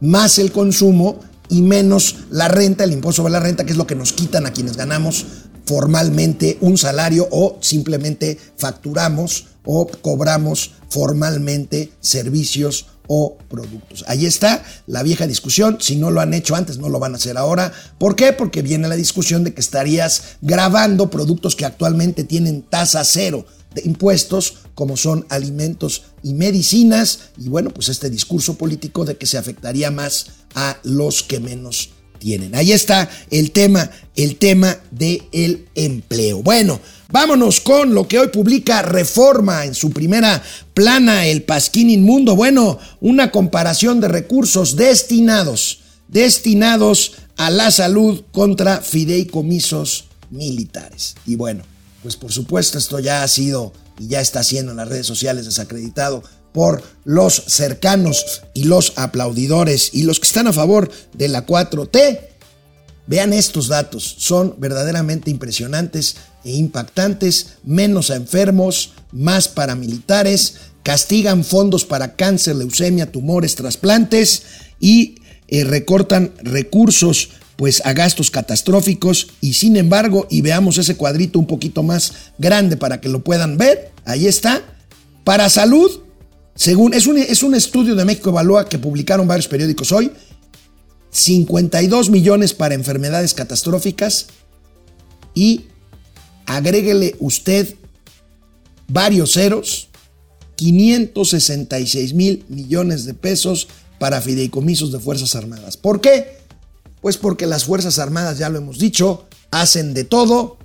más 0.00 0.38
el 0.38 0.50
consumo 0.50 1.20
y 1.50 1.60
menos 1.60 2.16
la 2.30 2.48
renta, 2.48 2.84
el 2.84 2.92
impuesto 2.92 3.20
sobre 3.20 3.34
la 3.34 3.40
renta, 3.40 3.64
que 3.64 3.72
es 3.72 3.78
lo 3.78 3.86
que 3.86 3.94
nos 3.94 4.14
quitan 4.14 4.46
a 4.46 4.52
quienes 4.54 4.78
ganamos 4.78 5.26
formalmente 5.66 6.56
un 6.62 6.78
salario 6.78 7.28
o 7.30 7.58
simplemente 7.60 8.38
facturamos 8.56 9.48
o 9.66 9.86
cobramos 9.86 10.72
formalmente 10.88 11.92
servicios 12.00 12.86
o 13.06 13.36
productos. 13.48 14.04
Ahí 14.08 14.26
está 14.26 14.64
la 14.86 15.02
vieja 15.02 15.26
discusión. 15.26 15.78
Si 15.80 15.96
no 15.96 16.10
lo 16.10 16.20
han 16.20 16.34
hecho 16.34 16.54
antes, 16.54 16.78
no 16.78 16.88
lo 16.88 16.98
van 16.98 17.14
a 17.14 17.16
hacer 17.16 17.36
ahora. 17.36 17.72
¿Por 17.98 18.16
qué? 18.16 18.32
Porque 18.32 18.62
viene 18.62 18.88
la 18.88 18.96
discusión 18.96 19.44
de 19.44 19.54
que 19.54 19.60
estarías 19.60 20.36
grabando 20.40 21.10
productos 21.10 21.56
que 21.56 21.64
actualmente 21.64 22.24
tienen 22.24 22.62
tasa 22.62 23.04
cero 23.04 23.46
de 23.74 23.82
impuestos, 23.84 24.58
como 24.74 24.96
son 24.96 25.26
alimentos 25.28 26.04
y 26.22 26.34
medicinas. 26.34 27.30
Y 27.38 27.48
bueno, 27.48 27.70
pues 27.70 27.88
este 27.88 28.10
discurso 28.10 28.54
político 28.54 29.04
de 29.04 29.16
que 29.16 29.26
se 29.26 29.38
afectaría 29.38 29.90
más 29.90 30.26
a 30.54 30.78
los 30.82 31.22
que 31.22 31.40
menos 31.40 31.90
tienen. 32.18 32.54
Ahí 32.54 32.72
está 32.72 33.08
el 33.30 33.52
tema, 33.52 33.90
el 34.16 34.36
tema 34.36 34.78
del 34.90 35.68
empleo. 35.74 36.42
Bueno, 36.42 36.80
vámonos 37.08 37.60
con 37.60 37.94
lo 37.94 38.08
que 38.08 38.18
hoy 38.18 38.28
publica 38.28 38.82
Reforma 38.82 39.64
en 39.64 39.74
su 39.74 39.90
primera 39.90 40.42
plana, 40.74 41.26
el 41.26 41.42
Pasquín 41.42 41.90
Inmundo. 41.90 42.36
Bueno, 42.36 42.78
una 43.00 43.30
comparación 43.30 44.00
de 44.00 44.08
recursos 44.08 44.76
destinados, 44.76 45.80
destinados 46.08 47.12
a 47.36 47.50
la 47.50 47.70
salud 47.70 48.24
contra 48.32 48.80
fideicomisos 48.80 50.06
militares. 50.30 51.14
Y 51.26 51.36
bueno, 51.36 51.64
pues 52.02 52.16
por 52.16 52.32
supuesto 52.32 52.78
esto 52.78 52.98
ya 52.98 53.22
ha 53.22 53.28
sido 53.28 53.72
y 53.98 54.08
ya 54.08 54.20
está 54.20 54.42
siendo 54.42 54.72
en 54.72 54.78
las 54.78 54.88
redes 54.88 55.06
sociales 55.06 55.44
desacreditado 55.44 56.22
por 56.52 56.82
los 57.04 57.34
cercanos 57.48 58.42
y 58.54 58.64
los 58.64 58.94
aplaudidores 58.96 59.90
y 59.92 60.04
los 60.04 60.20
que 60.20 60.26
están 60.26 60.46
a 60.46 60.52
favor 60.52 60.90
de 61.12 61.28
la 61.28 61.46
4T. 61.46 62.20
Vean 63.06 63.32
estos 63.32 63.68
datos, 63.68 64.16
son 64.18 64.54
verdaderamente 64.58 65.30
impresionantes 65.30 66.16
e 66.46 66.52
impactantes, 66.52 67.58
menos 67.64 68.10
a 68.10 68.16
enfermos, 68.16 68.94
más 69.12 69.48
paramilitares, 69.48 70.56
castigan 70.82 71.44
fondos 71.44 71.84
para 71.84 72.14
cáncer, 72.14 72.56
leucemia, 72.56 73.12
tumores, 73.12 73.56
trasplantes 73.56 74.44
y 74.80 75.16
eh, 75.48 75.64
recortan 75.64 76.32
recursos 76.42 77.30
pues 77.56 77.84
a 77.84 77.92
gastos 77.92 78.30
catastróficos 78.30 79.28
y 79.40 79.54
sin 79.54 79.76
embargo, 79.76 80.26
y 80.30 80.42
veamos 80.42 80.78
ese 80.78 80.96
cuadrito 80.96 81.38
un 81.38 81.46
poquito 81.46 81.82
más 81.82 82.12
grande 82.38 82.76
para 82.76 83.00
que 83.00 83.08
lo 83.08 83.24
puedan 83.24 83.58
ver, 83.58 83.92
ahí 84.04 84.26
está, 84.26 84.62
para 85.24 85.48
salud 85.48 86.06
según, 86.56 86.94
es 86.94 87.06
un, 87.06 87.18
es 87.18 87.42
un 87.42 87.54
estudio 87.54 87.94
de 87.94 88.04
México 88.04 88.30
Evalúa 88.30 88.66
que 88.66 88.78
publicaron 88.78 89.28
varios 89.28 89.46
periódicos 89.46 89.92
hoy. 89.92 90.10
52 91.10 92.10
millones 92.10 92.54
para 92.54 92.74
enfermedades 92.74 93.34
catastróficas 93.34 94.26
y 95.34 95.66
agréguele 96.46 97.16
usted 97.18 97.74
varios 98.88 99.32
ceros, 99.32 99.88
566 100.56 102.14
mil 102.14 102.44
millones 102.48 103.04
de 103.04 103.14
pesos 103.14 103.68
para 103.98 104.20
fideicomisos 104.20 104.92
de 104.92 105.00
Fuerzas 105.00 105.34
Armadas. 105.34 105.76
¿Por 105.76 106.00
qué? 106.00 106.38
Pues 107.00 107.16
porque 107.16 107.46
las 107.46 107.64
Fuerzas 107.64 107.98
Armadas, 107.98 108.38
ya 108.38 108.48
lo 108.48 108.58
hemos 108.58 108.78
dicho, 108.78 109.26
hacen 109.50 109.94
de 109.94 110.04
todo, 110.04 110.58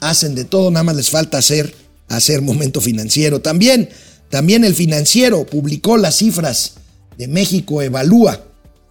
hacen 0.00 0.34
de 0.34 0.44
todo, 0.44 0.70
nada 0.70 0.84
más 0.84 0.96
les 0.96 1.10
falta 1.10 1.38
hacer, 1.38 1.74
hacer 2.08 2.42
momento 2.42 2.80
financiero. 2.80 3.40
También, 3.40 3.88
también 4.30 4.64
el 4.64 4.74
financiero 4.74 5.46
publicó 5.46 5.96
las 5.96 6.16
cifras 6.16 6.74
de 7.16 7.28
México 7.28 7.82
Evalúa, 7.82 8.42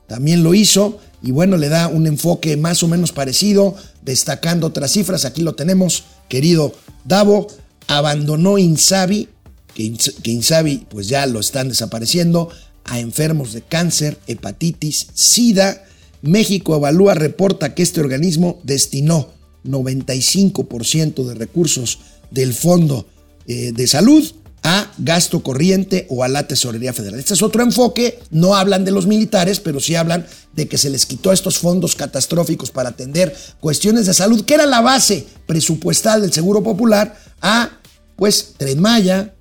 también 0.07 0.43
lo 0.43 0.53
hizo 0.53 0.99
y 1.23 1.31
bueno, 1.31 1.57
le 1.57 1.69
da 1.69 1.87
un 1.87 2.07
enfoque 2.07 2.57
más 2.57 2.81
o 2.83 2.87
menos 2.87 3.11
parecido, 3.11 3.75
destacando 4.01 4.67
otras 4.67 4.91
cifras. 4.91 5.25
Aquí 5.25 5.41
lo 5.41 5.53
tenemos, 5.53 6.03
querido 6.27 6.73
Davo, 7.05 7.47
abandonó 7.87 8.57
Insabi, 8.57 9.29
que, 9.73 9.93
Insabi 10.23 10.85
pues 10.89 11.07
ya 11.07 11.25
lo 11.25 11.39
están 11.39 11.69
desapareciendo, 11.69 12.49
a 12.83 12.99
enfermos 12.99 13.53
de 13.53 13.61
cáncer, 13.61 14.17
hepatitis, 14.27 15.07
SIDA. 15.13 15.85
México 16.21 16.75
Evalúa 16.75 17.13
reporta 17.13 17.73
que 17.73 17.83
este 17.83 17.99
organismo 17.99 18.59
destinó 18.63 19.29
95% 19.65 21.25
de 21.25 21.33
recursos 21.35 21.99
del 22.31 22.53
Fondo 22.53 23.07
eh, 23.47 23.71
de 23.71 23.87
Salud 23.87 24.23
a 24.63 24.91
gasto 24.97 25.41
corriente 25.41 26.05
o 26.09 26.23
a 26.23 26.27
la 26.27 26.47
tesorería 26.47 26.93
federal. 26.93 27.19
Este 27.19 27.33
es 27.33 27.41
otro 27.41 27.63
enfoque, 27.63 28.19
no 28.29 28.55
hablan 28.55 28.85
de 28.85 28.91
los 28.91 29.07
militares, 29.07 29.59
pero 29.59 29.79
sí 29.79 29.95
hablan 29.95 30.25
de 30.53 30.67
que 30.67 30.77
se 30.77 30.89
les 30.89 31.05
quitó 31.05 31.31
estos 31.31 31.57
fondos 31.57 31.95
catastróficos 31.95 32.69
para 32.71 32.89
atender 32.89 33.35
cuestiones 33.59 34.05
de 34.05 34.13
salud, 34.13 34.45
que 34.45 34.53
era 34.53 34.65
la 34.65 34.81
base 34.81 35.25
presupuestal 35.47 36.21
del 36.21 36.31
Seguro 36.31 36.61
Popular, 36.61 37.17
a 37.41 37.71
pues 38.15 38.53
Tren 38.57 38.79
Maya, 38.79 39.33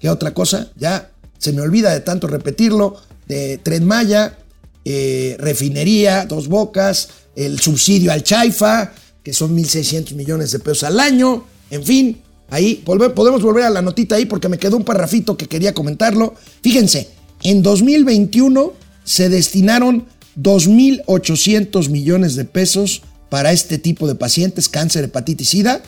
¿qué 0.00 0.08
otra 0.08 0.32
cosa? 0.32 0.68
Ya 0.76 1.10
se 1.38 1.52
me 1.52 1.60
olvida 1.60 1.92
de 1.92 2.00
tanto 2.00 2.26
repetirlo, 2.26 2.96
de 3.26 3.58
Tren 3.58 3.84
Maya, 3.84 4.38
eh, 4.84 5.36
refinería, 5.38 6.24
dos 6.24 6.48
bocas, 6.48 7.10
el 7.36 7.60
subsidio 7.60 8.12
al 8.12 8.22
Chaifa, 8.22 8.92
que 9.22 9.34
son 9.34 9.54
1.600 9.54 10.14
millones 10.14 10.52
de 10.52 10.58
pesos 10.58 10.84
al 10.84 10.98
año, 10.98 11.44
en 11.70 11.84
fin, 11.84 12.22
ahí 12.50 12.82
podemos 12.84 13.42
volver 13.42 13.64
a 13.64 13.70
la 13.70 13.82
notita 13.82 14.16
ahí 14.16 14.26
porque 14.26 14.48
me 14.48 14.58
quedó 14.58 14.76
un 14.76 14.84
parrafito 14.84 15.36
que 15.36 15.46
quería 15.46 15.74
comentarlo. 15.74 16.34
Fíjense, 16.62 17.08
en 17.42 17.62
2021 17.62 18.72
se 19.04 19.28
destinaron 19.28 20.06
2.800 20.40 21.88
millones 21.88 22.34
de 22.36 22.44
pesos 22.44 23.02
para 23.28 23.52
este 23.52 23.78
tipo 23.78 24.06
de 24.06 24.14
pacientes, 24.14 24.68
cáncer, 24.68 25.04
hepatitis, 25.04 25.50
SIDA, 25.50 25.82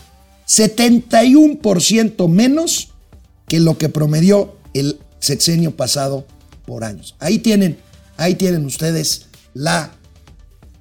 71% 0.47 2.29
menos 2.29 2.89
que 3.47 3.61
lo 3.61 3.79
que 3.79 3.89
promedió 3.89 4.57
el 4.75 5.01
sexenio 5.21 5.77
pasado 5.77 6.27
por 6.67 6.85
años. 6.85 7.15
Ahí 7.19 7.39
tienen, 7.39 7.79
ahí 8.17 8.35
tienen 8.35 8.65
ustedes 8.65 9.27
la, 9.55 9.93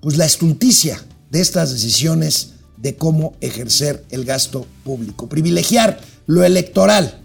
pues 0.02 0.18
la 0.18 0.26
estulticia 0.26 1.04
de 1.30 1.42
estas 1.42 1.72
decisiones 1.72 2.54
de 2.82 2.96
cómo 2.96 3.34
ejercer 3.42 4.06
el 4.10 4.26
gasto 4.26 4.66
público. 4.84 5.28
Privilegiar 5.28 6.00
lo 6.28 6.44
electoral, 6.44 7.22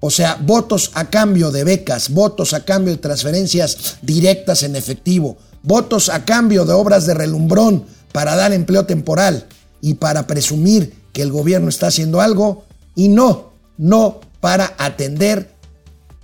o 0.00 0.10
sea, 0.10 0.38
votos 0.40 0.90
a 0.94 1.10
cambio 1.10 1.50
de 1.50 1.64
becas, 1.64 2.10
votos 2.10 2.54
a 2.54 2.64
cambio 2.64 2.92
de 2.92 2.98
transferencias 2.98 3.96
directas 4.02 4.62
en 4.62 4.76
efectivo, 4.76 5.36
votos 5.62 6.08
a 6.08 6.24
cambio 6.24 6.64
de 6.64 6.72
obras 6.72 7.06
de 7.06 7.14
relumbrón 7.14 7.84
para 8.12 8.34
dar 8.36 8.52
empleo 8.52 8.84
temporal 8.84 9.46
y 9.80 9.94
para 9.94 10.26
presumir 10.26 10.94
que 11.12 11.22
el 11.22 11.30
gobierno 11.30 11.68
está 11.68 11.88
haciendo 11.88 12.20
algo 12.20 12.64
y 12.94 13.08
no, 13.08 13.52
no 13.78 14.20
para 14.40 14.74
atender 14.78 15.52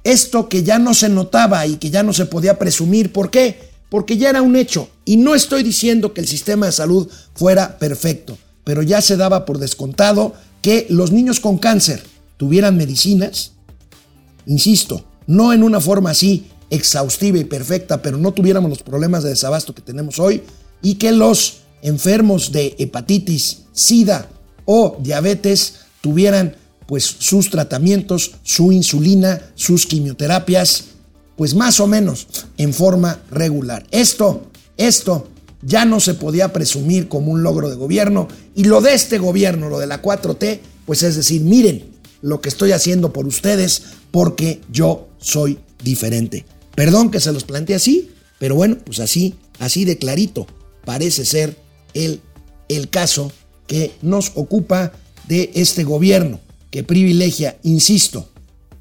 esto 0.04 0.48
que 0.48 0.62
ya 0.62 0.78
no 0.78 0.94
se 0.94 1.08
notaba 1.08 1.66
y 1.66 1.76
que 1.76 1.90
ya 1.90 2.02
no 2.02 2.12
se 2.12 2.26
podía 2.26 2.58
presumir. 2.58 3.12
¿Por 3.12 3.30
qué? 3.30 3.70
Porque 3.90 4.16
ya 4.16 4.30
era 4.30 4.42
un 4.42 4.56
hecho. 4.56 4.88
Y 5.04 5.16
no 5.18 5.34
estoy 5.34 5.62
diciendo 5.62 6.14
que 6.14 6.20
el 6.20 6.26
sistema 6.26 6.66
de 6.66 6.72
salud 6.72 7.08
fuera 7.34 7.78
perfecto, 7.78 8.38
pero 8.68 8.82
ya 8.82 9.00
se 9.00 9.16
daba 9.16 9.46
por 9.46 9.56
descontado 9.56 10.34
que 10.60 10.86
los 10.90 11.10
niños 11.10 11.40
con 11.40 11.56
cáncer 11.56 12.02
tuvieran 12.36 12.76
medicinas, 12.76 13.52
insisto, 14.44 15.06
no 15.26 15.54
en 15.54 15.62
una 15.62 15.80
forma 15.80 16.10
así 16.10 16.48
exhaustiva 16.68 17.38
y 17.38 17.44
perfecta, 17.44 18.02
pero 18.02 18.18
no 18.18 18.34
tuviéramos 18.34 18.68
los 18.68 18.82
problemas 18.82 19.22
de 19.22 19.30
desabasto 19.30 19.74
que 19.74 19.80
tenemos 19.80 20.18
hoy, 20.18 20.42
y 20.82 20.96
que 20.96 21.12
los 21.12 21.60
enfermos 21.80 22.52
de 22.52 22.76
hepatitis, 22.78 23.60
sida 23.72 24.28
o 24.66 24.98
diabetes 25.00 25.76
tuvieran 26.02 26.54
pues 26.86 27.04
sus 27.04 27.48
tratamientos, 27.48 28.32
su 28.42 28.70
insulina, 28.70 29.40
sus 29.54 29.86
quimioterapias, 29.86 30.84
pues 31.38 31.54
más 31.54 31.80
o 31.80 31.86
menos 31.86 32.26
en 32.58 32.74
forma 32.74 33.18
regular. 33.30 33.86
Esto, 33.92 34.42
esto 34.76 35.26
ya 35.62 35.84
no 35.84 36.00
se 36.00 36.14
podía 36.14 36.52
presumir 36.52 37.08
como 37.08 37.32
un 37.32 37.42
logro 37.42 37.68
de 37.68 37.76
gobierno 37.76 38.28
y 38.54 38.64
lo 38.64 38.80
de 38.80 38.94
este 38.94 39.18
gobierno, 39.18 39.68
lo 39.68 39.78
de 39.78 39.86
la 39.86 40.02
4T, 40.02 40.60
pues 40.86 41.02
es 41.02 41.16
decir, 41.16 41.42
miren 41.42 41.84
lo 42.22 42.40
que 42.40 42.48
estoy 42.48 42.72
haciendo 42.72 43.12
por 43.12 43.26
ustedes 43.26 43.82
porque 44.10 44.60
yo 44.70 45.08
soy 45.18 45.58
diferente. 45.82 46.44
Perdón 46.74 47.10
que 47.10 47.20
se 47.20 47.32
los 47.32 47.44
plantee 47.44 47.76
así, 47.76 48.10
pero 48.38 48.54
bueno, 48.54 48.78
pues 48.84 49.00
así, 49.00 49.34
así 49.58 49.84
de 49.84 49.98
clarito 49.98 50.46
parece 50.84 51.24
ser 51.24 51.56
el, 51.94 52.20
el 52.68 52.88
caso 52.88 53.32
que 53.66 53.92
nos 54.02 54.32
ocupa 54.34 54.92
de 55.26 55.50
este 55.54 55.84
gobierno 55.84 56.40
que 56.70 56.84
privilegia, 56.84 57.58
insisto, 57.62 58.28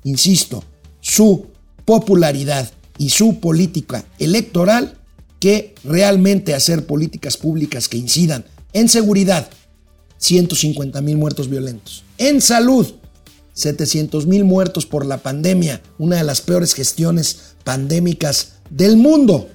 insisto, 0.04 0.63
su 1.02 1.48
popularidad 1.86 2.70
y 2.98 3.10
su 3.10 3.40
política 3.40 4.06
electoral 4.20 4.96
que 5.39 5.76
realmente 5.84 6.54
hacer 6.54 6.86
políticas 6.86 7.38
públicas 7.38 7.88
que 7.88 7.97
incidan 7.97 8.45
en 8.73 8.89
seguridad, 8.89 9.50
150 10.17 11.02
mil 11.02 11.17
muertos 11.17 11.50
violentos, 11.50 12.04
en 12.17 12.41
salud, 12.41 12.88
700 13.54 14.28
mil 14.28 14.43
muertos 14.43 14.86
por 14.86 15.06
la 15.06 15.17
pandemia, 15.17 15.82
una 15.97 16.17
de 16.17 16.23
las 16.23 16.41
peores 16.41 16.73
gestiones 16.73 17.56
pandémicas 17.63 18.54
del 18.69 18.97
mundo. 18.97 19.50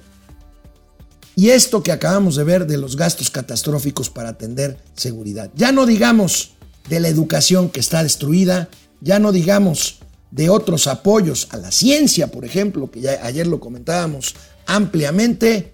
Y 1.35 1.49
esto 1.49 1.83
que 1.83 1.91
acabamos 1.91 2.35
de 2.35 2.43
ver 2.43 2.67
de 2.67 2.77
los 2.77 2.95
gastos 2.95 3.29
catastróficos 3.29 4.09
para 4.09 4.29
atender 4.29 4.77
seguridad. 4.95 5.51
Ya 5.55 5.71
no 5.71 5.85
digamos 5.85 6.51
de 6.89 6.99
la 6.99 7.07
educación 7.07 7.69
que 7.69 7.79
está 7.79 8.03
destruida, 8.03 8.69
ya 9.01 9.19
no 9.19 9.31
digamos 9.31 9.99
de 10.31 10.49
otros 10.49 10.87
apoyos 10.87 11.47
a 11.51 11.57
la 11.57 11.71
ciencia, 11.71 12.27
por 12.27 12.45
ejemplo, 12.45 12.89
que 12.89 13.01
ya 13.01 13.19
ayer 13.23 13.47
lo 13.47 13.59
comentábamos 13.59 14.35
ampliamente, 14.65 15.72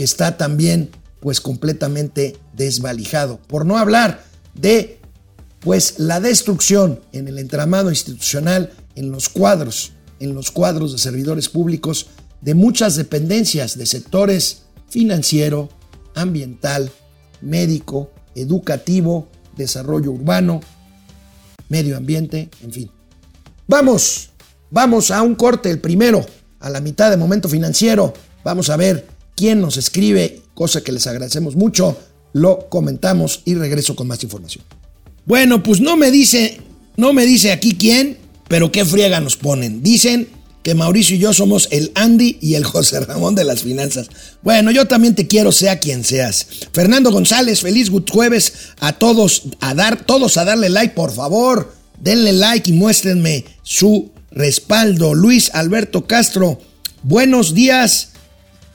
que 0.00 0.04
está 0.04 0.38
también 0.38 0.88
pues 1.20 1.42
completamente 1.42 2.38
desvalijado. 2.54 3.36
Por 3.36 3.66
no 3.66 3.76
hablar 3.76 4.24
de 4.54 4.98
pues 5.60 5.98
la 5.98 6.20
destrucción 6.20 7.00
en 7.12 7.28
el 7.28 7.38
entramado 7.38 7.90
institucional, 7.90 8.72
en 8.94 9.12
los 9.12 9.28
cuadros, 9.28 9.92
en 10.18 10.34
los 10.34 10.50
cuadros 10.50 10.92
de 10.92 10.98
servidores 10.98 11.50
públicos 11.50 12.06
de 12.40 12.54
muchas 12.54 12.96
dependencias 12.96 13.76
de 13.76 13.84
sectores 13.84 14.62
financiero, 14.88 15.68
ambiental, 16.14 16.90
médico, 17.42 18.10
educativo, 18.34 19.28
desarrollo 19.54 20.12
urbano, 20.12 20.62
medio 21.68 21.98
ambiente, 21.98 22.48
en 22.62 22.72
fin. 22.72 22.90
Vamos, 23.68 24.30
vamos 24.70 25.10
a 25.10 25.20
un 25.20 25.34
corte, 25.34 25.70
el 25.70 25.78
primero, 25.78 26.24
a 26.58 26.70
la 26.70 26.80
mitad 26.80 27.10
de 27.10 27.18
momento 27.18 27.50
financiero. 27.50 28.14
Vamos 28.42 28.70
a 28.70 28.78
ver 28.78 29.09
quién 29.40 29.62
nos 29.62 29.78
escribe, 29.78 30.42
cosa 30.52 30.82
que 30.82 30.92
les 30.92 31.06
agradecemos 31.06 31.56
mucho. 31.56 31.96
Lo 32.34 32.68
comentamos 32.68 33.40
y 33.46 33.54
regreso 33.54 33.96
con 33.96 34.06
más 34.06 34.22
información. 34.22 34.62
Bueno, 35.24 35.62
pues 35.62 35.80
no 35.80 35.96
me 35.96 36.10
dice, 36.10 36.60
no 36.98 37.14
me 37.14 37.24
dice 37.24 37.50
aquí 37.50 37.74
quién, 37.74 38.18
pero 38.48 38.70
qué 38.70 38.84
friega 38.84 39.18
nos 39.18 39.38
ponen. 39.38 39.82
Dicen 39.82 40.28
que 40.62 40.74
Mauricio 40.74 41.16
y 41.16 41.20
yo 41.20 41.32
somos 41.32 41.68
el 41.70 41.90
Andy 41.94 42.36
y 42.42 42.52
el 42.52 42.64
José 42.64 43.00
Ramón 43.00 43.34
de 43.34 43.44
las 43.44 43.62
finanzas. 43.62 44.10
Bueno, 44.42 44.70
yo 44.72 44.86
también 44.86 45.14
te 45.14 45.26
quiero, 45.26 45.52
sea 45.52 45.80
quien 45.80 46.04
seas. 46.04 46.46
Fernando 46.74 47.10
González, 47.10 47.62
feliz 47.62 47.90
jueves 48.10 48.52
a 48.78 48.92
todos, 48.92 49.44
a 49.60 49.72
dar, 49.72 50.04
todos 50.04 50.36
a 50.36 50.44
darle 50.44 50.68
like, 50.68 50.94
por 50.94 51.12
favor. 51.12 51.72
Denle 51.98 52.34
like 52.34 52.68
y 52.70 52.74
muéstrenme 52.74 53.46
su 53.62 54.10
respaldo. 54.32 55.14
Luis 55.14 55.50
Alberto 55.54 56.06
Castro, 56.06 56.60
buenos 57.02 57.54
días, 57.54 58.10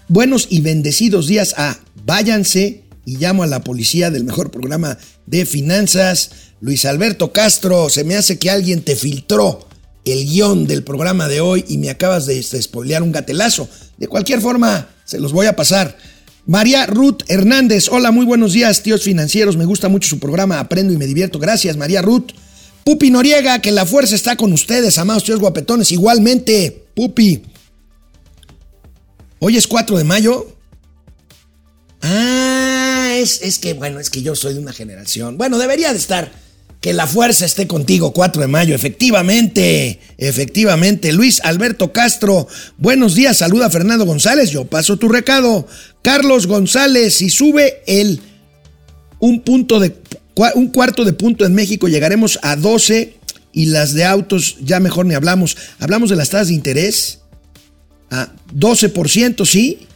buenos 0.08 0.48
y 0.50 0.62
bendecidos 0.62 1.28
días 1.28 1.56
a 1.58 1.80
Váyanse 2.06 2.84
y 3.06 3.18
llamo 3.18 3.44
a 3.44 3.48
la 3.48 3.64
policía 3.64 4.12
del 4.12 4.24
mejor 4.24 4.52
programa 4.52 4.98
de 5.26 5.46
finanzas. 5.46 6.32
Luis 6.62 6.86
Alberto 6.86 7.32
Castro, 7.32 7.90
se 7.90 8.04
me 8.04 8.16
hace 8.16 8.40
que 8.40 8.50
alguien 8.50 8.82
te 8.82 8.96
filtró 8.96 9.68
el 10.06 10.26
guion 10.26 10.68
del 10.68 10.84
programa 10.84 11.28
de 11.28 11.42
hoy 11.42 11.66
y 11.68 11.78
me 11.78 11.90
acabas 11.90 12.26
de, 12.26 12.42
spoilear 12.42 13.04
un 13.04 13.12
gatelazo. 13.12 13.68
De 13.98 14.08
cualquier 14.08 14.42
forma, 14.42 14.90
se 15.04 15.20
los 15.20 15.34
voy 15.34 15.48
a 15.48 15.56
pasar. 15.56 15.98
María 16.46 16.86
Ruth 16.86 17.24
Hernández, 17.28 17.88
hola, 17.90 18.12
muy 18.12 18.26
buenos 18.26 18.54
días, 18.54 18.84
tíos 18.84 19.02
financieros. 19.02 19.58
Me 19.58 19.66
gusta 19.66 19.90
mucho 19.90 20.08
su 20.08 20.20
programa, 20.20 20.60
aprendo 20.60 20.94
y 20.94 20.98
me 20.98 21.08
divierto. 21.08 21.40
Gracias, 21.40 21.76
María 21.76 22.04
Ruth. 22.04 22.32
Pupi 22.84 23.10
Noriega, 23.10 23.62
que 23.62 23.72
la 23.72 23.88
fuerza 23.88 24.14
está 24.14 24.36
con 24.36 24.54
ustedes, 24.54 25.00
amados 25.00 25.24
tíos 25.24 25.40
guapetones. 25.40 25.92
Igualmente, 25.92 26.86
Pupi. 26.94 27.42
Hoy 29.40 29.58
es 29.58 29.68
4 29.68 29.98
de 29.98 30.04
mayo. 30.04 30.56
Ah, 32.02 33.16
es, 33.18 33.42
es 33.42 33.60
que, 33.60 33.74
bueno, 33.74 34.00
es 34.00 34.10
que 34.10 34.22
yo 34.22 34.36
soy 34.36 34.54
de 34.54 34.60
una 34.60 34.74
generación. 34.74 35.38
Bueno, 35.38 35.58
debería 35.58 35.92
de 35.92 35.98
estar. 35.98 36.32
Que 36.82 36.94
la 36.94 37.08
fuerza 37.08 37.46
esté 37.46 37.66
contigo, 37.66 38.14
4 38.14 38.44
de 38.44 38.48
mayo, 38.48 38.76
efectivamente, 38.76 40.00
efectivamente. 40.20 41.14
Luis 41.14 41.42
Alberto 41.44 41.92
Castro, 41.92 42.48
buenos 42.78 43.16
días, 43.16 43.38
saluda 43.38 43.68
a 43.68 43.70
Fernando 43.72 44.06
González, 44.06 44.52
yo 44.52 44.66
paso 44.66 44.98
tu 44.98 45.10
recado. 45.10 45.68
Carlos 46.04 46.46
González, 46.46 47.16
si 47.16 47.32
sube 47.32 47.82
el 47.88 48.22
un 49.18 49.42
punto 49.42 49.80
de 49.80 49.96
un 50.54 50.68
cuarto 50.68 51.06
de 51.06 51.14
punto 51.14 51.44
en 51.46 51.56
México, 51.56 51.88
llegaremos 51.88 52.38
a 52.44 52.56
12 52.56 53.16
y 53.52 53.68
las 53.68 53.94
de 53.94 54.06
autos 54.06 54.58
ya 54.62 54.80
mejor 54.80 55.08
ni 55.08 55.16
hablamos. 55.16 55.58
Hablamos 55.80 56.12
de 56.12 56.18
las 56.18 56.30
tasas 56.30 56.50
de 56.50 56.54
interés 56.54 57.22
a 58.12 58.32
12%, 58.54 59.46
sí. 59.46 59.88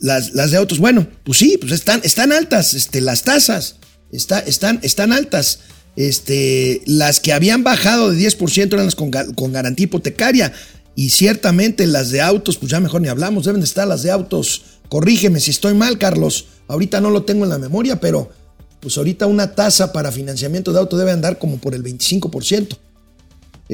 Las, 0.00 0.34
las 0.34 0.50
de 0.50 0.56
autos, 0.56 0.78
bueno, 0.78 1.06
pues 1.22 1.38
sí, 1.38 1.56
pues 1.60 1.72
están, 1.72 2.00
están 2.02 2.32
altas 2.32 2.74
este, 2.74 3.00
las 3.00 3.22
tasas 3.22 3.76
están, 4.12 4.78
están 4.82 5.12
altas. 5.12 5.60
Este, 5.94 6.80
las 6.86 7.20
que 7.20 7.32
habían 7.32 7.64
bajado 7.64 8.10
de 8.10 8.18
10% 8.18 8.72
eran 8.72 8.86
las 8.86 8.94
con, 8.94 9.10
con, 9.10 9.52
garantía 9.52 9.84
hipotecaria. 9.84 10.52
Y 10.94 11.08
ciertamente 11.08 11.86
las 11.86 12.10
de 12.10 12.20
autos, 12.20 12.58
pues 12.58 12.70
ya 12.70 12.80
mejor 12.80 13.00
ni 13.00 13.08
hablamos, 13.08 13.46
deben 13.46 13.60
de 13.60 13.66
estar 13.66 13.88
las 13.88 14.02
de 14.02 14.10
autos. 14.10 14.62
Corrígeme 14.88 15.40
si 15.40 15.50
estoy 15.50 15.74
mal, 15.74 15.98
Carlos. 15.98 16.46
Ahorita 16.68 17.00
no 17.00 17.10
lo 17.10 17.22
tengo 17.24 17.44
en 17.44 17.50
la 17.50 17.58
memoria, 17.58 17.98
pero 17.98 18.30
pues 18.80 18.98
ahorita 18.98 19.26
una 19.26 19.54
tasa 19.54 19.92
para 19.92 20.12
financiamiento 20.12 20.72
de 20.72 20.80
auto 20.80 20.96
debe 20.96 21.12
andar 21.12 21.38
como 21.38 21.58
por 21.58 21.74
el 21.74 21.82
25%. 21.82 22.76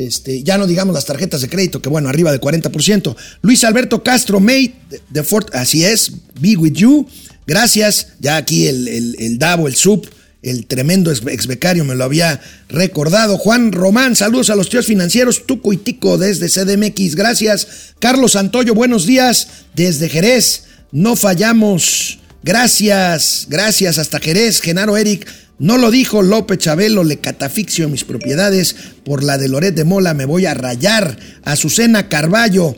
Este, 0.06 0.42
ya 0.42 0.58
no 0.58 0.66
digamos 0.66 0.94
las 0.94 1.06
tarjetas 1.06 1.40
de 1.40 1.48
crédito, 1.48 1.82
que 1.82 1.88
bueno, 1.88 2.08
arriba 2.08 2.30
del 2.30 2.40
40%. 2.40 3.16
Luis 3.42 3.64
Alberto 3.64 4.02
Castro, 4.02 4.40
May, 4.40 4.74
de, 5.10 5.22
Fort, 5.24 5.54
así 5.54 5.84
es, 5.84 6.12
be 6.40 6.56
with 6.56 6.74
you. 6.74 7.06
Gracias. 7.46 8.08
Ya 8.20 8.36
aquí 8.36 8.66
el, 8.66 8.88
el, 8.88 9.16
el 9.18 9.38
Davo, 9.38 9.68
el 9.68 9.74
Sub 9.74 10.08
el 10.42 10.66
tremendo 10.66 11.10
ex 11.10 11.46
becario 11.46 11.84
me 11.84 11.94
lo 11.94 12.04
había 12.04 12.40
recordado. 12.68 13.38
Juan 13.38 13.72
Román, 13.72 14.14
saludos 14.14 14.50
a 14.50 14.54
los 14.54 14.68
tíos 14.68 14.86
financieros, 14.86 15.46
Tuco 15.46 15.72
y 15.72 15.76
Tico 15.76 16.16
desde 16.18 16.48
CDMX, 16.48 17.14
gracias. 17.14 17.66
Carlos 17.98 18.32
Santoyo, 18.32 18.74
buenos 18.74 19.06
días 19.06 19.48
desde 19.74 20.08
Jerez, 20.08 20.64
no 20.92 21.16
fallamos, 21.16 22.20
gracias, 22.42 23.46
gracias 23.48 23.98
hasta 23.98 24.20
Jerez. 24.20 24.60
Genaro 24.60 24.96
Eric, 24.96 25.26
no 25.58 25.78
lo 25.78 25.90
dijo 25.90 26.22
López 26.22 26.58
Chabelo, 26.58 27.04
le 27.04 27.18
catafixio 27.18 27.88
mis 27.88 28.04
propiedades, 28.04 28.76
por 29.04 29.24
la 29.24 29.38
de 29.38 29.48
Loret 29.48 29.74
de 29.74 29.84
Mola 29.84 30.14
me 30.14 30.24
voy 30.24 30.46
a 30.46 30.54
rayar. 30.54 31.18
Azucena 31.44 32.08
Carballo, 32.08 32.76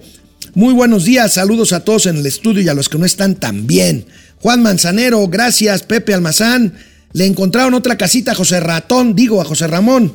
muy 0.54 0.74
buenos 0.74 1.04
días, 1.04 1.34
saludos 1.34 1.72
a 1.72 1.80
todos 1.80 2.06
en 2.06 2.16
el 2.16 2.26
estudio 2.26 2.62
y 2.62 2.68
a 2.68 2.74
los 2.74 2.88
que 2.88 2.98
no 2.98 3.04
están 3.04 3.36
también. 3.36 4.06
Juan 4.40 4.62
Manzanero, 4.62 5.28
gracias. 5.28 5.82
Pepe 5.82 6.14
Almazán, 6.14 6.74
le 7.12 7.26
encontraron 7.26 7.74
otra 7.74 7.98
casita 7.98 8.32
a 8.32 8.34
José 8.34 8.60
Ratón, 8.60 9.14
digo, 9.14 9.40
a 9.40 9.44
José 9.44 9.66
Ramón. 9.66 10.12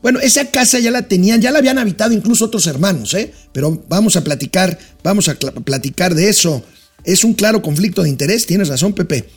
Bueno, 0.00 0.20
esa 0.20 0.50
casa 0.50 0.78
ya 0.78 0.90
la 0.90 1.08
tenían, 1.08 1.40
ya 1.40 1.50
la 1.50 1.58
habían 1.58 1.78
habitado 1.78 2.12
incluso 2.12 2.44
otros 2.44 2.66
hermanos, 2.66 3.14
¿eh? 3.14 3.32
Pero 3.52 3.82
vamos 3.88 4.16
a 4.16 4.22
platicar, 4.22 4.78
vamos 5.02 5.28
a 5.28 5.34
platicar 5.34 6.14
de 6.14 6.28
eso. 6.28 6.62
Es 7.04 7.24
un 7.24 7.34
claro 7.34 7.62
conflicto 7.62 8.02
de 8.02 8.10
interés, 8.10 8.46
tienes 8.46 8.68
razón, 8.68 8.92
Pepe. 8.92 9.28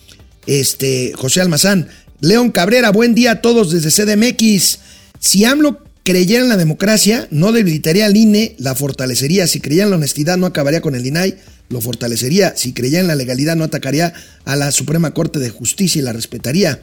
Este, 0.46 1.14
José 1.16 1.42
Almazán. 1.42 1.90
León 2.20 2.52
Cabrera, 2.52 2.92
buen 2.92 3.14
día 3.16 3.32
a 3.32 3.42
todos 3.42 3.72
desde 3.72 3.92
CDMX. 3.92 4.80
Si 5.20 5.46
AMLO 5.46 5.84
creyera 6.04 6.44
en 6.44 6.50
la 6.50 6.58
democracia, 6.58 7.28
no 7.32 7.52
debilitaría 7.52 8.06
al 8.06 8.18
INE, 8.18 8.56
la 8.58 8.76
fortalecería. 8.76 9.48
Si 9.48 9.60
creyera 9.60 9.86
en 9.86 9.92
la 9.92 9.98
honestidad, 9.98 10.38
no 10.38 10.46
acabaría 10.46 10.82
con 10.82 10.96
el 10.96 11.06
INAI, 11.06 11.38
lo 11.70 11.82
fortalecería. 11.82 12.56
Si 12.56 12.74
creyera 12.74 13.02
en 13.02 13.08
la 13.08 13.16
legalidad, 13.16 13.56
no 13.56 13.64
atacaría 13.64 14.14
a 14.46 14.56
la 14.56 14.72
Suprema 14.72 15.14
Corte 15.14 15.40
de 15.40 15.50
Justicia 15.50 16.00
y 16.00 16.04
la 16.04 16.14
respetaría 16.14 16.82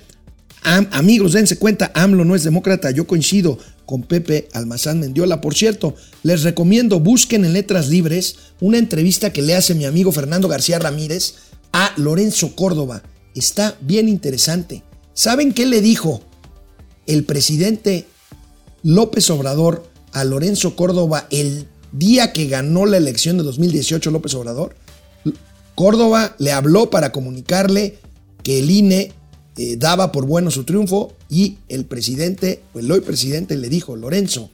amigos, 0.64 1.32
dense 1.32 1.58
cuenta, 1.58 1.92
AMLO 1.94 2.24
no 2.24 2.34
es 2.34 2.44
demócrata. 2.44 2.90
Yo 2.90 3.06
coincido 3.06 3.58
con 3.86 4.02
Pepe 4.02 4.48
Almazán 4.52 5.00
Mendiola. 5.00 5.40
Por 5.40 5.54
cierto, 5.54 5.94
les 6.22 6.42
recomiendo, 6.42 7.00
busquen 7.00 7.44
en 7.44 7.52
Letras 7.52 7.88
Libres 7.88 8.36
una 8.60 8.78
entrevista 8.78 9.32
que 9.32 9.42
le 9.42 9.54
hace 9.54 9.74
mi 9.74 9.84
amigo 9.84 10.10
Fernando 10.10 10.48
García 10.48 10.78
Ramírez 10.78 11.34
a 11.72 11.92
Lorenzo 11.96 12.56
Córdoba. 12.56 13.02
Está 13.34 13.76
bien 13.80 14.08
interesante. 14.08 14.82
¿Saben 15.14 15.52
qué 15.52 15.64
le 15.64 15.80
dijo 15.80 16.22
el 17.06 17.24
presidente 17.24 18.06
López 18.82 19.30
Obrador 19.30 19.88
a 20.12 20.24
Lorenzo 20.24 20.74
Córdoba 20.74 21.28
el 21.30 21.68
día 21.92 22.32
que 22.32 22.48
ganó 22.48 22.84
la 22.84 22.96
elección 22.96 23.38
de 23.38 23.44
2018 23.44 24.10
López 24.10 24.34
Obrador? 24.34 24.74
Córdoba 25.76 26.34
le 26.38 26.52
habló 26.52 26.90
para 26.90 27.12
comunicarle 27.12 27.98
que 28.42 28.58
el 28.58 28.70
INE 28.70 29.12
eh, 29.56 29.76
daba 29.76 30.10
por 30.10 30.26
bueno 30.26 30.50
su 30.50 30.64
triunfo 30.64 31.14
y 31.28 31.58
el 31.68 31.84
presidente, 31.84 32.62
el 32.74 32.90
hoy 32.90 33.00
presidente 33.00 33.56
le 33.56 33.68
dijo, 33.68 33.96
Lorenzo, 33.96 34.50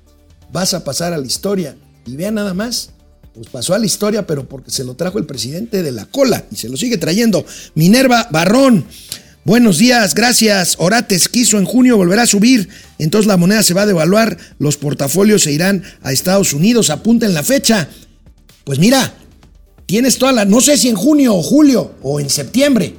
vas 0.53 0.75
a 0.75 0.85
pasar 0.85 1.14
a 1.14 1.18
la 1.18 1.27
historia. 1.27 1.77
Y 2.07 2.16
vean 2.16 2.35
nada 2.35 2.53
más, 2.53 2.90
pues 3.35 3.49
pasó 3.49 3.75
a 3.75 3.79
la 3.79 3.87
historia, 3.87 4.27
pero 4.27 4.46
porque 4.46 4.70
se 4.70 4.85
lo 4.85 4.94
trajo 4.94 5.18
el 5.18 5.27
presidente 5.27 5.83
de 5.83 5.92
la 5.92 6.07
cola 6.07 6.44
y 6.51 6.57
se 6.57 6.68
lo 6.68 6.77
sigue 6.77 6.99
trayendo. 6.99 7.44
Minerva 7.75 8.29
Barrón, 8.31 8.85
buenos 9.44 9.79
días, 9.79 10.14
gracias. 10.14 10.76
Orates 10.79 11.29
quiso 11.29 11.59
en 11.59 11.64
junio 11.64 11.96
volverá 11.96 12.22
a 12.22 12.26
subir, 12.26 12.68
entonces 12.98 13.26
la 13.26 13.37
moneda 13.37 13.62
se 13.62 13.74
va 13.74 13.83
a 13.83 13.87
devaluar, 13.87 14.37
los 14.59 14.76
portafolios 14.76 15.42
se 15.42 15.53
irán 15.53 15.83
a 16.03 16.12
Estados 16.12 16.53
Unidos, 16.53 16.90
apunten 16.90 17.35
la 17.35 17.42
fecha. 17.42 17.88
Pues 18.64 18.79
mira, 18.79 19.14
tienes 19.87 20.18
toda 20.18 20.33
la, 20.33 20.44
no 20.44 20.61
sé 20.61 20.76
si 20.76 20.88
en 20.88 20.96
junio 20.96 21.35
o 21.35 21.42
julio 21.42 21.94
o 22.03 22.20
en 22.20 22.31
septiembre, 22.31 22.94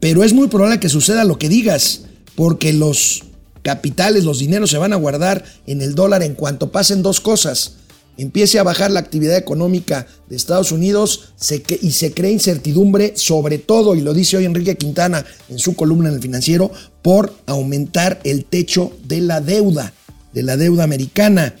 pero 0.00 0.24
es 0.24 0.32
muy 0.32 0.48
probable 0.48 0.80
que 0.80 0.88
suceda 0.88 1.24
lo 1.24 1.38
que 1.38 1.48
digas, 1.48 2.02
porque 2.34 2.72
los 2.72 3.24
capitales, 3.62 4.24
los 4.24 4.38
dineros 4.38 4.70
se 4.70 4.78
van 4.78 4.92
a 4.92 4.96
guardar 4.96 5.44
en 5.66 5.82
el 5.82 5.94
dólar 5.94 6.22
en 6.22 6.34
cuanto 6.34 6.72
pasen 6.72 7.02
dos 7.02 7.20
cosas. 7.20 7.74
Empiece 8.18 8.58
a 8.58 8.64
bajar 8.64 8.90
la 8.90 8.98
actividad 8.98 9.36
económica 9.36 10.08
de 10.28 10.34
Estados 10.34 10.72
Unidos 10.72 11.34
y 11.80 11.92
se 11.92 12.12
crea 12.12 12.32
incertidumbre, 12.32 13.12
sobre 13.14 13.58
todo, 13.58 13.94
y 13.94 14.00
lo 14.00 14.12
dice 14.12 14.36
hoy 14.36 14.44
Enrique 14.44 14.76
Quintana 14.76 15.24
en 15.48 15.60
su 15.60 15.76
columna 15.76 16.08
en 16.08 16.16
el 16.16 16.20
financiero, 16.20 16.72
por 17.00 17.32
aumentar 17.46 18.20
el 18.24 18.44
techo 18.44 18.92
de 19.04 19.20
la 19.20 19.40
deuda, 19.40 19.92
de 20.34 20.42
la 20.42 20.56
deuda 20.56 20.82
americana. 20.82 21.54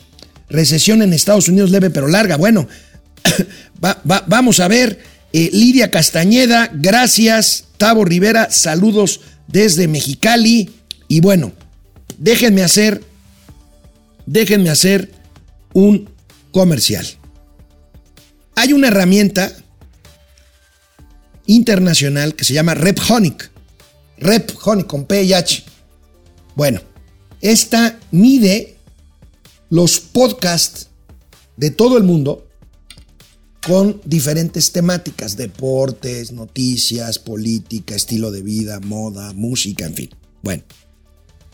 Recesión 0.50 1.00
en 1.00 1.12
Estados 1.12 1.48
Unidos 1.48 1.70
leve 1.70 1.90
pero 1.90 2.08
larga. 2.08 2.36
Bueno, 2.36 2.66
vamos 4.26 4.58
a 4.58 4.66
ver. 4.66 4.98
Eh, 5.32 5.50
Lidia 5.52 5.92
Castañeda, 5.92 6.72
gracias. 6.74 7.66
Tavo 7.76 8.04
Rivera, 8.04 8.50
saludos 8.50 9.20
desde 9.46 9.86
Mexicali. 9.86 10.70
Y 11.06 11.20
bueno, 11.20 11.52
déjenme 12.18 12.64
hacer, 12.64 13.00
déjenme 14.26 14.70
hacer 14.70 15.12
un 15.72 16.17
comercial. 16.52 17.06
Hay 18.54 18.72
una 18.72 18.88
herramienta 18.88 19.52
internacional 21.46 22.34
que 22.34 22.44
se 22.44 22.54
llama 22.54 22.74
RepHonic. 22.74 23.50
RepHonic 24.18 24.86
con 24.86 25.06
P 25.06 25.24
y 25.24 25.32
H. 25.32 25.64
Bueno, 26.54 26.80
esta 27.40 27.98
mide 28.10 28.76
los 29.70 30.00
podcasts 30.00 30.88
de 31.56 31.70
todo 31.70 31.96
el 31.98 32.04
mundo 32.04 32.48
con 33.66 34.00
diferentes 34.04 34.72
temáticas, 34.72 35.36
deportes, 35.36 36.32
noticias, 36.32 37.18
política, 37.18 37.94
estilo 37.94 38.30
de 38.30 38.42
vida, 38.42 38.80
moda, 38.80 39.32
música, 39.34 39.86
en 39.86 39.94
fin. 39.94 40.10
Bueno, 40.42 40.62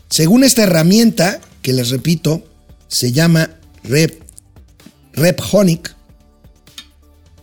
según 0.09 0.43
esta 0.43 0.63
herramienta, 0.63 1.41
que 1.61 1.73
les 1.73 1.89
repito, 1.89 2.43
se 2.87 3.11
llama 3.11 3.59
Rep, 3.83 4.23
RepHonic, 5.15 5.95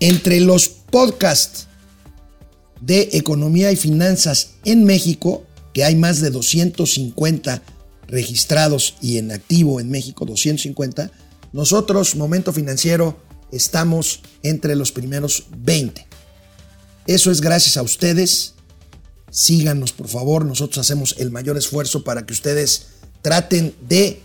entre 0.00 0.40
los 0.40 0.68
podcasts 0.68 1.66
de 2.80 3.10
economía 3.12 3.72
y 3.72 3.76
finanzas 3.76 4.52
en 4.64 4.84
México, 4.84 5.44
que 5.72 5.84
hay 5.84 5.96
más 5.96 6.20
de 6.20 6.30
250 6.30 7.62
registrados 8.08 8.96
y 9.00 9.18
en 9.18 9.32
activo 9.32 9.80
en 9.80 9.90
México 9.90 10.26
250, 10.26 11.10
nosotros, 11.52 12.16
Momento 12.16 12.52
Financiero, 12.52 13.16
estamos 13.50 14.20
entre 14.42 14.74
los 14.76 14.92
primeros 14.92 15.44
20. 15.56 16.06
Eso 17.06 17.30
es 17.30 17.40
gracias 17.40 17.76
a 17.76 17.82
ustedes. 17.82 18.54
Síganos, 19.30 19.92
por 19.92 20.08
favor. 20.08 20.44
Nosotros 20.44 20.78
hacemos 20.78 21.14
el 21.18 21.30
mayor 21.30 21.56
esfuerzo 21.56 22.04
para 22.04 22.24
que 22.24 22.32
ustedes 22.32 22.86
traten 23.22 23.74
de 23.88 24.20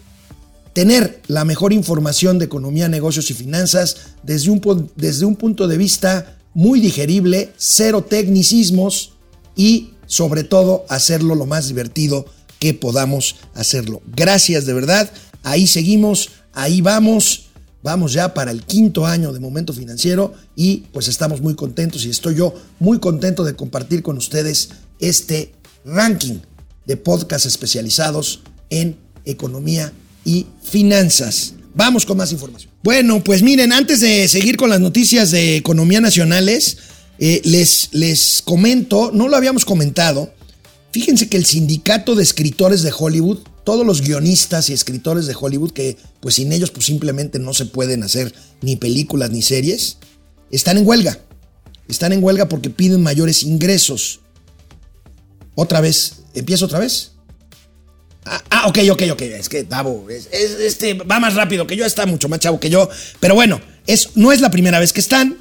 tener 0.78 1.24
la 1.26 1.44
mejor 1.44 1.74
información 1.74 2.38
de 2.38 2.46
economía, 2.46 2.88
negocios 2.88 3.32
y 3.32 3.34
finanzas 3.34 3.98
desde 4.22 4.52
un, 4.52 4.92
desde 4.96 5.26
un 5.26 5.36
punto 5.36 5.68
de 5.68 5.76
vista 5.76 6.38
muy 6.54 6.80
digerible, 6.80 7.52
cero 7.58 8.06
tecnicismos 8.08 9.14
y 9.56 9.94
sobre 10.06 10.44
todo 10.44 10.86
hacerlo 10.88 11.34
lo 11.34 11.48
más 11.48 11.68
divertido 11.68 12.28
que 12.60 12.76
podamos 12.76 13.38
hacerlo. 13.56 14.04
Gracias 14.16 14.68
de 14.68 14.74
verdad, 14.74 15.10
ahí 15.42 15.66
seguimos, 15.66 16.30
ahí 16.54 16.82
vamos. 16.82 17.46
Vamos 17.82 18.14
ya 18.14 18.36
para 18.36 18.52
el 18.52 18.64
quinto 18.64 19.08
año 19.08 19.34
de 19.34 19.40
Momento 19.40 19.74
Financiero 19.74 20.36
y 20.56 20.84
pues 20.94 21.08
estamos 21.08 21.42
muy 21.42 21.56
contentos 21.56 22.06
y 22.06 22.12
estoy 22.12 22.36
yo 22.36 22.54
muy 22.78 23.00
contento 23.00 23.44
de 23.44 23.56
compartir 23.56 24.04
con 24.04 24.16
ustedes 24.18 24.70
este 25.00 25.56
ranking 25.84 26.36
de 26.86 26.98
podcasts 26.98 27.48
especializados 27.48 28.42
en 28.70 28.96
economía 29.26 29.92
y 30.28 30.46
finanzas. 30.62 31.54
Vamos 31.74 32.06
con 32.06 32.18
más 32.18 32.32
información. 32.32 32.72
Bueno, 32.84 33.24
pues 33.24 33.42
miren, 33.42 33.72
antes 33.72 34.02
de 34.02 34.28
seguir 34.28 34.58
con 34.58 34.70
las 34.70 34.80
noticias 34.80 35.32
de 35.32 35.56
economía 35.56 36.02
nacionales, 36.02 36.78
eh, 37.18 37.42
les, 37.46 37.90
les 37.94 38.42
comento, 38.44 39.12
no 39.14 39.28
lo 39.28 39.38
habíamos 39.38 39.64
comentado, 39.64 40.34
fíjense 40.92 41.30
que 41.30 41.38
el 41.38 41.46
sindicato 41.46 42.14
de 42.14 42.24
escritores 42.24 42.84
de 42.84 42.92
Hollywood 42.96 43.40
todos 43.68 43.86
los 43.86 44.02
guionistas 44.02 44.70
y 44.70 44.74
escritores 44.74 45.28
de 45.28 45.36
Hollywood, 45.38 45.72
que 45.72 45.98
pues 46.22 46.36
sin 46.36 46.54
ellos 46.54 46.72
pues 46.72 46.86
simplemente 46.86 47.38
no 47.38 47.54
se 47.54 47.66
pueden 47.66 48.02
hacer 48.02 48.34
ni 48.62 48.78
películas 48.78 49.30
ni 49.32 49.42
series, 49.42 49.98
están 50.52 50.78
en 50.78 50.88
huelga. 50.88 51.20
Están 51.90 52.14
en 52.14 52.24
huelga 52.24 52.48
porque 52.48 52.70
piden 52.70 53.04
mayores 53.04 53.44
ingresos. 53.44 54.22
Otra 55.54 55.82
vez, 55.82 56.24
¿empiezo 56.34 56.64
otra 56.64 56.80
vez? 56.80 57.17
Ah, 58.28 58.44
ah 58.50 58.68
ok, 58.68 58.80
ok, 58.92 59.04
ok. 59.12 59.22
Es 59.22 59.50
que 59.50 59.64
Davo, 59.64 60.08
este 60.10 60.94
va 60.94 61.20
más 61.20 61.36
rápido 61.36 61.66
que 61.66 61.76
yo, 61.76 61.86
está 61.86 62.06
mucho 62.06 62.30
más 62.30 62.40
chavo 62.40 62.60
que 62.60 62.70
yo. 62.70 62.90
Pero 63.20 63.36
bueno, 63.36 63.62
es, 63.86 64.10
no 64.16 64.32
es 64.32 64.42
la 64.42 64.52
primera 64.52 64.80
vez 64.80 64.94
que 64.94 65.00
están, 65.00 65.38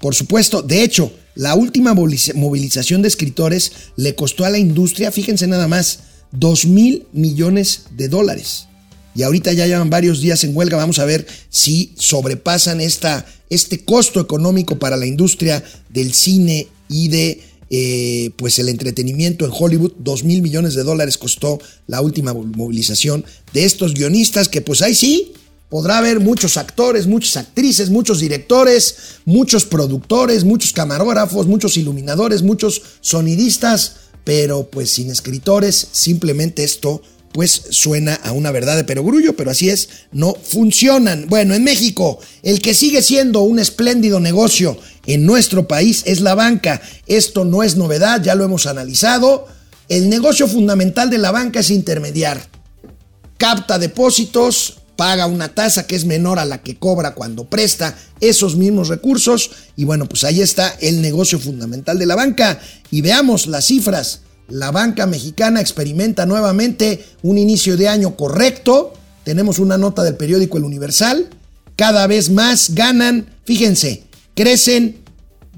por 0.00 0.14
supuesto. 0.14 0.62
De 0.62 0.82
hecho, 0.82 1.12
la 1.34 1.54
última 1.54 1.94
movilización 1.94 3.02
de 3.02 3.08
escritores 3.08 3.72
le 3.96 4.14
costó 4.14 4.44
a 4.44 4.50
la 4.50 4.58
industria, 4.58 5.12
fíjense 5.12 5.46
nada 5.46 5.68
más, 5.68 6.00
2 6.32 6.66
mil 6.66 7.06
millones 7.12 7.84
de 7.90 8.08
dólares. 8.08 8.66
Y 9.14 9.22
ahorita 9.22 9.52
ya 9.52 9.66
llevan 9.66 9.90
varios 9.90 10.20
días 10.20 10.42
en 10.44 10.56
huelga. 10.56 10.78
Vamos 10.78 10.98
a 10.98 11.04
ver 11.04 11.26
si 11.50 11.92
sobrepasan 11.98 12.80
esta, 12.80 13.26
este 13.50 13.84
costo 13.84 14.20
económico 14.20 14.78
para 14.78 14.96
la 14.96 15.06
industria 15.06 15.62
del 15.90 16.14
cine 16.14 16.68
y 16.88 17.08
de 17.08 17.42
eh, 17.74 18.32
pues 18.36 18.58
el 18.58 18.68
entretenimiento 18.68 19.46
en 19.46 19.50
Hollywood. 19.52 19.92
2 19.98 20.24
mil 20.24 20.42
millones 20.42 20.74
de 20.74 20.82
dólares 20.82 21.16
costó 21.16 21.58
la 21.86 22.02
última 22.02 22.34
movilización 22.34 23.24
de 23.54 23.64
estos 23.64 23.94
guionistas 23.94 24.50
que 24.50 24.60
pues 24.60 24.82
ahí 24.82 24.94
sí 24.94 25.32
podrá 25.70 25.96
haber 25.96 26.20
muchos 26.20 26.58
actores, 26.58 27.06
muchas 27.06 27.38
actrices, 27.38 27.88
muchos 27.88 28.20
directores, 28.20 28.96
muchos 29.24 29.64
productores, 29.64 30.44
muchos 30.44 30.74
camarógrafos, 30.74 31.46
muchos 31.46 31.78
iluminadores, 31.78 32.42
muchos 32.42 32.82
sonidistas 33.00 33.96
pero 34.24 34.68
pues 34.70 34.90
sin 34.90 35.10
escritores, 35.10 35.88
simplemente 35.92 36.64
esto 36.64 37.02
pues 37.32 37.62
suena 37.70 38.14
a 38.14 38.32
una 38.32 38.50
verdad 38.50 38.76
de 38.76 38.84
perogrullo, 38.84 39.34
pero 39.36 39.50
así 39.50 39.70
es, 39.70 39.88
no 40.12 40.34
funcionan. 40.34 41.26
Bueno, 41.28 41.54
en 41.54 41.64
México, 41.64 42.20
el 42.42 42.60
que 42.60 42.74
sigue 42.74 43.02
siendo 43.02 43.40
un 43.40 43.58
espléndido 43.58 44.20
negocio 44.20 44.78
en 45.06 45.24
nuestro 45.26 45.66
país 45.66 46.02
es 46.06 46.20
la 46.20 46.34
banca. 46.34 46.80
Esto 47.06 47.44
no 47.44 47.62
es 47.62 47.76
novedad, 47.76 48.22
ya 48.22 48.34
lo 48.34 48.44
hemos 48.44 48.66
analizado. 48.66 49.46
El 49.88 50.08
negocio 50.08 50.46
fundamental 50.46 51.10
de 51.10 51.18
la 51.18 51.30
banca 51.30 51.60
es 51.60 51.70
intermediar. 51.70 52.48
Capta 53.38 53.78
depósitos, 53.78 54.78
paga 54.96 55.26
una 55.26 55.48
tasa 55.48 55.86
que 55.86 55.96
es 55.96 56.04
menor 56.04 56.38
a 56.38 56.44
la 56.44 56.62
que 56.62 56.76
cobra 56.76 57.14
cuando 57.14 57.44
presta 57.44 57.96
esos 58.20 58.56
mismos 58.56 58.88
recursos. 58.88 59.50
Y 59.76 59.84
bueno, 59.84 60.06
pues 60.06 60.24
ahí 60.24 60.40
está 60.40 60.76
el 60.80 61.02
negocio 61.02 61.38
fundamental 61.38 61.98
de 61.98 62.06
la 62.06 62.14
banca. 62.14 62.60
Y 62.90 63.00
veamos 63.00 63.46
las 63.46 63.66
cifras. 63.66 64.20
La 64.48 64.70
banca 64.70 65.06
mexicana 65.06 65.60
experimenta 65.60 66.26
nuevamente 66.26 67.04
un 67.22 67.38
inicio 67.38 67.76
de 67.76 67.88
año 67.88 68.16
correcto. 68.16 68.92
Tenemos 69.24 69.58
una 69.58 69.78
nota 69.78 70.02
del 70.02 70.16
periódico 70.16 70.58
El 70.58 70.64
Universal. 70.64 71.28
Cada 71.76 72.06
vez 72.06 72.30
más 72.30 72.74
ganan, 72.74 73.26
fíjense, 73.44 74.04
crecen 74.34 75.02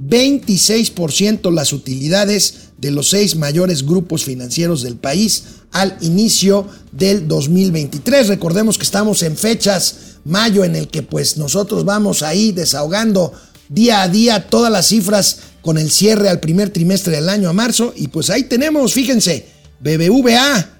26% 0.00 1.52
las 1.52 1.72
utilidades 1.72 2.70
de 2.78 2.90
los 2.90 3.10
seis 3.10 3.36
mayores 3.36 3.86
grupos 3.86 4.24
financieros 4.24 4.82
del 4.82 4.96
país 4.96 5.44
al 5.70 5.96
inicio 6.00 6.68
del 6.92 7.26
2023. 7.28 8.28
Recordemos 8.28 8.78
que 8.78 8.84
estamos 8.84 9.22
en 9.22 9.36
fechas 9.36 9.96
mayo 10.24 10.64
en 10.64 10.76
el 10.76 10.88
que 10.88 11.02
pues 11.02 11.36
nosotros 11.36 11.84
vamos 11.84 12.22
ahí 12.22 12.52
desahogando 12.52 13.32
día 13.68 14.02
a 14.02 14.08
día 14.08 14.48
todas 14.48 14.72
las 14.72 14.86
cifras 14.86 15.38
con 15.64 15.78
el 15.78 15.90
cierre 15.90 16.28
al 16.28 16.40
primer 16.40 16.68
trimestre 16.68 17.16
del 17.16 17.30
año 17.30 17.48
a 17.48 17.54
marzo 17.54 17.94
y 17.96 18.08
pues 18.08 18.28
ahí 18.28 18.44
tenemos, 18.44 18.92
fíjense, 18.92 19.46
BBVA 19.80 20.70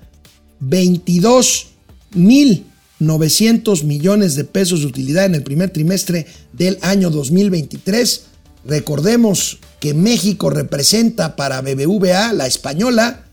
22 0.61 1.69
mil 2.13 2.67
900 2.99 3.83
millones 3.85 4.35
de 4.35 4.45
pesos 4.45 4.81
de 4.81 4.87
utilidad 4.87 5.25
en 5.25 5.37
el 5.37 5.43
primer 5.43 5.71
trimestre 5.71 6.27
del 6.53 6.79
año 6.83 7.09
2023. 7.09 8.25
Recordemos 8.67 9.59
que 9.81 9.95
México 9.95 10.51
representa 10.51 11.35
para 11.35 11.63
BBVA, 11.63 12.35
la 12.35 12.47
española, 12.47 13.25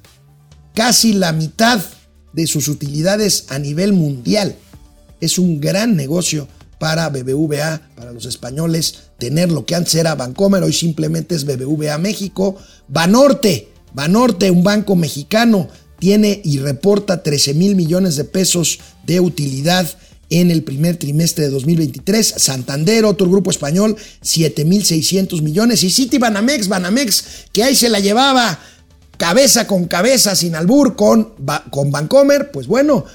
casi 0.74 1.12
la 1.12 1.34
mitad 1.34 1.82
de 2.32 2.48
sus 2.48 2.70
utilidades 2.70 3.46
a 3.50 3.60
nivel 3.60 3.92
mundial. 3.92 4.56
Es 5.20 5.38
un 5.38 5.60
gran 5.60 5.98
negocio 5.98 6.48
para 6.82 7.10
BBVA, 7.10 7.80
para 7.96 8.12
los 8.12 8.26
españoles, 8.26 9.12
tener 9.20 9.52
lo 9.52 9.67
que 9.67 9.76
antes 9.76 9.94
era 9.94 10.15
Bancomer, 10.15 10.63
hoy 10.63 10.74
simplemente 10.74 11.36
es 11.36 11.46
BBVA 11.46 12.00
México. 12.00 12.58
Banorte, 12.88 13.67
Banorte, 13.94 14.50
un 14.50 14.63
banco 14.63 14.96
mexicano, 14.96 15.67
tiene 16.00 16.41
y 16.44 16.58
reporta 16.58 17.22
13 17.22 17.54
mil 17.54 17.76
millones 17.76 18.15
de 18.15 18.24
pesos 18.24 18.80
de 19.06 19.20
utilidad 19.20 19.88
en 20.32 20.50
el 20.50 20.63
primer 20.63 20.98
trimestre 20.98 21.44
de 21.44 21.52
2023. 21.52 22.34
Santander, 22.38 23.06
otro 23.06 23.30
grupo 23.30 23.52
español, 23.52 23.96
7 24.24 24.65
mil 24.65 24.84
600 24.84 25.44
millones. 25.44 25.84
Y 25.84 25.91
City 25.91 26.17
Banamex, 26.17 26.67
Banamex, 26.67 27.26
que 27.54 27.63
ahí 27.63 27.76
se 27.76 27.89
la 27.89 28.00
llevaba 28.00 28.60
cabeza 29.17 29.67
con 29.67 29.86
cabeza, 29.86 30.36
sin 30.36 30.56
albur, 30.56 30.96
con, 30.96 31.36
con 31.70 31.91
Bancomer, 31.91 32.50
pues 32.50 32.65
bueno, 32.65 33.06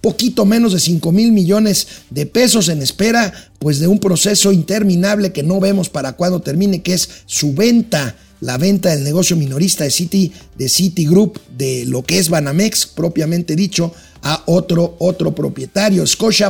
poquito 0.00 0.44
menos 0.44 0.72
de 0.72 0.80
5 0.80 1.12
mil 1.12 1.32
millones 1.32 1.86
de 2.10 2.26
pesos 2.26 2.68
en 2.68 2.82
espera, 2.82 3.32
pues 3.58 3.78
de 3.80 3.86
un 3.86 3.98
proceso 3.98 4.52
interminable 4.52 5.32
que 5.32 5.42
no 5.42 5.60
vemos 5.60 5.88
para 5.88 6.12
cuándo 6.12 6.40
termine, 6.40 6.82
que 6.82 6.94
es 6.94 7.08
su 7.26 7.54
venta, 7.54 8.16
la 8.40 8.56
venta 8.58 8.90
del 8.90 9.04
negocio 9.04 9.36
minorista 9.36 9.84
de 9.84 9.90
City, 9.90 10.32
de 10.56 10.68
Citigroup, 10.68 11.38
de 11.56 11.84
lo 11.86 12.04
que 12.04 12.18
es 12.18 12.28
Banamex, 12.28 12.86
propiamente 12.86 13.56
dicho, 13.56 13.92
a 14.22 14.42
otro, 14.46 14.96
otro 14.98 15.34
propietario. 15.34 16.04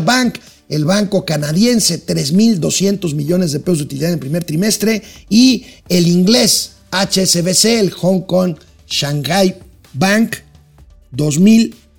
Bank, 0.05 0.39
el 0.69 0.85
banco 0.85 1.25
canadiense, 1.25 2.05
3.200 2.05 3.15
millones 3.15 3.53
de 3.53 3.61
pesos 3.61 3.79
de 3.79 3.85
utilidad 3.85 4.11
en 4.11 4.15
el 4.15 4.21
primer 4.21 4.45
trimestre, 4.45 5.03
y 5.31 5.65
el 5.89 6.07
inglés 6.07 6.73
HSBC, 6.91 7.65
el 7.65 7.91
Hong 7.91 8.21
Kong 8.23 8.57
Shanghai 8.87 9.59
Bank, 9.95 10.37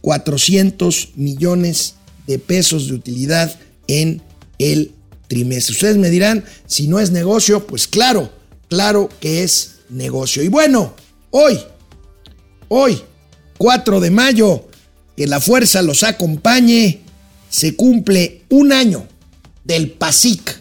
2.400 0.04 1.10
millones 1.16 1.96
de 2.28 2.40
pesos 2.40 2.88
de 2.88 2.94
utilidad 2.94 3.60
en 3.88 4.22
el 4.58 4.92
trimestre. 5.28 5.74
Ustedes 5.74 5.98
me 5.98 6.10
dirán, 6.10 6.44
si 6.68 6.88
no 6.88 7.00
es 7.00 7.12
negocio, 7.12 7.66
pues 7.66 7.88
claro, 7.88 8.32
claro 8.68 9.10
que 9.20 9.44
es 9.44 9.78
negocio. 9.90 10.44
Y 10.44 10.48
bueno, 10.48 10.94
hoy, 11.32 11.60
hoy, 12.68 13.02
4 13.58 14.00
de 14.00 14.12
mayo, 14.12 14.68
que 15.16 15.28
la 15.28 15.40
fuerza 15.40 15.82
los 15.82 16.04
acompañe, 16.04 17.02
se 17.50 17.76
cumple 17.76 18.44
un 18.50 18.72
año 18.72 19.08
del 19.64 19.92
PASIC, 19.92 20.60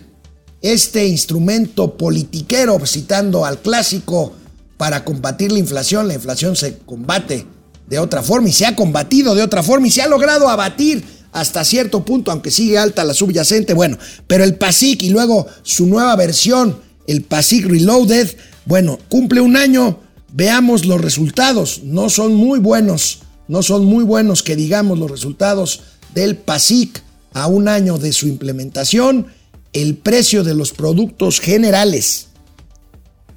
este 0.62 1.06
instrumento 1.06 1.96
politiquero, 1.96 2.78
citando 2.86 3.44
al 3.44 3.60
clásico 3.60 4.32
para 4.76 5.04
combatir 5.04 5.52
la 5.52 5.58
inflación. 5.58 6.08
La 6.08 6.14
inflación 6.14 6.56
se 6.56 6.78
combate 6.78 7.46
de 7.88 7.98
otra 7.98 8.22
forma 8.22 8.48
y 8.48 8.52
se 8.52 8.66
ha 8.66 8.76
combatido 8.76 9.34
de 9.34 9.42
otra 9.42 9.62
forma 9.62 9.86
y 9.86 9.90
se 9.90 10.02
ha 10.02 10.08
logrado 10.08 10.48
abatir 10.48 11.04
hasta 11.32 11.64
cierto 11.64 12.04
punto, 12.04 12.30
aunque 12.30 12.50
sigue 12.50 12.78
alta 12.78 13.04
la 13.04 13.14
subyacente. 13.14 13.74
Bueno, 13.74 13.98
pero 14.26 14.44
el 14.44 14.56
PASIC 14.56 15.02
y 15.02 15.10
luego 15.10 15.46
su 15.62 15.86
nueva 15.86 16.16
versión, 16.16 16.80
el 17.06 17.22
PASIC 17.22 17.66
Reloaded, 17.66 18.36
bueno, 18.64 18.98
cumple 19.08 19.40
un 19.40 19.56
año. 19.56 20.00
Veamos 20.32 20.84
los 20.84 21.00
resultados. 21.00 21.82
No 21.84 22.10
son 22.10 22.34
muy 22.34 22.58
buenos, 22.58 23.20
no 23.46 23.62
son 23.62 23.84
muy 23.84 24.04
buenos 24.04 24.42
que 24.42 24.56
digamos 24.56 24.98
los 24.98 25.10
resultados 25.10 25.80
del 26.14 26.36
PASIC 26.36 27.02
a 27.32 27.46
un 27.46 27.68
año 27.68 27.98
de 27.98 28.12
su 28.12 28.26
implementación. 28.28 29.26
El 29.72 29.96
precio 29.96 30.44
de 30.44 30.54
los 30.54 30.72
productos 30.72 31.40
generales 31.40 32.28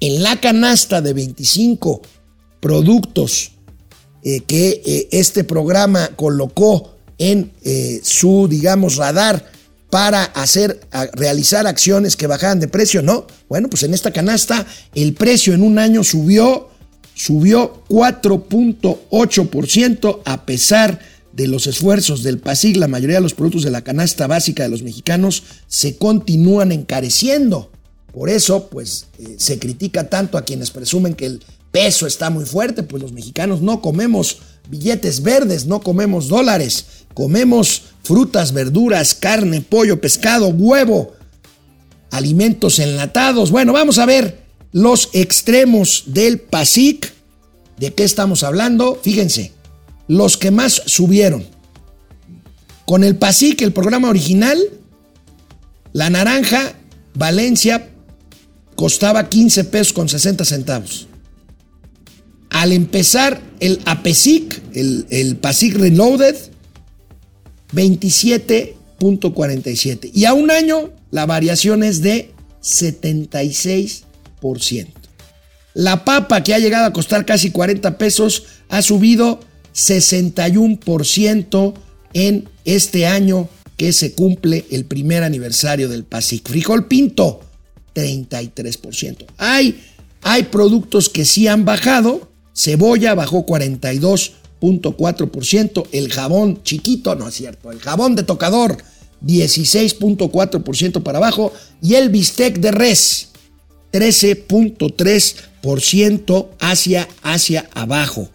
en 0.00 0.22
la 0.22 0.40
canasta 0.40 1.00
de 1.00 1.12
25 1.12 2.02
productos 2.60 3.51
eh, 4.24 4.42
que 4.46 4.80
eh, 4.86 5.08
este 5.10 5.42
programa 5.42 6.10
colocó 6.14 6.94
en 7.18 7.50
eh, 7.64 7.98
su, 8.04 8.46
digamos, 8.48 8.94
radar 8.94 9.50
para 9.90 10.22
hacer, 10.22 10.78
realizar 11.12 11.66
acciones 11.66 12.14
que 12.16 12.28
bajaran 12.28 12.60
de 12.60 12.68
precio, 12.68 13.02
no. 13.02 13.26
Bueno, 13.48 13.68
pues 13.68 13.82
en 13.82 13.94
esta 13.94 14.12
canasta 14.12 14.64
el 14.94 15.14
precio 15.14 15.54
en 15.54 15.62
un 15.62 15.80
año 15.80 16.04
subió, 16.04 16.68
subió 17.14 17.82
4.8% 17.88 20.20
a 20.24 20.46
pesar 20.46 21.00
de 21.32 21.48
los 21.48 21.66
esfuerzos 21.66 22.22
del 22.22 22.38
PASIC, 22.38 22.76
la 22.76 22.86
mayoría 22.86 23.16
de 23.16 23.22
los 23.22 23.34
productos 23.34 23.64
de 23.64 23.70
la 23.70 23.82
canasta 23.82 24.28
básica 24.28 24.62
de 24.62 24.68
los 24.68 24.84
mexicanos 24.84 25.42
se 25.66 25.96
continúan 25.96 26.70
encareciendo. 26.70 27.72
Por 28.12 28.30
eso, 28.30 28.68
pues, 28.68 29.06
se 29.36 29.58
critica 29.58 30.08
tanto 30.08 30.38
a 30.38 30.44
quienes 30.44 30.70
presumen 30.70 31.14
que 31.14 31.26
el 31.26 31.42
peso 31.72 32.06
está 32.06 32.30
muy 32.30 32.44
fuerte, 32.44 32.84
pues 32.84 33.02
los 33.02 33.12
mexicanos 33.12 33.60
no 33.62 33.80
comemos 33.80 34.38
billetes 34.68 35.22
verdes, 35.22 35.66
no 35.66 35.80
comemos 35.80 36.28
dólares, 36.28 36.86
comemos 37.14 37.82
frutas, 38.02 38.52
verduras, 38.52 39.14
carne, 39.14 39.62
pollo, 39.62 40.00
pescado, 40.00 40.48
huevo, 40.48 41.14
alimentos 42.10 42.78
enlatados. 42.78 43.50
Bueno, 43.50 43.72
vamos 43.72 43.98
a 43.98 44.06
ver 44.06 44.42
los 44.70 45.08
extremos 45.12 46.04
del 46.06 46.38
PASIC. 46.40 47.12
¿De 47.78 47.94
qué 47.94 48.04
estamos 48.04 48.44
hablando? 48.44 48.98
Fíjense, 49.02 49.52
los 50.06 50.36
que 50.36 50.50
más 50.50 50.82
subieron. 50.86 51.44
Con 52.84 53.02
el 53.02 53.16
PASIC, 53.16 53.62
el 53.62 53.72
programa 53.72 54.10
original, 54.10 54.60
la 55.92 56.10
naranja 56.10 56.74
Valencia 57.14 57.90
costaba 58.76 59.28
15 59.28 59.64
pesos 59.64 59.92
con 59.92 60.08
60 60.08 60.44
centavos. 60.44 61.08
Al 62.52 62.72
empezar 62.72 63.42
el 63.60 63.80
APESIC, 63.84 64.62
el, 64.74 65.06
el 65.10 65.36
PASIC 65.36 65.76
Reloaded, 65.76 66.36
27.47. 67.74 70.10
Y 70.14 70.24
a 70.26 70.34
un 70.34 70.50
año 70.50 70.90
la 71.10 71.24
variación 71.26 71.82
es 71.82 72.02
de 72.02 72.30
76%. 72.62 75.02
La 75.74 76.04
papa, 76.04 76.42
que 76.42 76.54
ha 76.54 76.58
llegado 76.58 76.86
a 76.86 76.92
costar 76.92 77.24
casi 77.24 77.50
40 77.50 77.96
pesos, 77.96 78.44
ha 78.68 78.82
subido 78.82 79.40
61% 79.74 81.74
en 82.12 82.48
este 82.64 83.06
año 83.06 83.48
que 83.76 83.92
se 83.92 84.12
cumple 84.12 84.64
el 84.70 84.84
primer 84.84 85.22
aniversario 85.22 85.88
del 85.88 86.04
PASIC. 86.04 86.48
Frijol 86.48 86.86
pinto, 86.86 87.40
33%. 87.94 89.26
Hay, 89.38 89.82
hay 90.22 90.42
productos 90.44 91.08
que 91.08 91.24
sí 91.24 91.48
han 91.48 91.64
bajado. 91.64 92.30
Cebolla 92.54 93.14
bajó 93.14 93.46
42.4%. 93.46 95.86
El 95.92 96.12
jabón 96.12 96.62
chiquito, 96.62 97.14
no 97.14 97.28
es 97.28 97.34
cierto. 97.34 97.70
El 97.70 97.80
jabón 97.80 98.16
de 98.16 98.22
tocador, 98.22 98.78
16.4% 99.24 101.02
para 101.02 101.18
abajo. 101.18 101.52
Y 101.80 101.94
el 101.94 102.10
bistec 102.10 102.58
de 102.58 102.72
res, 102.72 103.28
13.3% 103.92 106.48
hacia, 106.60 107.08
hacia 107.22 107.70
abajo. 107.74 108.28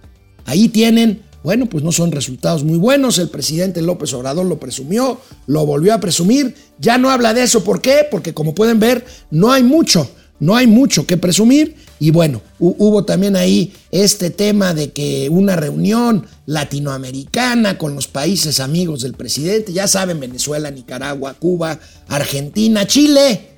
Ahí 0.46 0.70
tienen 0.70 1.28
bueno, 1.48 1.68
pues 1.68 1.82
no 1.82 1.94
son 1.94 2.12
resultados 2.12 2.66
muy 2.66 2.78
buenos. 2.78 3.20
El 3.20 3.30
presidente 3.30 3.82
López 3.82 4.14
Obrador 4.14 4.46
lo 4.46 4.60
presumió, 4.60 5.18
lo 5.46 5.66
volvió 5.66 5.94
a 5.94 6.00
presumir. 6.02 6.54
Ya 6.78 6.98
no 6.98 7.10
habla 7.10 7.34
de 7.34 7.44
eso. 7.44 7.64
¿Por 7.64 7.80
qué? 7.80 8.06
Porque 8.12 8.34
como 8.34 8.54
pueden 8.54 8.82
ver, 8.82 9.06
no 9.32 9.50
hay 9.50 9.64
mucho, 9.64 10.12
no 10.40 10.56
hay 10.56 10.68
mucho 10.68 11.06
que 11.06 11.18
presumir. 11.18 11.76
Y 12.00 12.12
bueno, 12.12 12.42
hubo 12.60 13.06
también 13.06 13.36
ahí 13.36 13.74
este 13.92 14.30
tema 14.30 14.74
de 14.74 14.92
que 14.92 15.30
una 15.30 15.56
reunión 15.56 16.26
latinoamericana 16.46 17.78
con 17.78 17.96
los 17.96 18.08
países 18.08 18.60
amigos 18.60 19.02
del 19.02 19.14
presidente, 19.14 19.74
ya 19.74 19.88
saben, 19.88 20.20
Venezuela, 20.20 20.70
Nicaragua, 20.70 21.34
Cuba, 21.34 21.80
Argentina, 22.08 22.86
Chile, 22.86 23.50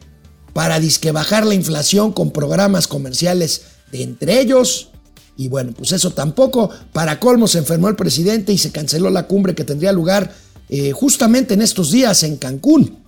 para 0.54 0.80
disque 0.80 1.12
bajar 1.12 1.46
la 1.46 1.56
inflación 1.56 2.14
con 2.14 2.32
programas 2.32 2.88
comerciales 2.88 3.64
de 3.92 4.04
entre 4.04 4.40
ellos 4.40 4.90
y 5.40 5.48
bueno, 5.48 5.72
pues 5.72 5.94
eso 5.94 6.12
tampoco. 6.12 6.70
Para 6.92 7.18
colmo 7.18 7.48
se 7.48 7.60
enfermó 7.60 7.88
el 7.88 7.96
presidente 7.96 8.52
y 8.52 8.58
se 8.58 8.74
canceló 8.74 9.10
la 9.10 9.26
cumbre 9.26 9.56
que 9.56 9.64
tendría 9.64 9.94
lugar 9.94 10.36
eh, 10.68 10.92
justamente 10.92 11.54
en 11.54 11.62
estos 11.62 11.92
días 11.92 12.24
en 12.24 12.36
Cancún. 12.36 12.99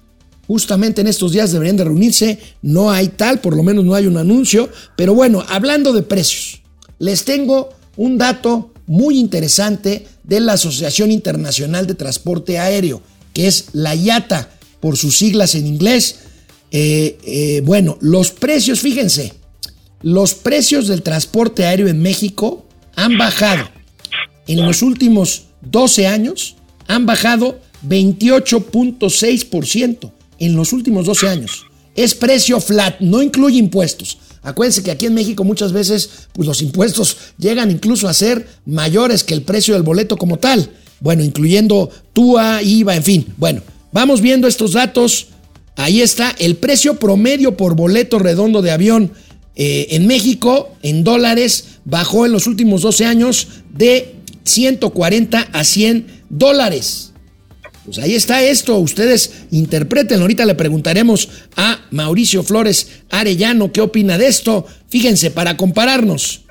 Justamente 0.52 1.00
en 1.00 1.08
estos 1.08 1.32
días 1.32 1.54
deberían 1.54 1.78
de 1.78 1.86
reunirse. 1.86 2.38
No 2.62 2.92
hay 2.92 3.08
tal, 3.08 3.40
por 3.40 3.56
lo 3.56 3.64
menos 3.64 3.86
no 3.86 3.96
hay 3.96 4.06
un 4.06 4.18
anuncio. 4.18 4.70
Pero 4.98 5.16
bueno, 5.16 5.46
hablando 5.48 5.94
de 5.94 6.04
precios, 6.04 6.62
les 7.00 7.24
tengo 7.24 7.70
un 7.96 8.18
dato 8.18 8.74
muy 8.86 9.18
interesante 9.18 10.06
de 10.26 10.42
la 10.42 10.52
Asociación 10.52 11.10
Internacional 11.10 11.88
de 11.88 11.96
Transporte 11.96 12.60
Aéreo, 12.60 13.02
que 13.32 13.48
es 13.48 13.68
la 13.72 13.96
IATA, 13.96 14.50
por 14.82 14.98
sus 14.98 15.18
siglas 15.18 15.56
en 15.56 15.68
inglés. 15.68 16.18
Eh, 16.70 17.18
eh, 17.24 17.62
bueno, 17.64 17.98
los 18.02 18.32
precios, 18.32 18.82
fíjense, 18.82 19.32
los 20.02 20.34
precios 20.34 20.90
del 20.90 21.02
transporte 21.02 21.64
aéreo 21.64 21.88
en 21.88 22.02
México 22.02 22.66
han 22.98 23.18
bajado 23.18 23.70
en 24.48 24.66
los 24.66 24.82
últimos 24.82 25.44
12 25.62 26.08
años, 26.08 26.58
han 26.88 27.06
bajado 27.06 27.62
28.6% 27.88 30.12
en 30.42 30.56
los 30.56 30.74
últimos 30.74 31.06
12 31.06 31.30
años. 31.30 31.66
Es 31.96 32.16
precio 32.16 32.60
flat, 32.60 33.00
no 33.00 33.22
incluye 33.22 33.58
impuestos. 33.58 34.18
Acuérdense 34.44 34.82
que 34.82 34.92
aquí 34.92 35.06
en 35.06 35.14
México 35.14 35.44
muchas 35.44 35.72
veces 35.72 36.10
pues 36.34 36.48
los 36.48 36.62
impuestos 36.62 37.18
llegan 37.38 37.70
incluso 37.70 38.08
a 38.08 38.14
ser 38.14 38.48
mayores 38.66 39.24
que 39.24 39.36
el 39.36 39.44
precio 39.44 39.76
del 39.76 39.84
boleto 39.84 40.18
como 40.18 40.38
tal. 40.38 40.72
Bueno, 41.00 41.24
incluyendo 41.24 41.90
TUA, 42.14 42.62
IVA, 42.64 42.96
en 42.96 43.04
fin. 43.04 43.26
Bueno, 43.38 43.62
vamos 43.92 44.22
viendo 44.22 44.48
estos 44.48 44.74
datos. 44.74 45.28
Ahí 45.76 46.02
está 46.02 46.36
el 46.40 46.56
precio 46.56 46.96
promedio 46.96 47.56
por 47.56 47.76
boleto 47.76 48.20
redondo 48.20 48.62
de 48.62 48.72
avión 48.72 49.12
eh, 49.56 49.88
en 49.92 50.08
México, 50.08 50.70
en 50.82 51.04
dólares, 51.04 51.80
bajó 51.86 52.26
en 52.26 52.32
los 52.32 52.48
últimos 52.48 52.82
12 52.82 53.06
años 53.06 53.48
de 53.74 54.16
140 54.44 55.40
a 55.52 55.64
100 55.64 56.08
dólares. 56.30 57.11
Pues 57.86 57.98
ahí 57.98 58.14
está 58.14 58.44
esto, 58.44 58.78
ustedes 58.78 59.32
interpreten. 59.52 60.22
Ahorita 60.22 60.46
le 60.46 60.56
preguntaremos 60.56 61.30
a 61.56 61.80
Mauricio 61.92 62.44
Flores 62.44 62.88
Arellano 63.10 63.72
qué 63.72 63.82
opina 63.82 64.18
de 64.18 64.28
esto. 64.28 64.66
Fíjense, 64.90 65.32
para 65.32 65.58
compararnos, 65.58 66.42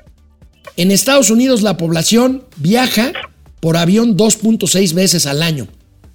en 0.75 0.91
Estados 0.91 1.29
Unidos 1.29 1.61
la 1.61 1.77
población 1.77 2.43
viaja 2.57 3.13
por 3.61 3.77
avión 3.77 4.17
2.6 4.17 4.93
veces 4.93 5.25
al 5.25 5.41
año 5.41 5.67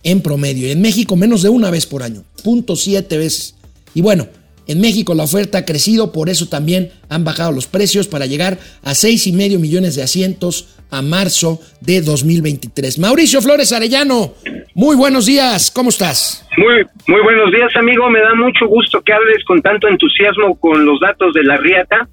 en 0.02 0.20
promedio. 0.20 0.68
En 0.68 0.80
México 0.80 1.16
menos 1.16 1.42
de 1.42 1.48
una 1.48 1.70
vez 1.70 1.86
por 1.86 2.02
año, 2.02 2.24
0.7 2.42 3.08
veces. 3.16 3.54
Y 3.94 4.02
bueno, 4.02 4.28
en 4.66 4.80
México 4.80 5.14
la 5.14 5.22
oferta 5.22 5.58
ha 5.58 5.64
crecido, 5.64 6.12
por 6.12 6.28
eso 6.28 6.48
también 6.48 6.90
han 7.08 7.24
bajado 7.24 7.52
los 7.52 7.66
precios 7.66 8.08
para 8.08 8.26
llegar 8.26 8.58
a 8.82 8.94
seis 8.94 9.26
y 9.26 9.32
medio 9.32 9.60
millones 9.60 9.94
de 9.94 10.02
asientos 10.02 10.66
a 10.90 11.02
marzo 11.02 11.58
de 11.80 12.00
2023. 12.00 12.98
Mauricio 12.98 13.40
Flores 13.40 13.72
Arellano, 13.72 14.32
muy 14.74 14.96
buenos 14.96 15.26
días, 15.26 15.70
¿cómo 15.70 15.90
estás? 15.90 16.46
Muy, 16.56 16.84
muy 17.06 17.22
buenos 17.22 17.50
días, 17.50 17.74
amigo. 17.76 18.08
Me 18.10 18.20
da 18.20 18.34
mucho 18.34 18.66
gusto 18.66 19.00
que 19.02 19.12
hables 19.12 19.44
con 19.44 19.60
tanto 19.62 19.88
entusiasmo 19.88 20.58
con 20.60 20.84
los 20.84 21.00
datos 21.00 21.32
de 21.34 21.44
la 21.44 21.56
Riata, 21.56 22.08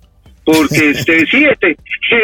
porque 0.46 0.90
este, 0.92 1.26
sí, 1.26 1.46
este, 1.46 1.76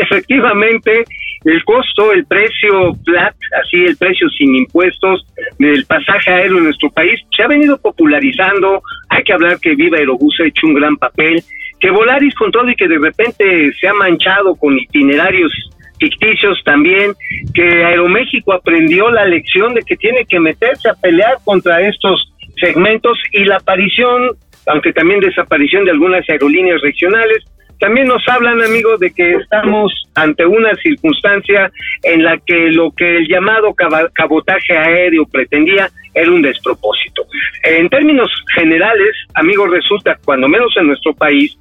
efectivamente, 0.01 1.03
el 1.45 1.63
costo, 1.63 2.11
el 2.11 2.25
precio 2.25 2.93
flat, 3.05 3.35
así 3.63 3.77
el 3.85 3.95
precio 3.97 4.27
sin 4.29 4.55
impuestos 4.55 5.25
del 5.57 5.85
pasaje 5.85 6.31
aéreo 6.31 6.57
en 6.57 6.65
nuestro 6.65 6.89
país, 6.89 7.19
se 7.35 7.43
ha 7.43 7.47
venido 7.47 7.77
popularizando. 7.77 8.81
Hay 9.09 9.23
que 9.23 9.33
hablar 9.33 9.59
que 9.59 9.75
Viva 9.75 9.97
Aerobús 9.97 10.37
ha 10.41 10.47
hecho 10.47 10.67
un 10.67 10.73
gran 10.73 10.97
papel, 10.97 11.41
que 11.79 11.89
Volaris 11.89 12.35
con 12.35 12.51
todo 12.51 12.69
y 12.69 12.75
que 12.75 12.87
de 12.87 12.97
repente 12.97 13.71
se 13.79 13.87
ha 13.87 13.93
manchado 13.93 14.55
con 14.55 14.77
itinerarios 14.77 15.51
ficticios 15.99 16.61
también, 16.63 17.13
que 17.53 17.83
Aeroméxico 17.83 18.53
aprendió 18.53 19.09
la 19.11 19.25
lección 19.25 19.73
de 19.73 19.81
que 19.81 19.97
tiene 19.97 20.25
que 20.25 20.39
meterse 20.39 20.89
a 20.89 20.93
pelear 20.93 21.35
contra 21.43 21.81
estos 21.81 22.33
segmentos 22.59 23.17
y 23.31 23.45
la 23.45 23.57
aparición, 23.57 24.31
aunque 24.67 24.93
también 24.93 25.19
desaparición 25.19 25.85
de 25.85 25.91
algunas 25.91 26.27
aerolíneas 26.29 26.81
regionales, 26.81 27.43
también 27.79 28.07
nos 28.07 28.21
hablan, 28.27 28.61
amigos, 28.61 28.99
de 28.99 29.11
que 29.11 29.31
estamos 29.31 29.91
ante 30.13 30.45
una 30.45 30.75
circunstancia 30.75 31.71
en 32.03 32.23
la 32.23 32.37
que 32.37 32.69
lo 32.71 32.91
que 32.91 33.17
el 33.17 33.27
llamado 33.27 33.73
cabotaje 34.13 34.77
aéreo 34.77 35.25
pretendía 35.31 35.89
era 36.13 36.29
un 36.29 36.41
despropósito. 36.41 37.25
En 37.63 37.87
términos 37.87 38.29
generales, 38.53 39.11
amigos, 39.33 39.69
resulta, 39.71 40.17
cuando 40.25 40.49
menos 40.49 40.75
en 40.75 40.87
nuestro 40.87 41.13
país, 41.13 41.57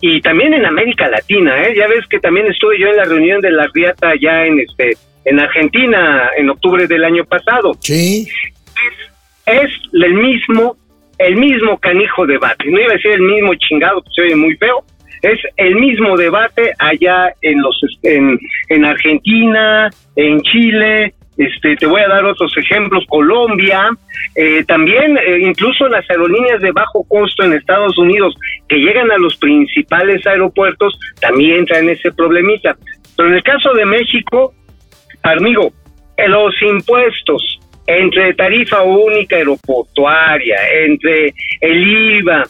y 0.00 0.20
también 0.20 0.54
en 0.54 0.64
América 0.64 1.08
Latina, 1.08 1.62
¿eh? 1.62 1.74
ya 1.76 1.88
ves 1.88 2.06
que 2.08 2.20
también 2.20 2.46
estuve 2.46 2.78
yo 2.78 2.88
en 2.88 2.96
la 2.96 3.04
reunión 3.04 3.40
de 3.40 3.50
la 3.50 3.68
Riata 3.74 4.12
ya 4.20 4.44
en 4.44 4.60
este 4.60 4.96
en 5.24 5.40
Argentina 5.40 6.30
en 6.36 6.50
octubre 6.50 6.86
del 6.86 7.04
año 7.04 7.24
pasado. 7.24 7.72
Sí. 7.80 8.26
Es, 9.46 9.62
es 9.62 9.70
el 9.92 10.14
mismo 10.14 10.76
el 11.18 11.36
mismo 11.36 11.78
canijo 11.78 12.26
debate. 12.26 12.70
No 12.70 12.80
iba 12.80 12.90
a 12.90 12.94
decir 12.94 13.10
el 13.10 13.22
mismo 13.22 13.52
chingado, 13.56 14.00
que 14.02 14.10
se 14.14 14.22
oye 14.22 14.36
muy 14.36 14.56
feo, 14.56 14.84
es 15.22 15.40
el 15.56 15.74
mismo 15.74 16.16
debate 16.16 16.72
allá 16.78 17.32
en 17.42 17.60
los 17.60 17.80
en, 18.04 18.38
en 18.68 18.84
Argentina, 18.84 19.90
en 20.14 20.40
Chile, 20.42 21.14
Este, 21.38 21.76
te 21.76 21.86
voy 21.86 22.00
a 22.00 22.08
dar 22.08 22.24
otros 22.24 22.52
ejemplos, 22.58 23.04
Colombia, 23.08 23.90
eh, 24.34 24.64
también 24.64 25.16
eh, 25.16 25.38
incluso 25.40 25.86
las 25.86 26.08
aerolíneas 26.10 26.60
de 26.60 26.72
bajo 26.72 27.04
costo 27.08 27.44
en 27.44 27.52
Estados 27.52 27.96
Unidos 27.96 28.34
que 28.68 28.76
llegan 28.76 29.08
a 29.12 29.18
los 29.18 29.36
principales 29.36 30.26
aeropuertos 30.26 30.98
también 31.20 31.64
traen 31.64 31.90
ese 31.90 32.10
problemita. 32.10 32.76
Pero 33.16 33.28
en 33.28 33.36
el 33.36 33.42
caso 33.44 33.72
de 33.72 33.86
México, 33.86 34.52
amigo, 35.22 35.72
eh, 36.16 36.28
los 36.28 36.60
impuestos 36.60 37.60
entre 37.86 38.34
tarifa 38.34 38.82
única 38.82 39.36
aeroportuaria, 39.36 40.56
entre 40.84 41.32
el 41.60 42.18
IVA, 42.18 42.42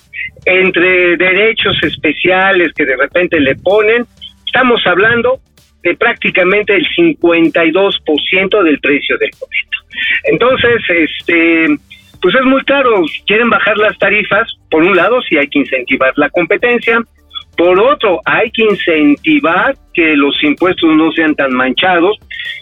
entre 0.46 1.16
derechos 1.18 1.76
especiales 1.82 2.72
que 2.74 2.86
de 2.86 2.96
repente 2.96 3.38
le 3.38 3.54
ponen, 3.56 4.06
estamos 4.46 4.80
hablando 4.86 5.40
de 5.82 5.94
prácticamente 5.96 6.74
el 6.74 6.86
52% 6.96 8.62
del 8.62 8.80
precio 8.80 9.18
del 9.18 9.30
boleto. 9.38 9.78
Entonces, 10.24 10.82
este, 10.88 11.66
pues 12.20 12.34
es 12.34 12.44
muy 12.44 12.62
claro, 12.64 13.02
quieren 13.26 13.50
bajar 13.50 13.76
las 13.78 13.96
tarifas, 13.98 14.48
por 14.70 14.82
un 14.82 14.96
lado, 14.96 15.20
si 15.22 15.36
hay 15.36 15.48
que 15.48 15.60
incentivar 15.60 16.12
la 16.16 16.30
competencia, 16.30 17.00
por 17.56 17.80
otro, 17.80 18.20
hay 18.24 18.50
que 18.52 18.62
incentivar 18.62 19.76
que 19.92 20.14
los 20.14 20.32
impuestos 20.44 20.90
no 20.96 21.10
sean 21.10 21.34
tan 21.34 21.52
manchados 21.52 22.16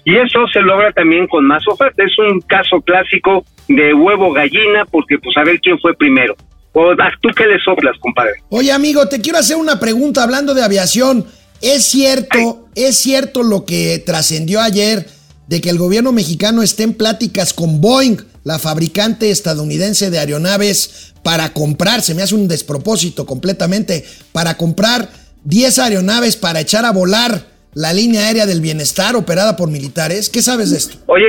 y 0.06 0.16
eso 0.16 0.46
se 0.50 0.62
logra 0.62 0.90
también 0.92 1.26
con 1.26 1.44
más 1.46 1.62
oferta. 1.68 2.02
Es 2.02 2.18
un 2.18 2.40
caso 2.40 2.80
clásico 2.80 3.44
de 3.68 3.92
huevo 3.92 4.32
gallina 4.32 4.86
porque 4.90 5.18
pues 5.18 5.36
a 5.36 5.44
ver 5.44 5.60
quién 5.60 5.78
fue 5.80 5.94
primero. 5.94 6.34
O 6.72 6.92
ah, 6.92 7.12
tú 7.20 7.28
qué 7.36 7.46
le 7.46 7.58
soplas, 7.60 7.96
compadre. 8.00 8.32
Oye, 8.48 8.72
amigo, 8.72 9.06
te 9.06 9.20
quiero 9.20 9.38
hacer 9.38 9.58
una 9.58 9.78
pregunta 9.78 10.22
hablando 10.22 10.54
de 10.54 10.62
aviación. 10.62 11.26
¿Es 11.60 11.84
cierto, 11.84 12.68
es 12.74 12.98
cierto 12.98 13.42
lo 13.42 13.64
que 13.64 14.02
trascendió 14.04 14.60
ayer 14.60 15.06
de 15.48 15.60
que 15.60 15.70
el 15.70 15.78
gobierno 15.78 16.12
mexicano 16.12 16.62
esté 16.62 16.82
en 16.82 16.94
pláticas 16.94 17.54
con 17.54 17.80
Boeing, 17.80 18.18
la 18.44 18.58
fabricante 18.58 19.30
estadounidense 19.30 20.10
de 20.10 20.18
aeronaves, 20.18 21.14
para 21.22 21.52
comprar, 21.52 22.02
se 22.02 22.14
me 22.14 22.22
hace 22.22 22.34
un 22.34 22.48
despropósito 22.48 23.26
completamente, 23.26 24.04
para 24.32 24.56
comprar 24.56 25.08
10 25.46 25.78
aeronaves 25.78 26.36
para 26.36 26.60
echar 26.60 26.84
a 26.84 26.92
volar 26.92 27.42
la 27.74 27.92
línea 27.92 28.26
aérea 28.26 28.46
del 28.46 28.60
bienestar 28.60 29.14
operada 29.14 29.56
por 29.56 29.70
militares? 29.70 30.28
¿Qué 30.28 30.42
sabes 30.42 30.70
de 30.70 30.78
esto? 30.78 30.98
Oye, 31.06 31.28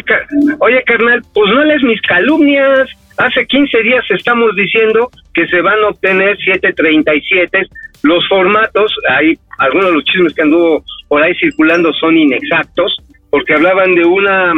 oye 0.59 0.83
carnal, 0.85 1.21
pues 1.33 1.51
no 1.53 1.63
lees 1.63 1.83
mis 1.83 2.01
calumnias. 2.01 2.89
Hace 3.17 3.45
15 3.45 3.83
días 3.83 4.03
estamos 4.09 4.55
diciendo 4.55 5.11
que 5.33 5.45
se 5.47 5.61
van 5.61 5.83
a 5.83 5.89
obtener 5.89 6.37
737. 6.37 7.67
Los 8.03 8.27
formatos, 8.27 8.91
hay 9.09 9.37
algunos 9.57 9.87
de 9.87 9.93
los 9.93 10.03
chismes 10.05 10.33
que 10.33 10.41
anduvo 10.41 10.83
por 11.07 11.21
ahí 11.21 11.33
circulando 11.35 11.93
son 11.93 12.17
inexactos, 12.17 12.95
porque 13.29 13.53
hablaban 13.53 13.95
de 13.95 14.05
una 14.05 14.53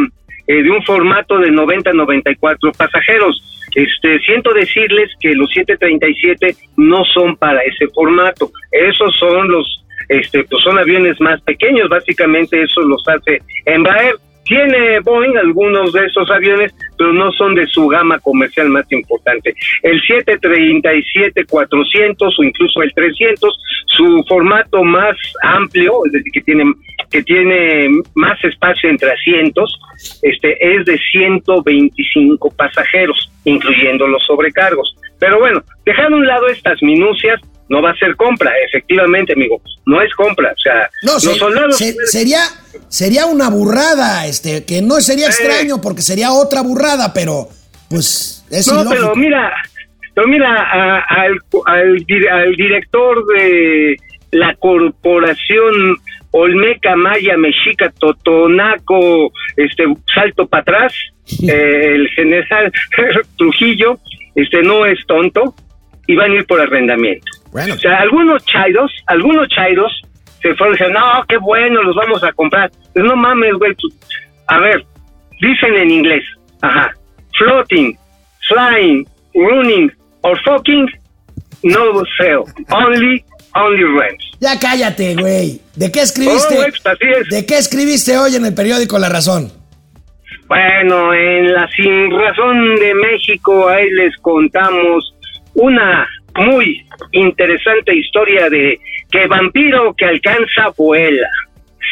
eh, 0.47 0.63
de 0.63 0.71
un 0.71 0.83
formato 0.83 1.37
de 1.37 1.51
90 1.51 1.93
94 1.93 2.71
pasajeros. 2.77 3.41
Este, 3.75 4.17
siento 4.21 4.51
decirles 4.51 5.11
que 5.19 5.35
los 5.35 5.47
737 5.53 6.55
no 6.77 7.03
son 7.13 7.35
para 7.37 7.61
ese 7.61 7.87
formato. 7.93 8.49
Esos 8.71 9.15
son 9.19 9.47
los 9.51 9.85
este 10.09 10.43
pues 10.45 10.63
son 10.63 10.79
aviones 10.79 11.21
más 11.21 11.39
pequeños, 11.41 11.87
básicamente 11.87 12.61
eso 12.63 12.81
los 12.81 13.01
hace 13.07 13.39
Embraer. 13.65 14.15
Tiene 14.45 14.99
Boeing 15.01 15.37
algunos 15.37 15.93
de 15.93 16.05
esos 16.05 16.31
aviones, 16.31 16.73
pero 16.99 17.11
no 17.13 17.31
son 17.31 17.55
de 17.55 17.65
su 17.67 17.87
gama 17.87 18.19
comercial 18.19 18.67
más 18.69 18.85
importante. 18.91 19.55
El 19.81 19.99
737-400 20.01 22.35
o 22.37 22.43
incluso 22.43 22.83
el 22.83 22.93
300, 22.93 23.57
su 23.85 24.23
formato 24.27 24.83
más 24.83 25.15
amplio, 25.41 26.05
es 26.05 26.11
decir, 26.11 26.31
que 26.33 26.41
tiene 26.41 26.65
que 27.09 27.23
tiene 27.23 27.87
más 28.13 28.37
espacio 28.43 28.87
entre 28.87 29.11
asientos, 29.11 29.79
este 30.21 30.75
es 30.75 30.85
de 30.85 30.95
125 31.11 32.51
pasajeros, 32.51 33.31
incluyendo 33.45 34.07
los 34.07 34.23
sobrecargos. 34.27 34.95
Pero 35.19 35.39
bueno, 35.39 35.63
dejando 35.85 36.17
a 36.17 36.19
un 36.19 36.27
lado 36.27 36.45
estas 36.49 36.79
minucias, 36.83 37.41
no 37.69 37.81
va 37.81 37.91
a 37.91 37.95
ser 37.95 38.15
compra, 38.15 38.51
efectivamente, 38.67 39.33
amigo, 39.33 39.61
no 39.85 40.01
es 40.01 40.13
compra, 40.15 40.51
o 40.51 40.59
sea, 40.59 40.89
los 41.03 41.21
soldados 41.37 41.77
sería 42.05 42.41
sería 42.87 43.25
una 43.25 43.49
burrada, 43.49 44.25
este, 44.25 44.65
que 44.65 44.81
no 44.81 44.99
sería 45.01 45.27
extraño 45.27 45.79
porque 45.81 46.01
sería 46.01 46.31
otra 46.31 46.61
burrada, 46.61 47.13
pero 47.13 47.47
pues 47.89 48.45
es 48.49 48.71
No, 48.71 48.89
pero 48.89 49.15
mira, 49.15 49.53
pero 50.13 50.27
mira 50.27 51.03
al, 51.07 51.39
al, 51.65 52.05
al 52.31 52.55
director 52.55 53.25
de 53.27 53.97
la 54.31 54.55
corporación 54.55 55.97
Olmeca, 56.31 56.95
Maya, 56.95 57.37
Mexica, 57.37 57.91
Totonaco, 57.99 59.31
este, 59.55 59.85
salto 60.13 60.47
para 60.47 60.61
atrás, 60.61 60.93
eh, 61.47 61.93
el 61.95 62.07
general 62.09 62.71
Trujillo, 63.37 63.99
este, 64.35 64.61
no 64.61 64.85
es 64.85 64.99
tonto, 65.07 65.55
y 66.07 66.15
van 66.15 66.31
a 66.31 66.35
ir 66.35 66.45
por 66.45 66.61
arrendamiento. 66.61 67.31
Bueno. 67.51 67.73
O 67.73 67.77
sea, 67.77 67.97
algunos 67.97 68.45
chairos, 68.45 68.91
algunos 69.07 69.47
chairos 69.49 70.01
se 70.41 70.55
fueron 70.55 70.75
y 70.75 70.77
dijeron, 70.77 70.93
no, 70.93 71.25
qué 71.27 71.37
bueno, 71.37 71.83
los 71.83 71.95
vamos 71.95 72.23
a 72.23 72.31
comprar. 72.33 72.71
Pues 72.93 73.05
no 73.05 73.15
mames, 73.15 73.53
güey. 73.53 73.75
A 74.47 74.59
ver, 74.59 74.85
dicen 75.41 75.75
en 75.75 75.91
inglés, 75.91 76.23
ajá, 76.61 76.91
floating, 77.37 77.97
flying, 78.47 79.05
running, 79.33 79.91
or 80.21 80.39
fucking, 80.43 80.87
no 81.63 82.03
sell, 82.17 82.43
only 82.69 83.23
Only 83.55 83.83
Rents. 83.83 84.25
Ya 84.39 84.59
cállate, 84.59 85.15
güey. 85.15 85.59
¿De 85.75 85.91
qué 85.91 86.01
escribiste? 86.01 86.55
Oh, 86.59 86.65
pues, 86.83 87.29
¿De 87.29 87.45
qué 87.45 87.57
escribiste 87.57 88.17
hoy 88.17 88.35
en 88.35 88.45
el 88.45 88.53
periódico 88.53 88.99
La 88.99 89.09
Razón? 89.09 89.51
Bueno, 90.47 91.13
en 91.13 91.53
La 91.53 91.67
Sin 91.75 92.11
Razón 92.11 92.75
de 92.75 92.93
México 92.93 93.67
ahí 93.69 93.89
les 93.91 94.15
contamos 94.17 95.13
una 95.55 96.07
muy 96.35 96.85
interesante 97.11 97.95
historia 97.95 98.49
de 98.49 98.79
que 99.11 99.27
vampiro 99.27 99.93
que 99.93 100.05
alcanza 100.05 100.73
vuela. 100.77 101.27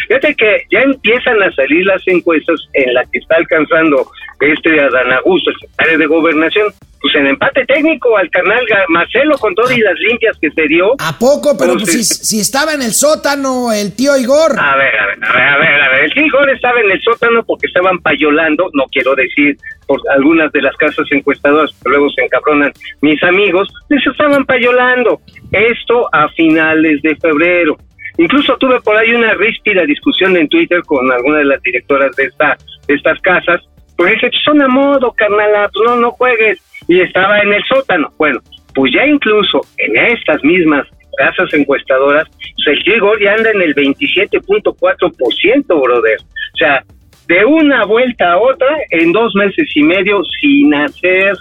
Fíjate 0.07 0.35
que 0.35 0.63
ya 0.71 0.79
empiezan 0.79 1.41
a 1.41 1.51
salir 1.53 1.85
las 1.85 2.01
encuestas 2.07 2.59
en 2.73 2.93
las 2.93 3.09
que 3.09 3.19
está 3.19 3.35
alcanzando 3.35 4.09
este 4.39 4.79
Adán 4.79 5.13
Augusto, 5.13 5.49
el 5.49 5.55
secretario 5.59 5.97
de 5.97 6.05
Gobernación, 6.05 6.67
pues 7.01 7.15
en 7.15 7.27
empate 7.27 7.65
técnico 7.65 8.17
al 8.17 8.29
canal 8.29 8.65
Marcelo 8.89 9.37
con 9.37 9.53
todas 9.55 9.77
las 9.77 9.99
limpias 9.99 10.37
que 10.41 10.49
se 10.51 10.67
dio. 10.67 10.93
¿A 10.99 11.17
poco? 11.17 11.55
Pero 11.57 11.73
pues, 11.73 12.07
si, 12.07 12.39
estaba 12.39 12.73
en 12.73 12.81
el 12.81 12.91
sótano 12.91 13.71
el 13.71 13.95
tío 13.95 14.17
Igor. 14.17 14.59
A 14.59 14.75
ver, 14.75 14.97
a 14.99 15.05
ver, 15.07 15.23
a 15.23 15.33
ver, 15.33 15.43
a 15.43 15.57
ver, 15.57 15.81
a 15.81 15.89
ver. 15.89 16.03
El 16.05 16.13
tío 16.13 16.25
Igor 16.25 16.49
estaba 16.49 16.79
en 16.79 16.91
el 16.91 17.01
sótano 17.01 17.43
porque 17.43 17.67
estaban 17.67 17.99
payolando, 17.99 18.69
no 18.73 18.85
quiero 18.91 19.15
decir 19.15 19.57
por 19.85 20.01
algunas 20.09 20.51
de 20.51 20.61
las 20.61 20.75
casas 20.75 21.05
encuestadoras, 21.11 21.71
que 21.81 21.89
luego 21.89 22.09
se 22.09 22.25
encabronan 22.25 22.73
mis 23.01 23.21
amigos, 23.23 23.69
les 23.89 24.05
estaban 24.05 24.45
payolando. 24.45 25.21
Esto 25.51 26.09
a 26.11 26.27
finales 26.29 27.01
de 27.03 27.15
febrero. 27.15 27.77
Incluso 28.17 28.57
tuve 28.57 28.81
por 28.81 28.97
ahí 28.97 29.13
una 29.13 29.35
ríspida 29.35 29.85
discusión 29.85 30.35
en 30.37 30.49
Twitter 30.49 30.81
con 30.85 31.11
alguna 31.11 31.37
de 31.39 31.45
las 31.45 31.61
directoras 31.61 32.15
de 32.15 32.25
esta 32.25 32.57
de 32.87 32.95
estas 32.95 33.19
casas, 33.21 33.61
pues 33.97 34.13
dice, 34.13 34.29
son 34.45 34.61
a 34.61 34.67
modo, 34.67 35.11
carnal, 35.13 35.69
pues 35.73 35.89
no, 35.89 35.95
no 35.97 36.11
juegues 36.11 36.59
y 36.87 37.01
estaba 37.01 37.39
en 37.39 37.51
el 37.53 37.63
sótano. 37.63 38.11
Bueno, 38.17 38.39
pues 38.73 38.93
ya 38.93 39.05
incluso 39.05 39.61
en 39.77 39.97
estas 39.97 40.41
mismas 40.43 40.87
casas 41.17 41.53
encuestadoras, 41.53 42.27
el 42.67 42.81
Igor 42.85 43.21
ya 43.21 43.33
anda 43.33 43.49
en 43.51 43.61
el 43.61 43.75
27.4%, 43.75 45.81
brother. 45.81 46.17
O 46.19 46.57
sea, 46.57 46.83
de 47.27 47.45
una 47.45 47.85
vuelta 47.85 48.33
a 48.33 48.37
otra, 48.37 48.67
en 48.91 49.11
dos 49.11 49.33
meses 49.35 49.67
y 49.75 49.83
medio, 49.83 50.21
sin 50.39 50.73
hacer 50.73 51.33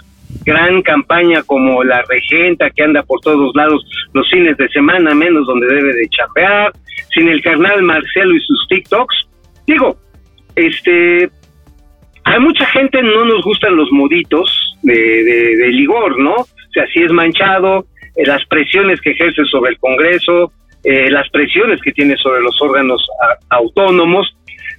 gran 0.47 0.81
campaña 0.81 1.43
como 1.43 1.83
la 1.83 2.01
regenta 2.07 2.69
que 2.69 2.81
anda 2.81 3.03
por 3.03 3.19
todos 3.19 3.53
lados 3.53 3.83
los 4.13 4.29
fines 4.31 4.55
de 4.55 4.69
semana, 4.69 5.13
menos 5.13 5.45
donde 5.45 5.67
debe 5.67 5.93
de 5.93 6.07
chapear, 6.07 6.71
sin 7.13 7.27
el 7.27 7.41
carnal 7.41 7.81
Marcelo 7.83 8.33
y 8.33 8.39
sus 8.39 8.67
TikToks. 8.69 9.15
Digo, 9.67 9.97
este, 10.55 11.29
hay 12.23 12.39
mucha 12.39 12.65
gente 12.67 13.03
no 13.03 13.25
nos 13.25 13.43
gustan 13.43 13.75
los 13.75 13.91
moditos, 13.91 14.49
de, 14.83 14.93
de, 14.93 15.67
Ligor, 15.67 16.17
¿no? 16.17 16.35
O 16.35 16.71
sea, 16.71 16.87
si 16.93 17.03
es 17.03 17.11
manchado, 17.11 17.85
eh, 18.15 18.25
las 18.25 18.45
presiones 18.45 19.01
que 19.01 19.11
ejerce 19.11 19.43
sobre 19.51 19.71
el 19.71 19.79
Congreso, 19.79 20.53
eh, 20.85 21.11
las 21.11 21.27
presiones 21.29 21.81
que 21.81 21.91
tiene 21.91 22.15
sobre 22.15 22.41
los 22.41 22.55
órganos 22.61 23.05
autónomos, 23.49 24.33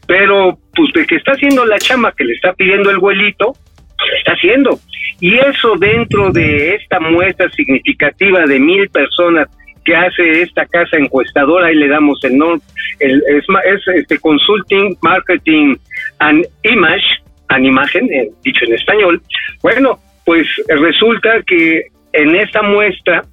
pero 0.06 0.56
pues 0.74 0.90
de 0.94 1.06
que 1.06 1.16
está 1.16 1.32
haciendo 1.32 1.66
la 1.66 1.76
chama 1.76 2.12
que 2.16 2.24
le 2.24 2.32
está 2.32 2.54
pidiendo 2.54 2.90
el 2.90 2.98
vuelito, 2.98 3.52
pues 3.98 4.10
está 4.18 4.32
haciendo. 4.32 4.78
Y 5.20 5.36
eso 5.36 5.74
dentro 5.76 6.30
de 6.30 6.74
esta 6.76 7.00
muestra 7.00 7.50
significativa 7.50 8.44
de 8.46 8.58
mil 8.58 8.88
personas 8.90 9.48
que 9.84 9.96
hace 9.96 10.42
esta 10.42 10.66
casa 10.66 10.96
encuestadora, 10.96 11.72
y 11.72 11.76
le 11.76 11.88
damos 11.88 12.22
el 12.22 12.36
nombre, 12.36 12.60
el, 13.00 13.22
es, 13.28 13.44
es 13.64 13.88
este 13.96 14.18
Consulting 14.18 14.96
Marketing 15.02 15.76
and 16.18 16.46
Image, 16.62 17.06
an 17.48 17.64
imagen, 17.64 18.04
eh, 18.12 18.28
dicho 18.44 18.64
en 18.66 18.74
español. 18.74 19.22
Bueno, 19.62 19.98
pues 20.26 20.46
resulta 20.68 21.42
que 21.46 21.86
en 22.12 22.36
esta 22.36 22.60
muestra, 22.62 23.24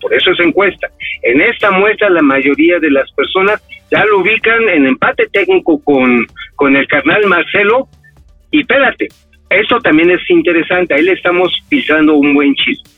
por 0.00 0.14
eso 0.14 0.30
es 0.30 0.40
encuesta, 0.40 0.88
en 1.22 1.40
esta 1.40 1.72
muestra 1.72 2.08
la 2.10 2.22
mayoría 2.22 2.78
de 2.78 2.90
las 2.90 3.10
personas 3.12 3.60
ya 3.90 4.04
lo 4.04 4.20
ubican 4.20 4.68
en 4.68 4.86
empate 4.86 5.26
técnico 5.32 5.82
con, 5.82 6.26
con 6.56 6.76
el 6.76 6.86
carnal 6.86 7.26
Marcelo 7.26 7.88
Y 8.50 8.60
espérate, 8.60 9.08
esto 9.60 9.78
también 9.80 10.10
es 10.10 10.20
interesante, 10.28 10.94
ahí 10.94 11.02
le 11.02 11.12
estamos 11.12 11.52
filtrando 11.68 12.14
un 12.14 12.34
buen 12.34 12.54
chisme. 12.54 12.90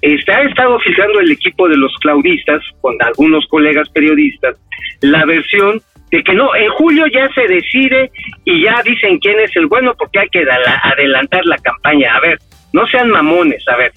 Este, 0.00 0.32
ha 0.32 0.42
estado 0.42 0.78
filtrando 0.80 1.20
el 1.20 1.32
equipo 1.32 1.68
de 1.68 1.76
los 1.76 1.94
claudistas, 2.00 2.62
con 2.80 2.96
algunos 3.02 3.46
colegas 3.46 3.88
periodistas, 3.90 4.56
la 5.00 5.24
versión 5.24 5.80
de 6.10 6.22
que 6.22 6.34
no, 6.34 6.54
en 6.54 6.70
julio 6.70 7.06
ya 7.06 7.28
se 7.34 7.46
decide 7.46 8.10
y 8.44 8.64
ya 8.64 8.80
dicen 8.84 9.18
quién 9.18 9.38
es 9.40 9.54
el 9.56 9.66
bueno 9.66 9.94
porque 9.98 10.20
hay 10.20 10.28
que 10.28 10.44
adelantar 10.82 11.44
la 11.44 11.58
campaña. 11.58 12.14
A 12.16 12.20
ver, 12.20 12.38
no 12.72 12.86
sean 12.86 13.10
mamones, 13.10 13.62
a 13.68 13.76
ver. 13.76 13.92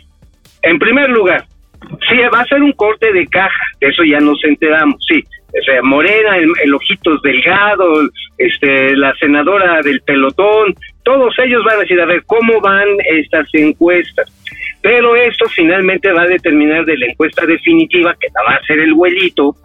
En 0.64 0.78
primer 0.78 1.10
lugar, 1.10 1.46
sí, 2.10 2.18
va 2.34 2.42
a 2.42 2.46
ser 2.46 2.62
un 2.62 2.74
corte 2.74 3.12
de 3.14 3.28
caja, 3.28 3.66
de 3.80 3.90
eso 3.90 4.04
ya 4.04 4.20
nos 4.20 4.44
enteramos, 4.44 4.96
sí. 5.08 5.24
Morena, 5.84 6.38
el, 6.38 6.50
el 6.64 6.74
Ojitos 6.74 7.22
Delgado, 7.22 8.10
este, 8.38 8.96
la 8.96 9.14
senadora 9.16 9.82
del 9.82 10.02
pelotón, 10.02 10.74
todos 11.04 11.34
ellos 11.40 11.64
van 11.66 11.78
a 11.78 11.80
decir, 11.82 12.00
a 12.00 12.06
ver, 12.06 12.24
¿cómo 12.26 12.60
van 12.62 12.88
estas 13.06 13.48
encuestas? 13.54 14.28
Pero 14.82 15.16
esto 15.16 15.46
finalmente 15.50 16.12
va 16.12 16.24
a 16.24 16.28
determinar 16.28 16.86
de 16.86 16.98
la 16.98 17.06
encuesta 17.08 17.46
definitiva, 17.46 18.16
que 18.20 18.28
la 18.34 18.44
va 18.44 18.56
a 18.56 18.58
hacer 18.60 18.80
el 18.80 18.94
huelito, 18.94 19.56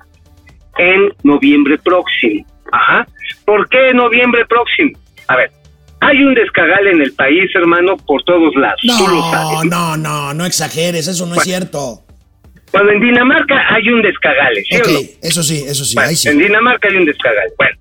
en 0.79 1.11
noviembre 1.23 1.79
próximo. 1.79 2.45
Ajá. 2.73 3.07
¿Por 3.45 3.69
qué 3.69 3.95
noviembre 3.95 4.45
próximo? 4.47 4.91
A 5.29 5.37
ver, 5.37 5.51
hay 6.01 6.23
un 6.23 6.35
descagal 6.35 6.87
en 6.89 7.01
el 7.01 7.13
país, 7.15 7.51
hermano, 7.55 7.97
por 7.97 8.23
todos 8.25 8.55
lados. 8.57 8.81
Tú 8.83 9.07
lo 9.09 9.15
No, 9.17 9.31
sabes. 9.31 9.71
no, 9.71 9.97
no, 9.97 10.35
no 10.35 10.45
exageres, 10.45 11.09
eso 11.09 11.25
no 11.27 11.35
es 11.37 11.43
cierto. 11.43 12.03
Cuando 12.71 12.93
en 12.93 13.01
Dinamarca 13.01 13.65
hay 13.75 13.89
un 13.89 14.03
descagale, 14.03 14.63
¿sí 14.65 14.77
Ok, 14.77 14.87
o 14.89 14.93
no? 14.93 14.99
eso 15.23 15.43
sí, 15.43 15.65
eso 15.67 15.85
sí, 15.85 15.95
Bueno, 15.95 16.11
ahí 16.11 16.17
sí. 16.17 16.29
En 16.29 16.39
Dinamarca 16.39 16.89
hay 16.89 16.97
un 16.97 17.07
descagal. 17.07 17.49
Bueno, 17.57 17.77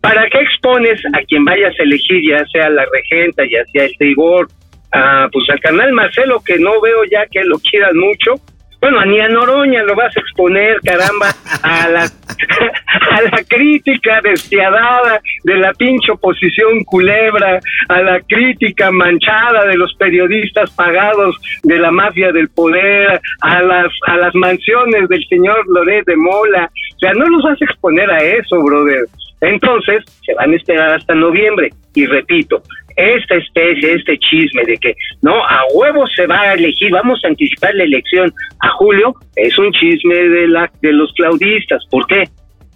¿para 0.00 0.28
qué 0.28 0.40
expones 0.40 1.00
a 1.12 1.22
quien 1.26 1.44
vayas 1.44 1.74
a 1.78 1.82
elegir, 1.82 2.20
ya 2.28 2.44
sea 2.46 2.70
la 2.70 2.84
regenta, 2.92 3.42
ya 3.44 3.64
sea 3.72 3.84
el 3.84 3.96
Trigor, 3.96 4.48
a, 4.92 5.28
pues 5.32 5.48
al 5.50 5.60
canal 5.60 5.92
Marcelo, 5.92 6.42
que 6.44 6.58
no 6.58 6.80
veo 6.80 7.04
ya 7.10 7.26
que 7.26 7.42
lo 7.44 7.58
quieran 7.58 7.96
mucho? 7.96 8.34
Bueno, 8.80 9.04
ni 9.04 9.20
a 9.20 9.28
Noroña 9.28 9.82
lo 9.82 9.94
vas 9.94 10.16
a 10.16 10.20
exponer, 10.20 10.80
caramba, 10.82 11.28
a 11.62 11.88
la, 11.88 12.04
a 13.10 13.22
la 13.22 13.44
crítica 13.46 14.20
despiadada 14.22 15.20
de 15.44 15.56
la 15.56 15.74
pinche 15.74 16.10
oposición 16.12 16.82
culebra, 16.84 17.60
a 17.90 18.00
la 18.00 18.20
crítica 18.20 18.90
manchada 18.90 19.66
de 19.66 19.76
los 19.76 19.94
periodistas 19.96 20.70
pagados 20.70 21.36
de 21.62 21.78
la 21.78 21.90
mafia 21.90 22.32
del 22.32 22.48
poder, 22.48 23.20
a 23.42 23.62
las, 23.62 23.92
a 24.06 24.16
las 24.16 24.34
mansiones 24.34 25.10
del 25.10 25.26
señor 25.28 25.62
Loret 25.68 26.06
de 26.06 26.16
Mola. 26.16 26.70
O 26.96 26.98
sea, 26.98 27.12
no 27.12 27.26
los 27.26 27.42
vas 27.42 27.60
a 27.60 27.64
exponer 27.66 28.10
a 28.10 28.22
eso, 28.22 28.62
brother. 28.62 29.04
Entonces, 29.40 30.04
se 30.24 30.34
van 30.34 30.52
a 30.52 30.56
esperar 30.56 30.94
hasta 30.94 31.14
noviembre. 31.14 31.70
Y 31.94 32.06
repito, 32.06 32.62
esta 32.96 33.36
especie, 33.36 33.94
este 33.94 34.18
chisme 34.18 34.62
de 34.64 34.76
que 34.76 34.94
no, 35.22 35.34
a 35.34 35.62
huevo 35.72 36.06
se 36.08 36.26
va 36.26 36.40
a 36.40 36.54
elegir, 36.54 36.90
vamos 36.90 37.20
a 37.24 37.28
anticipar 37.28 37.74
la 37.74 37.84
elección 37.84 38.32
a 38.60 38.68
julio, 38.70 39.14
es 39.36 39.56
un 39.58 39.72
chisme 39.72 40.14
de, 40.14 40.48
la, 40.48 40.70
de 40.82 40.92
los 40.92 41.12
claudistas. 41.14 41.82
¿Por 41.90 42.06
qué? 42.06 42.24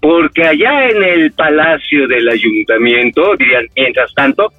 Porque 0.00 0.44
allá 0.44 0.88
en 0.88 1.02
el 1.02 1.32
palacio 1.32 2.06
del 2.08 2.28
ayuntamiento, 2.28 3.34
dirían, 3.38 3.66
mientras 3.76 4.12
tanto, 4.14 4.52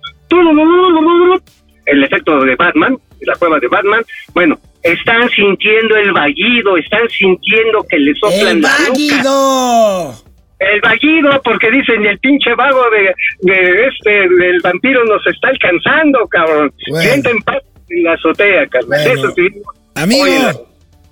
el 1.86 2.04
efecto 2.04 2.40
de 2.44 2.56
Batman, 2.56 2.98
la 3.22 3.36
cueva 3.36 3.60
de 3.60 3.68
Batman, 3.68 4.04
bueno, 4.34 4.58
están 4.84 5.30
sintiendo 5.30 5.96
el 5.96 6.12
vaguido, 6.14 6.78
están 6.78 7.08
sintiendo 7.10 7.86
que 7.90 7.98
le 7.98 8.14
soplan 8.16 8.58
¡El 8.58 8.62
la 8.62 8.70
nuca. 8.88 10.26
El 10.60 10.80
vaguido, 10.82 11.42
porque 11.44 11.70
dicen, 11.70 12.06
el 12.06 12.18
pinche 12.20 12.54
vago 12.56 12.84
de, 12.92 13.14
de 13.52 13.88
este, 13.88 14.10
del 14.30 14.62
vampiro 14.64 15.04
nos 15.06 15.26
está 15.28 15.50
alcanzando, 15.50 16.26
cabrón. 16.28 16.72
Bueno. 16.90 17.10
Siente 17.10 17.30
en 17.32 17.40
paz 17.40 17.58
en 17.90 18.04
la 18.04 18.14
azotea, 18.14 18.66
cabrón. 18.68 18.90
Bueno. 18.90 19.14
Eso 19.14 19.32
sí. 19.36 19.48
Amigo, 19.96 20.24
Oye, 20.24 20.40
la- 20.40 20.56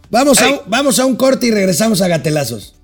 vamos 0.09 0.41
a, 0.41 0.47
vamos 0.67 0.99
a 0.99 1.05
un 1.05 1.17
corte 1.17 1.47
y 1.47 1.51
regresamos 1.51 2.01
a 2.01 2.07
gatelazos. 2.07 2.79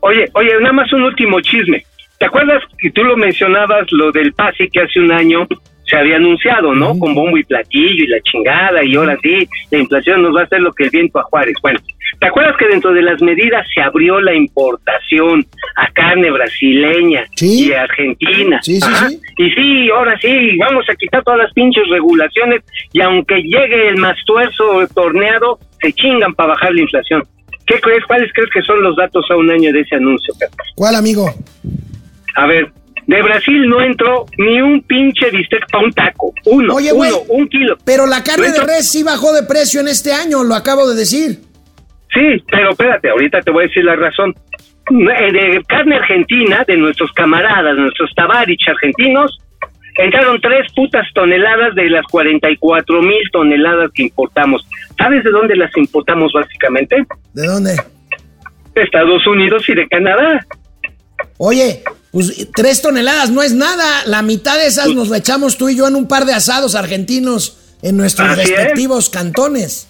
Oye, 0.00 0.26
oye, 0.34 0.50
nada 0.60 0.72
más 0.72 0.92
un 0.92 1.02
último 1.02 1.40
chisme. 1.40 1.84
¿Te 2.18 2.26
acuerdas 2.26 2.62
que 2.78 2.90
tú 2.92 3.02
lo 3.02 3.16
mencionabas, 3.16 3.86
lo 3.90 4.12
del 4.12 4.32
PASI 4.34 4.68
que 4.70 4.80
hace 4.82 5.00
un 5.00 5.10
año 5.10 5.46
se 5.86 5.96
había 5.96 6.16
anunciado, 6.16 6.74
¿no? 6.74 6.96
Con 6.98 7.14
bombo 7.14 7.36
y 7.36 7.44
platillo 7.44 8.04
y 8.04 8.06
la 8.06 8.20
chingada, 8.20 8.82
y 8.84 8.94
ahora 8.94 9.18
sí, 9.22 9.46
la 9.70 9.78
inflación 9.78 10.22
nos 10.22 10.34
va 10.34 10.42
a 10.42 10.44
hacer 10.44 10.60
lo 10.60 10.72
que 10.72 10.84
el 10.84 10.90
viento 10.90 11.18
a 11.18 11.22
Juárez. 11.24 11.54
Bueno, 11.60 11.78
¿te 12.20 12.26
acuerdas 12.26 12.56
que 12.58 12.66
dentro 12.68 12.92
de 12.92 13.02
las 13.02 13.20
medidas 13.22 13.66
se 13.74 13.80
abrió 13.80 14.20
la 14.20 14.34
importación 14.34 15.46
a 15.76 15.90
carne 15.92 16.30
brasileña 16.30 17.24
Sí. 17.36 17.68
y 17.68 17.72
argentina? 17.72 18.60
Sí, 18.62 18.80
sí. 18.80 19.20
Y 19.38 19.50
sí, 19.50 19.90
ahora 19.90 20.18
sí, 20.20 20.56
vamos 20.58 20.84
a 20.90 20.94
quitar 20.94 21.22
todas 21.24 21.38
las 21.40 21.52
pinches 21.52 21.84
regulaciones 21.90 22.62
y 22.92 23.00
aunque 23.00 23.36
llegue 23.42 23.88
el 23.88 23.96
más 23.98 24.16
tuerzo 24.26 24.86
torneado, 24.94 25.58
se 25.80 25.92
chingan 25.92 26.34
para 26.34 26.50
bajar 26.50 26.72
la 26.74 26.82
inflación. 26.82 27.22
¿Qué 27.66 27.80
crees? 27.80 28.04
¿Cuáles 28.06 28.30
crees 28.34 28.50
que 28.52 28.62
son 28.62 28.82
los 28.82 28.94
datos 28.96 29.24
a 29.30 29.36
un 29.36 29.50
año 29.50 29.72
de 29.72 29.80
ese 29.80 29.96
anuncio, 29.96 30.34
Carlos? 30.38 30.58
¿Cuál, 30.76 30.94
amigo? 30.96 31.32
A 32.36 32.46
ver, 32.46 32.70
de 33.06 33.22
Brasil 33.22 33.68
no 33.68 33.80
entró 33.80 34.26
ni 34.38 34.60
un 34.60 34.82
pinche 34.82 35.30
bistec 35.30 35.70
para 35.70 35.84
un 35.84 35.92
taco. 35.92 36.32
Uno, 36.46 36.74
Oye, 36.74 36.92
uno, 36.92 37.18
un 37.28 37.48
kilo. 37.48 37.76
Pero 37.84 38.06
la 38.06 38.22
carne 38.22 38.50
de 38.50 38.60
res 38.60 38.90
sí 38.90 39.02
bajó 39.02 39.32
de 39.32 39.42
precio 39.44 39.80
en 39.80 39.88
este 39.88 40.12
año, 40.12 40.42
lo 40.44 40.54
acabo 40.54 40.88
de 40.88 40.94
decir. 40.96 41.38
Sí, 42.12 42.42
pero 42.50 42.70
espérate, 42.70 43.10
ahorita 43.10 43.40
te 43.40 43.50
voy 43.50 43.64
a 43.64 43.66
decir 43.68 43.84
la 43.84 43.96
razón. 43.96 44.34
Eh, 44.90 45.32
De 45.32 45.62
carne 45.66 45.96
argentina, 45.96 46.64
de 46.66 46.76
nuestros 46.76 47.10
camaradas, 47.12 47.74
nuestros 47.76 48.10
tabarich 48.14 48.68
argentinos, 48.68 49.38
entraron 49.96 50.40
tres 50.40 50.70
putas 50.74 51.06
toneladas 51.14 51.74
de 51.74 51.88
las 51.88 52.04
44 52.10 53.02
mil 53.02 53.30
toneladas 53.32 53.90
que 53.94 54.02
importamos. 54.04 54.66
¿Sabes 54.98 55.24
de 55.24 55.30
dónde 55.30 55.56
las 55.56 55.74
importamos 55.76 56.32
básicamente? 56.32 57.04
¿De 57.32 57.46
dónde? 57.46 57.76
De 58.74 58.82
Estados 58.82 59.26
Unidos 59.26 59.68
y 59.68 59.74
de 59.74 59.88
Canadá. 59.88 60.44
Oye, 61.38 61.82
pues 62.12 62.48
tres 62.54 62.82
toneladas 62.82 63.30
no 63.30 63.42
es 63.42 63.54
nada. 63.54 64.02
La 64.06 64.22
mitad 64.22 64.56
de 64.56 64.66
esas 64.66 64.88
nos 64.94 65.08
la 65.08 65.16
echamos 65.18 65.56
tú 65.56 65.68
y 65.68 65.76
yo 65.76 65.88
en 65.88 65.94
un 65.96 66.06
par 66.06 66.26
de 66.26 66.32
asados 66.34 66.74
argentinos 66.74 67.76
en 67.82 67.96
nuestros 67.96 68.28
Así 68.30 68.40
es. 68.42 68.48
respectivos 68.50 69.10
cantones. 69.10 69.88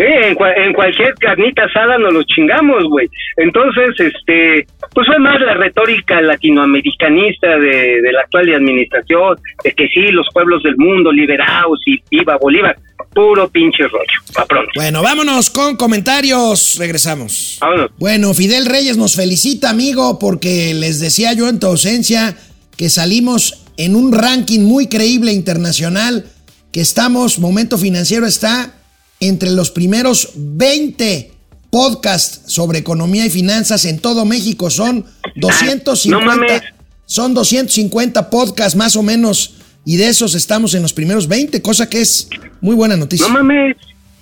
Eh, 0.00 0.28
en, 0.28 0.34
cua- 0.34 0.54
en 0.56 0.72
cualquier 0.72 1.12
carnita 1.14 1.64
asada 1.64 1.98
nos 1.98 2.12
los 2.14 2.24
chingamos, 2.26 2.84
güey. 2.88 3.06
Entonces, 3.36 3.88
este, 3.98 4.66
pues 4.94 5.06
fue 5.06 5.18
más 5.18 5.38
la 5.42 5.54
retórica 5.54 6.20
latinoamericanista 6.22 7.58
de, 7.58 8.00
de 8.00 8.12
la 8.12 8.20
actual 8.22 8.54
administración, 8.54 9.36
de 9.62 9.72
que 9.72 9.88
sí, 9.88 10.00
los 10.10 10.26
pueblos 10.32 10.62
del 10.62 10.76
mundo 10.76 11.12
liberados 11.12 11.80
y 11.86 11.98
viva 12.10 12.38
Bolívar. 12.40 12.78
Puro 13.14 13.48
pinche 13.48 13.88
rollo. 13.88 14.06
Pa' 14.34 14.46
pronto. 14.46 14.70
Bueno, 14.74 15.02
vámonos 15.02 15.50
con 15.50 15.76
comentarios. 15.76 16.76
Regresamos. 16.78 17.58
Vámonos. 17.60 17.90
Bueno, 17.98 18.32
Fidel 18.34 18.66
Reyes 18.66 18.96
nos 18.96 19.16
felicita, 19.16 19.68
amigo, 19.70 20.18
porque 20.18 20.72
les 20.74 21.00
decía 21.00 21.32
yo 21.34 21.48
en 21.48 21.58
tu 21.60 21.66
ausencia 21.66 22.36
que 22.76 22.88
salimos 22.88 23.66
en 23.76 23.96
un 23.96 24.12
ranking 24.12 24.60
muy 24.60 24.86
creíble 24.88 25.32
internacional, 25.32 26.24
que 26.72 26.80
estamos, 26.80 27.38
Momento 27.38 27.76
Financiero 27.78 28.26
está 28.26 28.74
entre 29.20 29.50
los 29.50 29.70
primeros 29.70 30.30
20 30.34 31.30
podcasts 31.70 32.42
sobre 32.52 32.78
economía 32.78 33.26
y 33.26 33.30
finanzas 33.30 33.84
en 33.84 33.98
todo 34.00 34.24
México. 34.24 34.70
Son 34.70 35.04
250, 35.36 36.10
no 36.10 36.20
mames. 36.20 36.62
son 37.06 37.34
250 37.34 38.30
podcasts 38.30 38.76
más 38.76 38.96
o 38.96 39.02
menos, 39.02 39.54
y 39.84 39.96
de 39.96 40.08
esos 40.08 40.34
estamos 40.34 40.74
en 40.74 40.82
los 40.82 40.92
primeros 40.92 41.28
20, 41.28 41.60
cosa 41.62 41.88
que 41.88 42.00
es 42.00 42.28
muy 42.60 42.74
buena 42.74 42.96
noticia. 42.96 43.26
No 43.26 43.34
mames, 43.34 43.76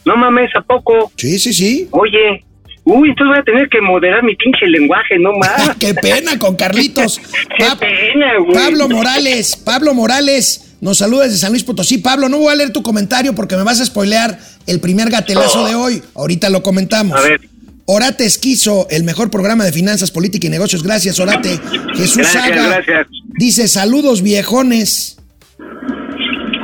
no 0.04 0.16
mames, 0.16 0.50
¿a 0.56 0.62
poco? 0.62 1.10
Sí, 1.16 1.38
sí, 1.38 1.52
sí. 1.52 1.88
Oye, 1.90 2.44
uy, 2.84 3.08
entonces 3.10 3.28
voy 3.30 3.38
a 3.38 3.42
tener 3.44 3.68
que 3.68 3.80
moderar 3.80 4.22
mi 4.22 4.34
pinche 4.36 4.66
lenguaje, 4.66 5.18
no 5.18 5.32
más. 5.38 5.76
Qué 5.78 5.94
pena 5.94 6.38
con 6.38 6.54
Carlitos. 6.56 7.18
Qué 7.56 7.64
Pa- 7.64 7.76
pena, 7.78 8.38
güey. 8.40 8.52
Pablo 8.54 8.88
Morales, 8.88 9.56
Pablo 9.56 9.94
Morales 9.94 10.67
nos 10.80 10.98
saluda 10.98 11.24
desde 11.24 11.38
San 11.38 11.50
Luis 11.50 11.64
Potosí. 11.64 11.98
Pablo, 11.98 12.28
no 12.28 12.38
voy 12.38 12.52
a 12.52 12.56
leer 12.56 12.72
tu 12.72 12.82
comentario 12.82 13.34
porque 13.34 13.56
me 13.56 13.62
vas 13.64 13.80
a 13.80 13.86
spoilear 13.86 14.38
el 14.66 14.80
primer 14.80 15.10
gatelazo 15.10 15.66
de 15.66 15.74
hoy. 15.74 16.02
Ahorita 16.14 16.50
lo 16.50 16.62
comentamos. 16.62 17.18
A 17.18 17.22
ver. 17.22 17.40
Orate 17.86 18.26
Esquizo, 18.26 18.86
el 18.90 19.02
mejor 19.02 19.30
programa 19.30 19.64
de 19.64 19.72
finanzas, 19.72 20.10
política 20.10 20.46
y 20.46 20.50
negocios. 20.50 20.82
Gracias, 20.82 21.18
Orate. 21.20 21.58
Jesús 21.94 22.18
Gracias, 22.18 22.44
Saga 22.44 22.66
gracias. 22.66 23.06
dice 23.38 23.66
saludos 23.66 24.20
viejones. 24.22 25.16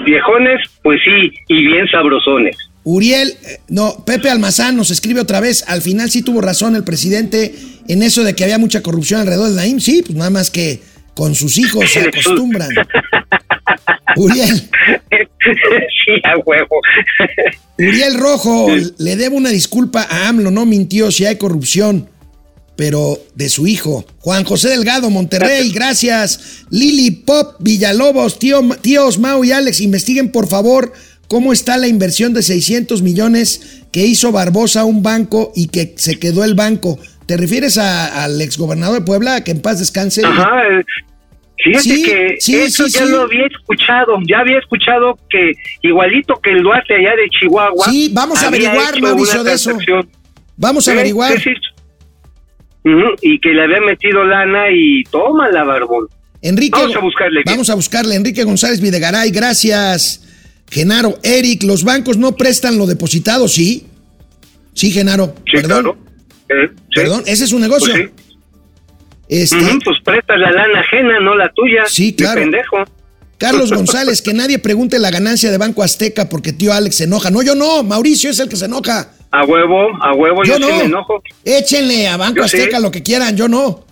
Viejones, 0.04 0.60
pues 0.82 1.00
sí, 1.02 1.32
y 1.48 1.64
bien 1.64 1.86
sabrosones. 1.90 2.56
Uriel, 2.84 3.30
eh, 3.42 3.60
no, 3.68 4.04
Pepe 4.04 4.28
Almazán 4.28 4.76
nos 4.76 4.90
escribe 4.90 5.20
otra 5.20 5.40
vez. 5.40 5.64
Al 5.66 5.80
final 5.80 6.10
sí 6.10 6.20
tuvo 6.20 6.42
razón 6.42 6.76
el 6.76 6.84
presidente 6.84 7.54
en 7.88 8.02
eso 8.02 8.22
de 8.22 8.34
que 8.34 8.44
había 8.44 8.58
mucha 8.58 8.82
corrupción 8.82 9.20
alrededor 9.22 9.48
de 9.48 9.56
Naim. 9.56 9.80
Sí, 9.80 10.02
pues 10.02 10.16
nada 10.16 10.28
más 10.30 10.50
que 10.50 10.82
con 11.14 11.34
sus 11.34 11.58
hijos 11.58 11.90
se 11.90 12.00
acostumbran. 12.08 12.70
Uriel, 14.16 14.56
sí, 14.56 16.12
a 16.24 16.38
huevo. 16.44 16.80
Uriel 17.78 18.14
Rojo, 18.18 18.68
le 18.98 19.16
debo 19.16 19.36
una 19.36 19.48
disculpa 19.50 20.02
a 20.08 20.28
AMLO, 20.28 20.50
no 20.50 20.66
mintió 20.66 21.10
si 21.10 21.24
hay 21.26 21.36
corrupción. 21.36 22.08
pero 22.76 23.18
de 23.36 23.48
su 23.48 23.66
hijo. 23.68 24.04
Juan 24.18 24.44
José 24.44 24.68
Delgado, 24.68 25.08
Monterrey, 25.10 25.70
gracias. 25.72 26.64
Lili 26.70 27.10
Pop, 27.12 27.56
Villalobos, 27.60 28.38
tío, 28.38 28.60
tíos 28.80 29.18
Mau 29.18 29.44
y 29.44 29.52
Alex, 29.52 29.80
investiguen 29.80 30.32
por 30.32 30.48
favor 30.48 30.92
cómo 31.28 31.52
está 31.52 31.76
la 31.78 31.86
inversión 31.88 32.34
de 32.34 32.42
600 32.42 33.00
millones 33.02 33.60
que 33.92 34.04
hizo 34.06 34.32
Barbosa 34.32 34.80
a 34.80 34.84
un 34.84 35.02
banco 35.02 35.52
y 35.54 35.68
que 35.68 35.94
se 35.96 36.18
quedó 36.18 36.42
el 36.44 36.54
banco. 36.54 36.98
¿Te 37.26 37.36
refieres 37.36 37.78
a- 37.78 38.24
al 38.24 38.40
exgobernador 38.40 38.98
de 39.00 39.04
Puebla, 39.04 39.42
que 39.44 39.50
en 39.52 39.60
paz 39.62 39.78
descanse? 39.78 40.22
Ajá. 40.24 40.50
eh, 40.70 40.82
Fíjate 41.62 41.82
Sí, 41.84 42.02
que 42.02 42.36
sí, 42.40 42.56
eso 42.56 42.86
sí, 42.88 42.98
ya 42.98 43.06
lo 43.06 43.22
había 43.22 43.46
escuchado, 43.46 44.18
ya 44.28 44.40
había 44.40 44.58
escuchado 44.58 45.18
que 45.30 45.52
igualito 45.82 46.34
que 46.42 46.50
el 46.50 46.62
Duarte 46.62 46.94
allá 46.94 47.12
de 47.16 47.28
Chihuahua. 47.30 47.86
Sí, 47.90 48.10
vamos 48.12 48.42
a 48.42 48.48
averiguar, 48.48 49.00
Mauricio, 49.00 49.42
de 49.42 49.52
eso. 49.54 49.78
Vamos 50.58 50.86
a 50.88 50.92
averiguar. 50.92 51.32
Y 53.22 53.40
que 53.40 53.48
le 53.50 53.62
había 53.64 53.80
metido 53.80 54.24
lana 54.24 54.64
y 54.70 55.04
toma 55.04 55.48
la 55.50 55.64
barbón. 55.64 56.06
Enrique, 56.42 56.78
Vamos 56.78 56.96
a 56.96 56.98
buscarle. 56.98 57.40
Vamos 57.46 57.70
a 57.70 57.74
buscarle. 57.74 58.14
Enrique 58.16 58.44
González 58.44 58.80
Videgaray, 58.82 59.30
gracias. 59.30 60.20
Genaro, 60.70 61.18
Eric, 61.22 61.62
los 61.62 61.82
bancos 61.84 62.18
no 62.18 62.36
prestan 62.36 62.76
lo 62.76 62.86
depositado, 62.86 63.48
¿sí? 63.48 63.86
Sí, 64.74 64.90
Genaro. 64.90 65.34
Sí, 65.46 65.52
perdón. 65.62 65.82
claro. 65.84 66.03
Eh, 66.48 66.68
sí. 66.70 66.82
Perdón, 66.94 67.22
ese 67.26 67.44
es 67.44 67.52
un 67.52 67.60
negocio. 67.62 67.92
Pues 67.92 68.10
sí. 68.10 68.24
Este, 69.28 69.56
Ujú, 69.56 69.78
pues 69.84 69.96
prestas 70.04 70.38
la 70.38 70.50
lana 70.52 70.80
ajena, 70.80 71.18
no 71.20 71.34
la 71.34 71.50
tuya. 71.52 71.84
Sí, 71.86 72.14
claro. 72.14 72.40
pendejo. 72.40 72.84
Carlos 73.38 73.72
González, 73.74 74.20
que 74.22 74.34
nadie 74.34 74.58
pregunte 74.58 74.98
la 74.98 75.10
ganancia 75.10 75.50
de 75.50 75.58
Banco 75.58 75.82
Azteca 75.82 76.28
porque 76.28 76.52
tío 76.52 76.72
Alex 76.72 76.96
se 76.96 77.04
enoja. 77.04 77.30
No, 77.30 77.42
yo 77.42 77.54
no, 77.54 77.82
Mauricio 77.82 78.30
es 78.30 78.38
el 78.40 78.48
que 78.48 78.56
se 78.56 78.66
enoja. 78.66 79.10
A 79.30 79.44
huevo, 79.44 79.88
a 80.02 80.12
huevo, 80.12 80.44
yo, 80.44 80.58
Yo 80.58 80.66
sí 80.66 80.72
no. 80.72 80.78
me 80.78 80.84
enojo. 80.84 81.22
Échenle 81.44 82.06
a 82.06 82.16
Banco 82.16 82.36
Yo 82.42 82.48
sí. 82.48 82.56
Azteca 82.58 82.78
lo 82.78 82.90
que 82.90 83.02
quieran, 83.02 83.36
yo 83.36 83.48
no. 83.48 83.84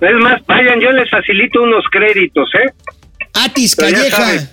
Es 0.00 0.14
más, 0.22 0.40
vayan, 0.46 0.80
yo 0.80 0.90
les 0.92 1.08
facilito 1.10 1.62
unos 1.62 1.84
créditos, 1.92 2.48
¿eh? 2.54 2.72
Atis 3.34 3.76
Pero 3.76 3.96
Calleja. 3.96 4.50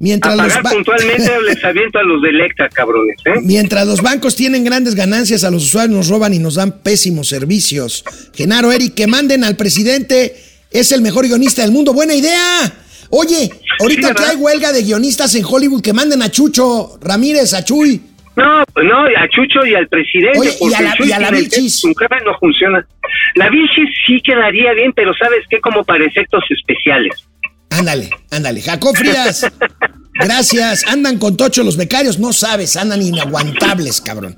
Mientras 0.00 0.32
a 0.32 0.36
los, 0.36 0.46
pagar 0.48 0.62
ba- 0.64 0.70
puntualmente 0.70 1.30
les 1.46 1.62
aviento 1.64 1.98
a 1.98 2.02
los 2.02 2.22
de 2.22 2.30
Electra, 2.30 2.68
cabrones, 2.70 3.16
¿eh? 3.26 3.40
Mientras 3.42 3.86
los 3.86 4.00
bancos 4.02 4.34
tienen 4.34 4.64
grandes 4.64 4.94
ganancias, 4.94 5.44
a 5.44 5.50
los 5.50 5.62
usuarios 5.64 5.94
nos 5.96 6.08
roban 6.08 6.34
y 6.34 6.38
nos 6.38 6.54
dan 6.56 6.72
pésimos 6.82 7.28
servicios. 7.28 8.02
Genaro, 8.34 8.72
Eric, 8.72 8.94
que 8.94 9.06
manden 9.06 9.44
al 9.44 9.56
presidente, 9.56 10.34
es 10.70 10.90
el 10.92 11.02
mejor 11.02 11.26
guionista 11.28 11.62
del 11.62 11.70
mundo. 11.72 11.92
¡Buena 11.92 12.14
idea! 12.14 12.72
Oye, 13.10 13.50
ahorita 13.80 14.14
que 14.14 14.22
hay 14.24 14.36
huelga 14.36 14.72
de 14.72 14.82
guionistas 14.84 15.34
en 15.34 15.44
Hollywood, 15.44 15.82
que 15.82 15.92
manden 15.92 16.22
a 16.22 16.30
Chucho 16.30 16.98
Ramírez, 17.02 17.52
a 17.54 17.64
Chuy. 17.64 18.00
No, 18.36 18.64
pues 18.72 18.86
no, 18.86 19.00
a 19.04 19.28
Chucho 19.28 19.66
y 19.66 19.74
al 19.74 19.86
presidente. 19.88 20.38
Oye, 20.38 20.50
y 20.54 20.58
porque 20.60 20.76
a 20.76 20.80
la- 20.82 20.94
Chuy 20.94 21.08
y 21.08 21.12
a 21.12 21.18
la 21.18 21.30
Vilchis. 21.30 21.82
No 21.84 22.38
funciona. 22.38 22.86
La 23.34 23.50
Vilchis 23.50 23.88
sí 24.06 24.20
quedaría 24.24 24.72
bien, 24.72 24.92
pero 24.94 25.12
¿sabes 25.14 25.40
qué? 25.50 25.60
Como 25.60 25.84
para 25.84 26.04
efectos 26.06 26.42
especiales. 26.48 27.12
Ándale, 27.70 28.10
ándale. 28.30 28.62
Jacob 28.62 28.96
Frías, 28.96 29.46
gracias. 30.14 30.84
Andan 30.86 31.18
con 31.18 31.36
Tocho 31.36 31.62
los 31.62 31.76
becarios, 31.76 32.18
no 32.18 32.32
sabes, 32.32 32.76
andan 32.76 33.02
inaguantables, 33.02 34.00
cabrón. 34.00 34.36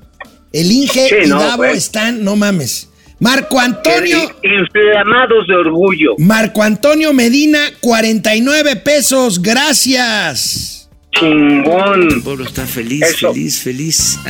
El 0.51 0.71
Inge 0.71 1.09
Sí, 1.09 1.15
y 1.25 1.27
no, 1.27 1.39
Davo 1.39 1.63
pues. 1.63 1.77
están, 1.77 2.23
no 2.23 2.35
mames. 2.35 2.89
Marco 3.19 3.59
Antonio. 3.59 4.19
Inflamados 4.43 5.47
de 5.47 5.55
orgullo. 5.55 6.15
Marco 6.17 6.61
Antonio 6.61 7.13
Medina, 7.13 7.59
49 7.81 8.75
pesos, 8.77 9.41
gracias. 9.41 10.89
Chingón. 11.17 12.11
El 12.11 12.21
pueblo 12.21 12.45
está 12.45 12.65
feliz, 12.67 13.01
Eso. 13.03 13.33
feliz, 13.33 13.59
feliz. 13.61 14.19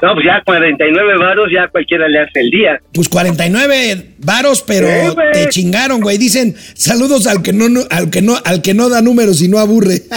No, 0.00 0.14
pues 0.14 0.26
ya 0.26 0.40
49 0.44 1.18
varos, 1.18 1.48
ya 1.52 1.68
cualquiera 1.68 2.06
le 2.08 2.20
hace 2.20 2.40
el 2.40 2.50
día. 2.50 2.80
Pues 2.92 3.08
49 3.08 4.14
varos, 4.18 4.62
pero 4.66 4.86
Sí, 4.88 5.16
te 5.32 5.48
chingaron, 5.48 6.00
güey. 6.00 6.18
Dicen, 6.18 6.54
saludos 6.74 7.26
al 7.26 7.42
que 7.42 7.52
no, 7.52 7.68
no- 7.68 7.82
al 7.90 8.08
que 8.10 8.22
no, 8.22 8.36
al 8.44 8.62
que 8.62 8.74
no 8.74 8.88
da 8.88 9.02
números 9.02 9.42
y 9.42 9.48
no 9.48 9.58
aburre. 9.58 10.02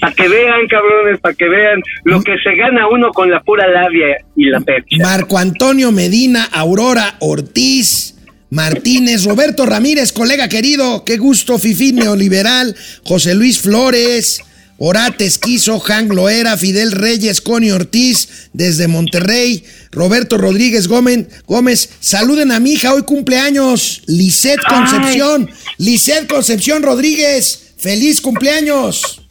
para 0.00 0.14
que 0.14 0.28
vean, 0.28 0.66
cabrones, 0.68 1.20
para 1.20 1.34
que 1.34 1.48
vean 1.48 1.80
lo 2.04 2.22
que 2.22 2.36
se 2.42 2.54
gana 2.56 2.88
uno 2.88 3.10
con 3.12 3.30
la 3.30 3.40
pura 3.42 3.66
labia 3.68 4.16
y 4.36 4.46
la 4.46 4.60
percha. 4.60 4.96
Marco 5.00 5.38
Antonio 5.38 5.92
Medina, 5.92 6.44
Aurora 6.52 7.14
Ortiz, 7.20 8.14
Martínez, 8.50 9.24
Roberto 9.24 9.66
Ramírez, 9.66 10.12
colega 10.12 10.48
querido, 10.48 11.04
qué 11.04 11.16
gusto, 11.16 11.58
Fifi 11.58 11.92
Neoliberal, 11.92 12.74
José 13.04 13.34
Luis 13.34 13.60
Flores, 13.60 14.40
Orate 14.78 15.24
Esquizo, 15.24 15.78
Hank 15.78 16.12
Loera, 16.12 16.56
Fidel 16.56 16.92
Reyes, 16.92 17.40
Connie 17.40 17.70
Ortiz, 17.70 18.48
desde 18.52 18.88
Monterrey, 18.88 19.64
Roberto 19.92 20.36
Rodríguez 20.36 20.88
Gómez, 20.88 21.26
Gómez, 21.46 21.90
saluden 22.00 22.50
a 22.50 22.60
mi 22.60 22.72
hija, 22.72 22.92
hoy 22.92 23.02
cumpleaños, 23.02 24.02
Lisette 24.06 24.62
Concepción, 24.68 25.50
Lisette 25.78 26.26
Concepción 26.26 26.82
Rodríguez, 26.82 27.74
feliz 27.78 28.20
cumpleaños. 28.20 29.22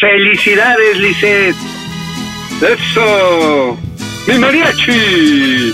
Felicidades, 0.00 0.98
Lisset. 0.98 1.54
Eso. 2.62 3.78
Mi 4.26 4.38
mariachi. 4.38 5.72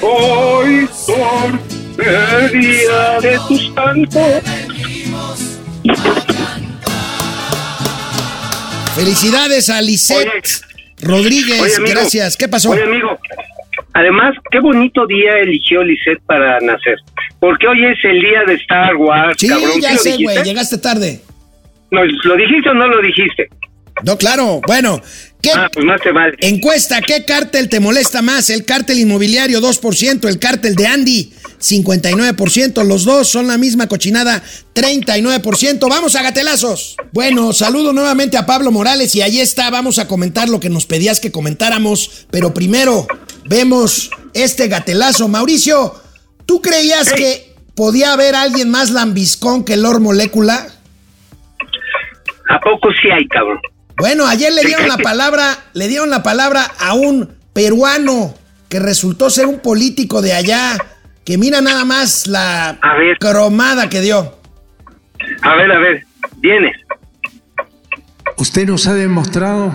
Hoy 0.00 0.88
son 1.06 1.60
el 1.98 2.60
día 2.60 3.20
de 3.20 3.38
tus 3.48 3.70
cantos. 3.74 4.42
Felicidades 8.94 9.70
a 9.70 9.80
Lisette 9.80 10.26
Oye. 10.28 10.42
Rodríguez, 11.02 11.60
Oye, 11.60 11.76
amigo. 11.76 11.92
gracias. 11.94 12.36
¿Qué 12.36 12.48
pasó? 12.48 12.70
Oye, 12.70 12.82
amigo. 12.82 13.18
Además, 13.94 14.34
qué 14.50 14.60
bonito 14.60 15.06
día 15.06 15.32
eligió 15.40 15.82
Lisette 15.82 16.20
para 16.26 16.58
nacer. 16.60 16.96
Porque 17.40 17.66
hoy 17.68 17.84
es 17.84 17.98
el 18.04 18.20
día 18.20 18.42
de 18.46 18.54
Star 18.54 18.96
Wars, 18.96 19.36
Sí, 19.38 19.48
cabrón. 19.48 19.70
¿Sí 19.74 19.80
ya 19.80 19.96
sé, 19.96 20.16
güey, 20.20 20.42
llegaste 20.42 20.78
tarde. 20.78 21.20
No, 21.90 22.04
¿Lo 22.04 22.36
dijiste 22.36 22.68
o 22.68 22.74
no 22.74 22.88
lo 22.88 23.00
dijiste? 23.00 23.48
No, 24.04 24.16
claro. 24.18 24.60
Bueno, 24.66 25.00
¿qué 25.42 25.50
Ah, 25.54 25.68
pues 25.72 25.84
más 25.86 26.00
te 26.02 26.12
vale. 26.12 26.36
encuesta? 26.40 27.00
¿Qué 27.00 27.24
cártel 27.24 27.68
te 27.68 27.80
molesta 27.80 28.22
más? 28.22 28.50
¿El 28.50 28.64
cártel 28.64 28.98
inmobiliario 28.98 29.60
2%? 29.60 30.28
¿El 30.28 30.38
cártel 30.38 30.74
de 30.74 30.86
Andy 30.86 31.32
59%? 31.60 32.84
Los 32.84 33.04
dos 33.04 33.28
son 33.28 33.46
la 33.46 33.58
misma 33.58 33.86
cochinada 33.86 34.42
39%. 34.74 35.88
Vamos 35.88 36.14
a 36.16 36.22
gatelazos. 36.22 36.96
Bueno, 37.12 37.52
saludo 37.52 37.92
nuevamente 37.92 38.36
a 38.36 38.46
Pablo 38.46 38.70
Morales 38.70 39.14
y 39.14 39.22
ahí 39.22 39.40
está. 39.40 39.70
Vamos 39.70 39.98
a 39.98 40.06
comentar 40.08 40.48
lo 40.48 40.60
que 40.60 40.70
nos 40.70 40.86
pedías 40.86 41.20
que 41.20 41.32
comentáramos. 41.32 42.26
Pero 42.30 42.52
primero, 42.54 43.06
vemos 43.44 44.10
este 44.34 44.68
gatelazo. 44.68 45.28
Mauricio, 45.28 45.94
¿tú 46.46 46.60
creías 46.62 47.12
que 47.12 47.54
podía 47.74 48.12
haber 48.12 48.34
alguien 48.34 48.70
más 48.70 48.90
lambiscón 48.90 49.64
que 49.64 49.76
Lord 49.76 50.00
Molécula? 50.00 50.66
¿A 52.50 52.60
poco 52.60 52.88
sí 53.00 53.08
hay, 53.10 53.26
cabrón? 53.28 53.60
Bueno, 53.98 54.26
ayer 54.26 54.52
le 54.52 54.62
dieron 54.62 54.88
la 54.88 54.96
palabra, 55.02 55.58
le 55.72 55.88
dieron 55.88 56.10
la 56.10 56.22
palabra 56.22 56.70
a 56.78 56.94
un 56.94 57.36
peruano 57.52 58.34
que 58.68 58.78
resultó 58.78 59.30
ser 59.30 59.46
un 59.46 59.60
político 59.60 60.22
de 60.22 60.32
allá, 60.34 60.76
que 61.24 61.38
mira 61.38 61.60
nada 61.60 61.84
más 61.84 62.26
la 62.26 62.70
A 62.70 62.96
ver. 62.96 63.18
cromada 63.18 63.88
que 63.88 64.00
dio. 64.00 64.38
A 65.42 65.54
ver, 65.56 65.72
a 65.72 65.78
ver. 65.78 66.04
Vienes. 66.36 66.76
Usted 68.36 68.66
nos 68.66 68.86
ha 68.86 68.94
demostrado 68.94 69.72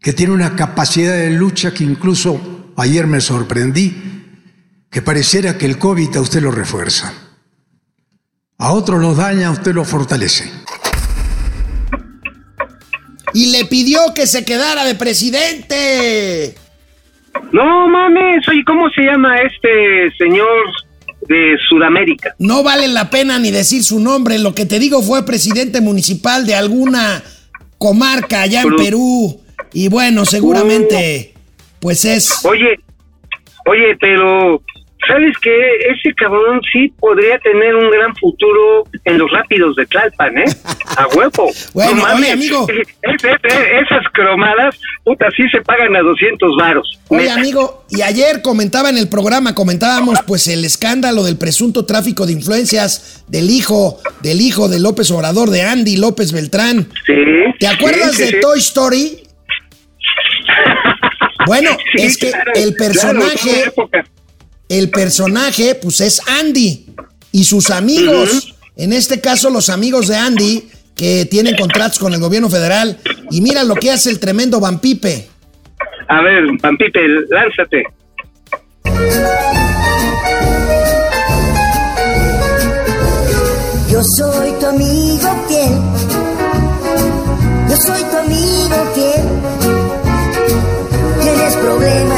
que 0.00 0.12
tiene 0.12 0.32
una 0.32 0.56
capacidad 0.56 1.12
de 1.16 1.30
lucha 1.30 1.72
que 1.72 1.84
incluso 1.84 2.72
ayer 2.76 3.06
me 3.06 3.20
sorprendí, 3.20 4.02
que 4.90 5.02
pareciera 5.02 5.56
que 5.58 5.66
el 5.66 5.78
COVID 5.78 6.16
a 6.16 6.20
usted 6.20 6.40
lo 6.42 6.50
refuerza. 6.50 7.12
A 8.58 8.72
otros 8.72 9.00
los 9.00 9.16
daña, 9.16 9.48
a 9.48 9.50
usted 9.50 9.74
lo 9.74 9.84
fortalece. 9.84 10.50
Y 13.36 13.50
le 13.52 13.66
pidió 13.66 13.98
que 14.14 14.26
se 14.26 14.44
quedara 14.46 14.84
de 14.86 14.94
presidente. 14.94 16.54
No 17.52 17.86
mames, 17.86 18.48
oye, 18.48 18.64
¿cómo 18.66 18.88
se 18.90 19.02
llama 19.02 19.36
este 19.42 20.10
señor 20.16 20.64
de 21.28 21.54
Sudamérica? 21.68 22.34
No 22.38 22.62
vale 22.62 22.88
la 22.88 23.10
pena 23.10 23.38
ni 23.38 23.50
decir 23.50 23.84
su 23.84 24.00
nombre. 24.00 24.38
Lo 24.38 24.54
que 24.54 24.64
te 24.64 24.78
digo 24.78 25.02
fue 25.02 25.26
presidente 25.26 25.82
municipal 25.82 26.46
de 26.46 26.54
alguna 26.54 27.22
comarca 27.76 28.40
allá 28.40 28.62
en 28.62 28.68
Pero- 28.70 28.76
Perú. 28.82 29.40
Y 29.74 29.88
bueno, 29.88 30.24
seguramente, 30.24 31.34
pues 31.80 32.06
es. 32.06 32.42
Oye, 32.46 32.80
oye, 33.66 33.96
pero 34.00 34.62
¿sabes 35.06 35.36
que 35.42 35.50
Ese 35.90 36.14
cabrón 36.16 36.60
sí 36.72 36.92
podría 36.98 37.38
tener 37.38 37.74
un 37.74 37.90
gran 37.90 38.14
futuro 38.16 38.84
en 39.04 39.18
los 39.18 39.30
rápidos 39.30 39.76
de 39.76 39.86
Tlalpan, 39.86 40.38
¿eh? 40.38 40.44
A 40.96 41.06
huevo. 41.08 41.50
Bueno, 41.74 41.94
No 42.06 42.14
oye, 42.14 42.32
amigo. 42.32 42.66
Es- 43.02 43.24
es- 43.24 43.24
es- 43.24 43.84
esas 43.86 44.04
cromadas, 44.12 44.78
puta, 45.04 45.26
sí 45.36 45.42
se 45.52 45.60
pagan 45.62 45.94
a 45.96 46.00
200 46.00 46.50
varos. 46.58 46.98
Oye, 47.08 47.22
neta. 47.22 47.34
amigo, 47.34 47.84
y 47.90 48.02
ayer 48.02 48.42
comentaba 48.42 48.88
en 48.90 48.98
el 48.98 49.08
programa, 49.08 49.54
comentábamos 49.54 50.18
pues 50.26 50.48
el 50.48 50.64
escándalo 50.64 51.22
del 51.24 51.38
presunto 51.38 51.84
tráfico 51.86 52.26
de 52.26 52.32
influencias 52.32 53.24
del 53.28 53.50
hijo, 53.50 53.98
del 54.22 54.40
hijo 54.40 54.68
de 54.68 54.80
López 54.80 55.10
Obrador, 55.10 55.50
de 55.50 55.62
Andy 55.62 55.96
López 55.96 56.32
Beltrán. 56.32 56.88
Sí. 57.06 57.14
¿Te 57.60 57.68
acuerdas 57.68 58.12
sí, 58.12 58.16
sí, 58.16 58.22
de 58.24 58.28
sí. 58.30 58.36
Toy 58.40 58.58
Story? 58.58 59.22
Bueno, 61.46 61.70
es 61.94 62.16
que 62.16 62.30
claro, 62.30 62.52
el 62.56 62.74
personaje. 62.74 63.72
El 64.68 64.90
personaje, 64.90 65.74
pues 65.74 66.00
es 66.00 66.20
Andy 66.26 66.86
y 67.32 67.44
sus 67.44 67.70
amigos. 67.70 68.54
En 68.76 68.92
este 68.92 69.20
caso, 69.20 69.50
los 69.50 69.68
amigos 69.70 70.08
de 70.08 70.16
Andy 70.16 70.68
que 70.96 71.26
tienen 71.26 71.54
contratos 71.56 71.98
con 71.98 72.12
el 72.14 72.20
gobierno 72.20 72.48
federal. 72.48 72.98
Y 73.30 73.42
mira 73.42 73.62
lo 73.62 73.74
que 73.74 73.92
hace 73.92 74.10
el 74.10 74.18
tremendo 74.18 74.58
Vampipe. 74.58 75.28
A 76.08 76.22
ver, 76.22 76.44
Pampipe, 76.60 77.00
lánzate. 77.28 77.84
Yo 83.90 84.02
soy 84.16 84.52
tu 84.58 84.66
amigo 84.66 85.44
fiel. 85.48 85.74
Yo 87.68 87.76
soy 87.76 88.02
tu 88.02 88.16
amigo 88.16 88.92
fiel. 88.94 89.24
Tienes 91.22 91.56
problemas, 91.56 92.15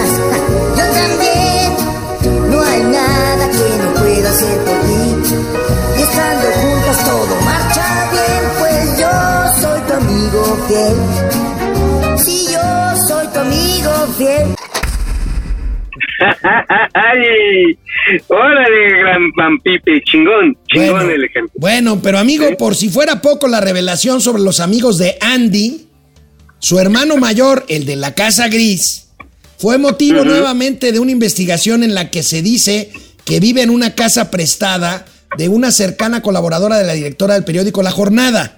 ¡Ay! 16.94 17.78
¡Órale, 18.28 18.98
gran, 19.00 19.30
gran 19.36 19.58
Pipe! 19.58 20.02
¡Chingón! 20.04 20.56
¡Chingón 20.72 20.90
bueno, 20.90 21.10
el 21.10 21.24
ejemplo! 21.24 21.52
Bueno, 21.56 22.00
pero 22.02 22.18
amigo, 22.18 22.44
por 22.58 22.74
si 22.74 22.88
fuera 22.88 23.20
poco 23.20 23.46
la 23.48 23.60
revelación 23.60 24.20
sobre 24.20 24.42
los 24.42 24.60
amigos 24.60 24.98
de 24.98 25.16
Andy, 25.20 25.86
su 26.58 26.78
hermano 26.78 27.16
mayor, 27.16 27.64
el 27.68 27.86
de 27.86 27.96
la 27.96 28.14
Casa 28.14 28.48
Gris, 28.48 29.10
fue 29.58 29.78
motivo 29.78 30.24
nuevamente 30.24 30.92
de 30.92 30.98
una 30.98 31.12
investigación 31.12 31.82
en 31.82 31.94
la 31.94 32.10
que 32.10 32.22
se 32.22 32.42
dice 32.42 32.90
que 33.24 33.40
vive 33.40 33.62
en 33.62 33.70
una 33.70 33.94
casa 33.94 34.30
prestada 34.30 35.04
de 35.36 35.48
una 35.48 35.70
cercana 35.70 36.22
colaboradora 36.22 36.78
de 36.78 36.84
la 36.84 36.94
directora 36.94 37.34
del 37.34 37.44
periódico 37.44 37.82
La 37.82 37.90
Jornada. 37.90 38.57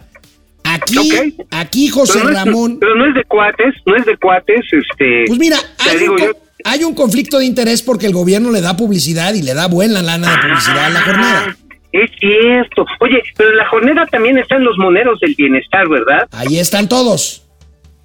Aquí, 0.75 1.35
aquí 1.51 1.89
José 1.89 2.15
Pero 2.15 2.25
no, 2.25 2.31
es, 2.31 2.45
Ramón. 2.45 2.79
pero 2.81 2.95
no 2.95 3.07
es 3.07 3.15
de 3.15 3.25
cuates, 3.25 3.75
no 3.87 3.97
es 3.97 4.05
de 4.07 4.17
cuates, 4.17 4.61
este... 4.73 5.25
Pues 5.27 5.39
mira, 5.39 5.57
hay 5.79 5.99
digo 5.99 6.15
un, 6.15 6.19
yo, 6.21 6.33
hay 6.65 6.85
un 6.85 6.95
conflicto 6.95 7.39
de 7.39 7.47
interés 7.47 7.83
porque 7.83 8.07
el 8.07 8.13
gobierno 8.13 8.51
le 8.51 8.61
da 8.61 8.77
publicidad 8.77 9.35
y 9.35 9.43
le 9.43 9.55
da 9.55 9.67
buena 9.67 10.03
lana 10.03 10.31
de 10.31 10.39
publicidad 10.39 10.85
a 10.87 10.91
la 10.91 11.03
jornada. 11.03 11.45
Ah, 11.49 11.57
Es 11.93 12.11
cierto. 12.21 12.85
Oye, 13.01 13.21
pero 13.37 13.51
en 13.51 13.57
la 13.57 13.69
jornada 13.69 14.07
también 14.07 14.39
están 14.39 14.63
los 14.63 14.77
moneros 14.79 15.19
del 15.21 15.35
bienestar, 15.35 15.89
¿verdad? 15.89 16.29
Ahí 16.33 16.59
están 16.59 16.89
todos. 16.89 17.40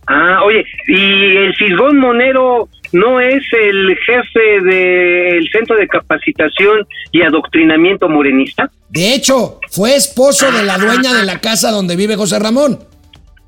Ah, 0.07 0.41
oye, 0.43 0.63
¿y 0.87 1.37
el 1.37 1.55
Fisgón 1.55 1.97
Monero 1.97 2.69
no 2.91 3.19
es 3.19 3.43
el 3.51 3.97
jefe 4.05 4.61
del 4.63 5.49
Centro 5.51 5.75
de 5.75 5.87
Capacitación 5.87 6.85
y 7.11 7.23
Adoctrinamiento 7.23 8.07
Morenista? 8.07 8.69
De 8.89 9.13
hecho, 9.13 9.59
fue 9.69 9.95
esposo 9.95 10.51
de 10.51 10.63
la 10.63 10.77
dueña 10.77 11.13
de 11.13 11.25
la 11.25 11.39
casa 11.39 11.71
donde 11.71 11.95
vive 11.95 12.15
José 12.15 12.39
Ramón. 12.39 12.79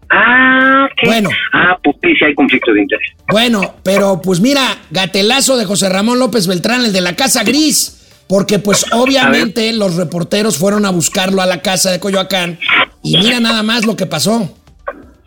Ah, 0.10 0.88
¿qué? 0.96 1.08
Bueno. 1.08 1.30
Ah, 1.54 1.78
pues 1.84 1.96
sí, 2.02 2.16
sí 2.18 2.26
hay 2.26 2.34
conflicto 2.34 2.74
de 2.74 2.82
interés. 2.82 3.10
Bueno, 3.30 3.76
pero 3.84 4.22
pues 4.22 4.40
mira, 4.40 4.62
gatelazo 4.90 5.58
de 5.58 5.66
José 5.66 5.90
Ramón 5.90 6.20
López 6.20 6.48
Beltrán, 6.48 6.86
el 6.86 6.94
de 6.94 7.02
la 7.02 7.16
Casa 7.16 7.44
Gris, 7.44 8.24
porque 8.28 8.60
pues 8.60 8.86
obviamente 8.94 9.72
los 9.74 9.96
reporteros 9.96 10.58
fueron 10.58 10.86
a 10.86 10.92
buscarlo 10.92 11.42
a 11.42 11.46
la 11.46 11.62
casa 11.62 11.92
de 11.92 12.00
Coyoacán 12.00 12.58
y 13.04 13.18
mira 13.18 13.40
nada 13.40 13.64
más 13.64 13.86
lo 13.86 13.96
que 13.96 14.06
pasó. 14.06 14.54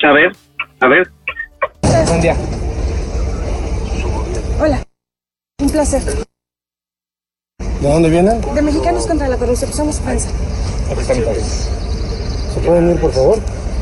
A 0.03 0.13
ver, 0.13 0.33
a 0.81 0.89
ver. 0.89 1.11
Buen 2.11 2.21
día. 2.23 2.35
Hola, 4.61 4.83
un 5.63 5.71
placer. 5.71 6.03
¿De 7.81 7.89
dónde 7.89 8.11
vienen? 8.11 8.41
De 8.55 8.63
Mexicanos 8.63 9.07
contra 9.07 9.29
la 9.29 9.37
Corrupción, 9.37 9.73
somos 9.73 10.01
prensa. 10.01 10.29
¿Se 12.55 12.61
pueden 12.67 12.91
ir, 12.91 13.01
por 13.01 13.13
favor? 13.13 13.39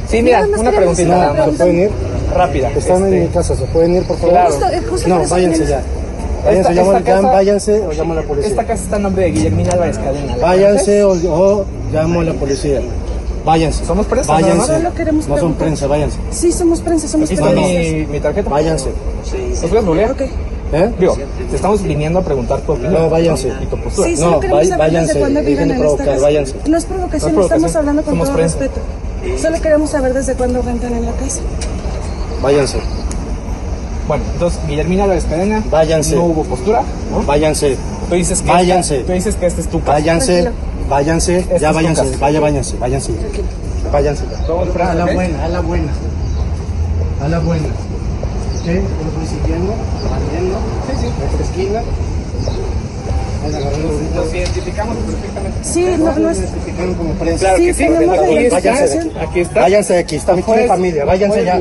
Sí, 0.08 0.22
mira, 0.22 0.40
Nada 0.42 0.50
más 0.52 0.60
una 0.60 0.70
queremos 0.72 0.96
preguntita. 0.96 1.30
hacer 1.30 1.40
una 1.42 1.50
¿Se 1.52 1.58
pueden 1.58 1.78
ir? 1.80 1.90
Rápida. 2.34 2.70
Están 2.70 3.12
en 3.12 3.22
mi 3.22 3.28
casa, 3.28 3.56
¿se 3.56 3.64
pueden 3.64 3.94
ir, 3.96 4.02
por 4.04 4.16
favor? 4.18 4.30
Claro. 4.34 4.50
Justo- 4.50 4.66
eh, 4.68 4.82
justo 4.88 5.08
por 5.08 5.18
no, 5.18 5.24
eso 5.24 5.34
váyanse 5.34 5.66
ya. 5.66 5.82
Váyanse, 6.44 6.60
Esta- 6.60 6.72
llamo, 6.82 6.92
esta 6.98 7.04
casa- 7.04 7.30
váyanse 7.32 7.80
o 7.86 7.92
llamo 7.92 8.12
a 8.12 8.16
la 8.16 8.22
policía. 8.22 8.50
Esta 8.50 8.64
casa 8.66 8.82
está 8.84 8.96
en 8.96 9.02
nombre 9.02 9.24
de 9.24 9.30
Guillermina 9.32 9.72
Álvarez 9.72 9.98
Cadena. 9.98 10.36
¿la 10.36 10.46
Váyanse 10.46 11.02
o, 11.04 11.10
o 11.12 11.66
llamo 11.92 12.20
a 12.20 12.24
la 12.24 12.34
policía. 12.34 12.80
Váyanse. 13.48 13.86
¿Somos 13.86 14.04
prensa, 14.04 14.30
Váyanse. 14.34 14.56
más? 14.58 14.66
Solo 14.66 14.92
queremos 14.92 15.26
no 15.26 15.38
son 15.38 15.54
prensa, 15.54 15.86
váyanse. 15.86 16.18
Sí, 16.30 16.52
somos 16.52 16.82
prensa, 16.82 17.08
somos 17.08 17.30
está 17.30 17.46
mi, 17.50 18.04
mi 18.10 18.20
tarjeta. 18.20 18.50
Váyanse. 18.50 18.90
¿Nos 19.62 19.70
puedes 19.70 19.86
googlear? 19.86 20.10
Ok. 20.10 20.20
¿Eh? 20.70 20.92
Digo, 21.00 21.16
te 21.48 21.56
estamos 21.56 21.82
viniendo 21.82 22.18
a 22.18 22.22
preguntar 22.22 22.60
tu 22.60 22.72
opinión. 22.72 22.92
No, 22.92 23.08
váyanse. 23.08 23.48
Y 23.62 23.64
tu 23.66 23.78
postura. 23.78 24.06
Sí, 24.06 24.16
solo 24.18 24.32
No, 24.32 24.40
queremos 24.40 24.60
vay- 24.60 24.68
saber 24.68 24.78
váyanse, 24.86 25.06
desde 25.14 25.20
cuándo 25.20 25.40
viven 25.40 25.54
dejen 25.54 25.68
de 25.68 25.74
en 25.74 25.80
esta 25.80 25.86
provocar, 25.88 26.06
casa. 26.14 26.22
váyanse. 26.22 26.54
No 26.68 26.76
es 26.76 26.84
provocación, 26.84 27.34
No 27.34 27.40
es 27.40 27.44
estamos 27.46 27.48
provocación, 27.48 27.78
hablando 27.78 28.02
con 28.02 28.12
somos 28.12 28.26
todo 28.28 28.36
prensa. 28.36 28.58
respeto. 28.58 28.80
Solo 29.42 29.60
queremos 29.62 29.90
saber 29.90 30.12
desde 30.12 30.34
cuándo 30.34 30.60
rentan 30.60 30.92
en 30.92 31.06
la 31.06 31.12
casa. 31.12 31.40
Váyanse. 32.42 32.78
Bueno, 34.06 34.24
entonces, 34.34 34.60
Guillermina 34.68 35.04
Álvarez 35.04 35.24
Cadena. 35.24 35.64
Váyanse. 35.70 36.16
No 36.16 36.24
hubo 36.24 36.44
postura, 36.44 36.82
¿no? 37.12 37.22
Váyanse. 37.22 37.78
Tú 38.10 38.14
dices 38.14 38.42
que 38.42 38.48
Váyanse. 38.50 38.94
Esta, 38.96 39.06
tú 39.06 39.12
dices 39.14 39.36
que 39.36 39.46
esta 39.46 39.60
es 39.62 39.68
tu 39.68 39.80
casa. 39.80 39.92
Váyanse. 39.92 40.42
Tranquilo. 40.42 40.68
Váyanse. 40.88 41.38
Este 41.38 41.54
Esta 41.56 41.66
Ya 41.68 41.72
váyanse. 41.72 42.16
Vaya, 42.18 42.40
váyanse. 42.40 42.76
Váyanse. 42.78 43.12
Váyanse. 43.92 44.24
A 44.24 44.94
la 44.94 45.04
buena, 45.06 45.44
a 45.44 45.48
la 45.48 45.60
buena. 45.60 45.92
A 47.22 47.28
la 47.28 47.38
buena. 47.40 47.66
¿Ok? 47.66 48.66
Yo 48.66 48.72
lo 48.74 49.10
voy 49.16 49.26
siguiendo, 49.26 49.74
saliendo. 50.02 50.58
Sí, 50.86 50.92
sí. 51.00 51.06
Nuestra 51.18 51.44
esquina. 51.44 51.82
Nos 54.14 54.34
identificamos 54.34 54.96
perfectamente. 54.98 55.58
Sí, 55.62 55.84
no, 55.98 56.12
no 56.18 56.30
es. 56.30 56.38
Identificaron 56.38 56.94
como 56.94 57.14
prensa. 57.14 57.38
Claro 57.46 57.56
Sí, 57.58 57.64
que 57.66 57.74
sí. 57.74 57.84
tenemos 57.84 58.16
la 58.16 58.22
Aquí 58.22 58.36
está, 58.36 58.60
identificación. 58.60 59.10
aquí 59.28 59.40
está. 59.40 59.60
Váyanse 59.60 59.92
de 59.94 59.98
aquí, 60.00 60.16
está 60.16 60.34
mi 60.34 60.42
¿Puedes- 60.42 60.68
familia, 60.68 61.04
váyanse 61.04 61.44
ya. 61.44 61.60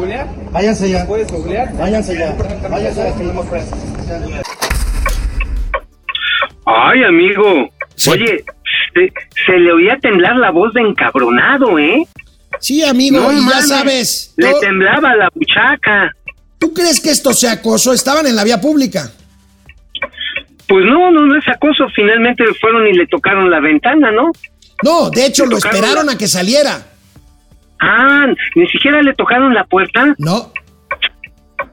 Váyanse 0.52 0.90
ya. 0.90 1.06
Puedes 1.06 1.32
googlear. 1.32 1.74
Váyanse 1.78 2.18
ya. 2.18 2.36
Váyanse 2.70 3.02
de 3.04 3.10
aquí. 3.10 3.24
prensa. 3.50 3.76
Ay, 6.66 7.04
amigo. 7.04 7.44
Sí. 7.96 8.10
Oye, 8.12 8.44
se, 8.94 9.14
se 9.46 9.58
le 9.58 9.72
oía 9.72 9.98
temblar 10.02 10.36
la 10.38 10.52
voz 10.52 10.74
de 10.74 10.82
encabronado, 10.82 11.78
¿eh? 11.80 12.04
Sí, 12.60 12.84
amigo, 12.84 13.20
No 13.20 13.32
y 13.32 13.46
ya 13.50 13.62
sabes, 13.62 14.34
Le 14.38 14.54
temblaba 14.62 15.16
la 15.16 15.30
buchaca. 15.34 16.12
¿tú 16.60 16.74
crees 16.74 17.00
que 17.00 17.12
esto 17.12 17.34
sea 17.34 17.52
acoso? 17.54 17.94
Estaban 17.94 18.26
en 18.26 18.36
la 18.36 18.44
vía 18.44 18.60
pública. 18.60 19.12
Pues 20.68 20.86
no, 20.86 21.12
no, 21.12 21.26
no 21.26 21.38
es 21.38 21.48
acoso. 21.48 21.86
Finalmente 21.96 22.44
fueron 22.60 22.88
y 22.88 22.94
le 22.94 23.06
tocaron 23.08 23.50
la 23.52 23.60
ventana, 23.60 24.12
¿no? 24.12 24.32
No, 24.84 25.10
de 25.10 25.26
hecho 25.26 25.46
lo 25.46 25.58
esperaron 25.58 26.08
la- 26.08 26.14
a 26.14 26.18
que 26.18 26.28
saliera. 26.28 26.88
Ah, 27.80 28.26
ni 28.56 28.68
siquiera 28.70 29.02
le 29.04 29.14
tocaron 29.14 29.54
la 29.54 29.64
puerta. 29.66 30.16
No, 30.18 30.52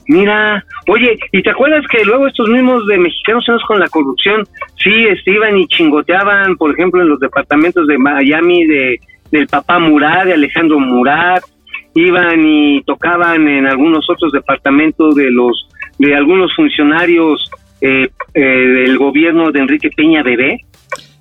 Mira, 0.08 0.64
oye, 0.88 1.18
¿y 1.32 1.42
te 1.42 1.50
acuerdas 1.50 1.84
que 1.90 2.04
luego 2.04 2.26
estos 2.26 2.48
mismos 2.48 2.86
de 2.86 2.98
mexicanos 2.98 3.44
con 3.66 3.80
la 3.80 3.88
corrupción, 3.88 4.44
sí, 4.82 4.90
este, 5.08 5.32
iban 5.32 5.56
y 5.58 5.66
chingoteaban, 5.68 6.56
por 6.56 6.72
ejemplo, 6.72 7.00
en 7.02 7.08
los 7.08 7.20
departamentos 7.20 7.86
de 7.86 7.98
Miami 7.98 8.66
de 8.66 9.00
del 9.30 9.46
papá 9.48 9.78
Murat, 9.80 10.26
de 10.26 10.34
Alejandro 10.34 10.78
Murat, 10.78 11.42
iban 11.94 12.46
y 12.46 12.82
tocaban 12.84 13.48
en 13.48 13.66
algunos 13.66 14.08
otros 14.08 14.30
departamentos 14.32 15.16
de 15.16 15.30
los 15.30 15.68
de 15.98 16.14
algunos 16.14 16.54
funcionarios 16.54 17.50
eh, 17.80 18.08
eh, 18.34 18.40
del 18.40 18.96
gobierno 18.98 19.50
de 19.50 19.60
Enrique 19.60 19.90
Peña 19.96 20.22
Bebé. 20.22 20.58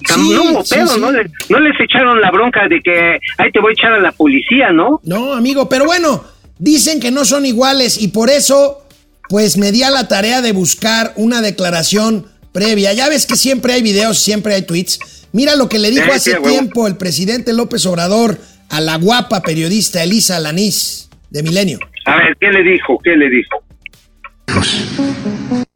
Sí, 0.06 0.34
no 0.36 0.44
hubo 0.44 0.64
sí, 0.64 0.76
pedo, 0.76 0.88
sí. 0.88 1.02
¿no? 1.02 1.12
Le- 1.12 1.26
no 1.50 1.60
les 1.60 1.80
echaron 1.80 2.20
la 2.22 2.30
bronca 2.30 2.68
de 2.68 2.82
que 2.82 3.18
ahí 3.38 3.52
te 3.52 3.60
voy 3.60 3.70
a 3.70 3.74
echar 3.74 3.94
a 3.94 4.00
la 4.00 4.12
policía, 4.12 4.72
¿no? 4.72 5.00
no, 5.06 5.34
amigo, 5.34 5.68
pero 5.70 5.86
bueno, 5.86 6.22
dicen 6.60 7.00
que 7.00 7.12
no 7.12 7.26
son 7.26 7.46
iguales 7.46 8.02
y 8.02 8.10
por 8.10 8.30
eso, 8.30 8.86
pues 9.30 9.58
me 9.58 9.72
di 9.72 9.84
a 9.84 9.90
la 9.90 10.08
tarea 10.08 10.42
de 10.42 10.52
buscar 10.52 11.14
una 11.16 11.42
declaración 11.42 12.28
previa. 12.52 12.94
Ya 12.94 13.10
ves 13.10 13.26
que 13.26 13.36
siempre 13.36 13.74
hay 13.74 13.82
videos, 13.82 14.20
siempre 14.20 14.56
hay 14.56 14.64
tweets. 14.64 15.00
Mira 15.32 15.56
lo 15.56 15.68
que 15.70 15.80
le 15.80 15.90
dijo 15.90 16.12
hace 16.14 16.36
tiempo 16.36 16.88
el 16.88 16.96
presidente 16.96 17.54
López 17.54 17.86
Obrador 17.86 18.38
a 18.70 18.82
la 18.82 18.98
guapa 18.98 19.42
periodista 19.42 20.04
Elisa 20.04 20.40
Lanís 20.40 21.10
de 21.30 21.44
Milenio. 21.44 21.80
A 22.06 22.18
ver, 22.18 22.38
¿qué 22.40 22.48
le 22.48 22.64
dijo? 22.64 23.00
¿Qué 23.04 23.16
le 23.16 23.30
dijo? 23.30 23.64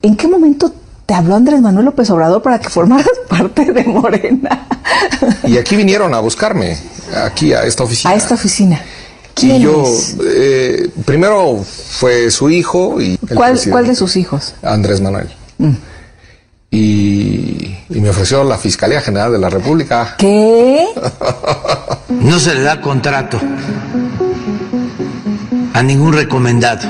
¿En 0.01 0.15
qué 0.15 0.27
momento 0.27 0.73
te 1.07 1.13
habló 1.13 1.35
Andrés 1.35 1.61
Manuel 1.61 1.85
López 1.85 2.09
Obrador 2.09 2.41
para 2.41 2.59
que 2.59 2.69
formaras 2.69 3.09
parte 3.29 3.71
de 3.71 3.83
Morena. 3.85 4.67
Y 5.45 5.57
aquí 5.57 5.75
vinieron 5.75 6.13
a 6.13 6.19
buscarme, 6.19 6.77
aquí 7.15 7.53
a 7.53 7.63
esta 7.63 7.83
oficina. 7.83 8.13
A 8.13 8.15
esta 8.15 8.35
oficina. 8.35 8.81
Y 9.37 9.39
¿Quién 9.41 9.61
yo, 9.61 9.83
es? 9.83 10.17
eh, 10.25 10.89
primero 11.05 11.57
fue 11.63 12.31
su 12.31 12.49
hijo 12.49 12.99
y... 13.01 13.17
¿Cuál, 13.35 13.59
¿Cuál 13.69 13.87
de 13.87 13.95
sus 13.95 14.15
hijos? 14.15 14.55
Andrés 14.63 14.99
Manuel. 15.01 15.29
Mm. 15.59 15.71
Y, 16.71 17.77
y 17.89 18.01
me 18.01 18.09
ofreció 18.09 18.43
la 18.43 18.57
Fiscalía 18.57 18.99
General 19.01 19.31
de 19.31 19.39
la 19.39 19.49
República. 19.49 20.15
¿Qué? 20.17 20.85
No 22.09 22.39
se 22.39 22.55
le 22.55 22.61
da 22.61 22.81
contrato 22.81 23.39
a 25.73 25.83
ningún 25.83 26.13
recomendado. 26.13 26.87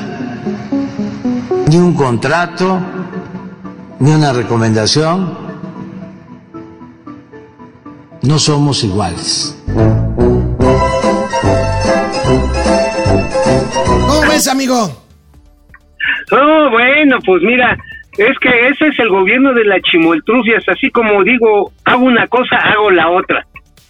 Ni 1.69 1.77
un 1.77 1.93
contrato, 1.93 2.79
ni 3.99 4.11
una 4.11 4.31
recomendación. 4.33 5.37
No 8.21 8.39
somos 8.39 8.83
iguales. 8.83 9.53
Ves, 14.37 14.47
amigo? 14.47 15.03
Oh, 16.31 16.69
bueno, 16.71 17.17
pues 17.25 17.41
mira, 17.43 17.77
es 18.17 18.37
que 18.39 18.49
ese 18.69 18.87
es 18.87 18.99
el 18.99 19.09
gobierno 19.09 19.53
de 19.53 19.65
la 19.65 19.79
chimoltrufias, 19.81 20.63
así 20.67 20.89
como 20.91 21.23
digo, 21.23 21.71
hago 21.85 22.05
una 22.05 22.27
cosa, 22.27 22.55
hago 22.57 22.91
la 22.91 23.09
otra. 23.09 23.45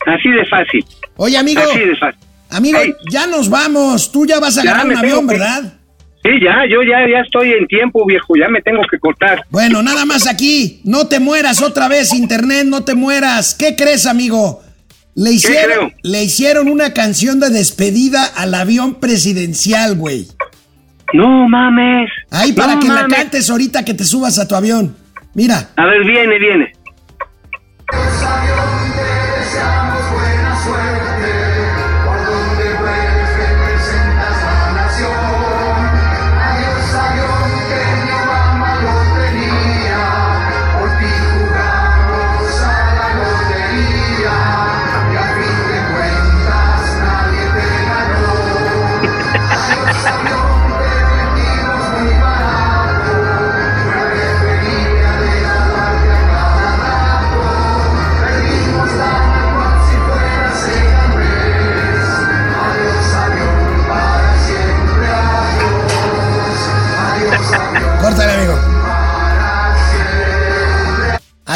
Así 0.06 0.30
de 0.30 0.46
fácil. 0.46 0.86
Oye, 1.18 1.38
amigo. 1.38 1.62
Así 1.62 1.80
de 1.80 1.96
fácil. 1.96 2.20
Amigo, 2.50 2.80
ya 3.12 3.28
nos 3.28 3.50
vamos. 3.50 4.12
Tú 4.12 4.26
ya 4.26 4.40
vas 4.40 4.58
a 4.58 4.64
Ya 4.64 4.84
me 4.86 4.92
un 4.94 4.98
avión, 4.98 5.28
que- 5.28 5.34
¿verdad? 5.34 5.74
Sí, 6.24 6.32
ya, 6.44 6.66
yo 6.70 6.82
ya, 6.84 7.08
ya 7.10 7.22
estoy 7.22 7.52
en 7.54 7.68
tiempo, 7.68 8.06
viejo, 8.06 8.36
ya 8.36 8.50
me 8.50 8.62
tengo 8.62 8.82
que 8.90 9.00
cortar. 9.00 9.44
Bueno, 9.50 9.82
nada 9.82 10.06
más 10.06 10.28
aquí. 10.28 10.82
No 10.84 11.08
te 11.08 11.20
mueras 11.20 11.62
otra 11.62 11.88
vez, 11.88 12.14
Internet, 12.14 12.66
no 12.66 12.84
te 12.84 12.96
mueras. 12.96 13.56
¿Qué 13.56 13.76
crees, 13.76 14.06
amigo? 14.06 14.62
Le 15.18 15.32
hicieron, 15.32 15.92
le 16.04 16.24
hicieron 16.24 16.68
una 16.68 16.94
canción 16.94 17.40
de 17.40 17.50
despedida 17.50 18.24
al 18.24 18.54
avión 18.54 19.00
presidencial, 19.00 19.96
güey. 19.96 20.28
No 21.12 21.50
mames. 21.50 22.12
Ahí 22.30 22.54
para 22.54 22.76
No 22.76 22.82
que 22.82 22.88
la 22.88 23.08
cantes 23.08 23.50
ahorita 23.50 23.84
que 23.84 23.96
te 23.96 24.04
subas 24.04 24.38
a 24.38 24.48
tu 24.48 24.54
avión. 24.54 24.96
Mira. 25.34 25.72
A 25.76 25.86
ver, 25.86 26.06
viene, 26.06 26.38
viene. 26.38 26.72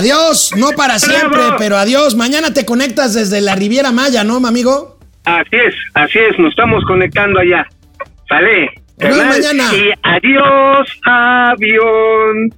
Adiós, 0.01 0.51
no 0.57 0.71
para 0.71 0.97
siempre, 0.97 1.41
pero 1.59 1.77
adiós. 1.77 2.15
Mañana 2.15 2.51
te 2.51 2.65
conectas 2.65 3.13
desde 3.13 3.39
la 3.39 3.53
Riviera 3.53 3.91
Maya, 3.91 4.23
¿no, 4.23 4.39
mi 4.39 4.47
amigo? 4.47 4.97
Así 5.25 5.55
es, 5.55 5.75
así 5.93 6.17
es, 6.17 6.39
nos 6.39 6.49
estamos 6.49 6.83
conectando 6.85 7.39
allá. 7.39 7.67
Sale. 8.27 8.71
Nos 8.97 9.17
mañana. 9.17 9.69
Y 9.71 9.91
adiós, 10.01 10.89
avión. 11.05 12.49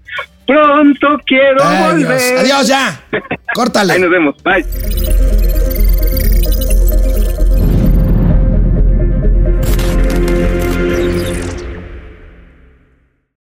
Pronto 0.48 1.20
quiero 1.26 1.62
volver. 1.90 2.38
adiós 2.38 2.66
ya. 2.66 3.02
Córtale. 3.54 3.92
Ahí 3.92 4.00
nos 4.00 4.10
vemos. 4.10 4.36
Bye. 4.42 5.23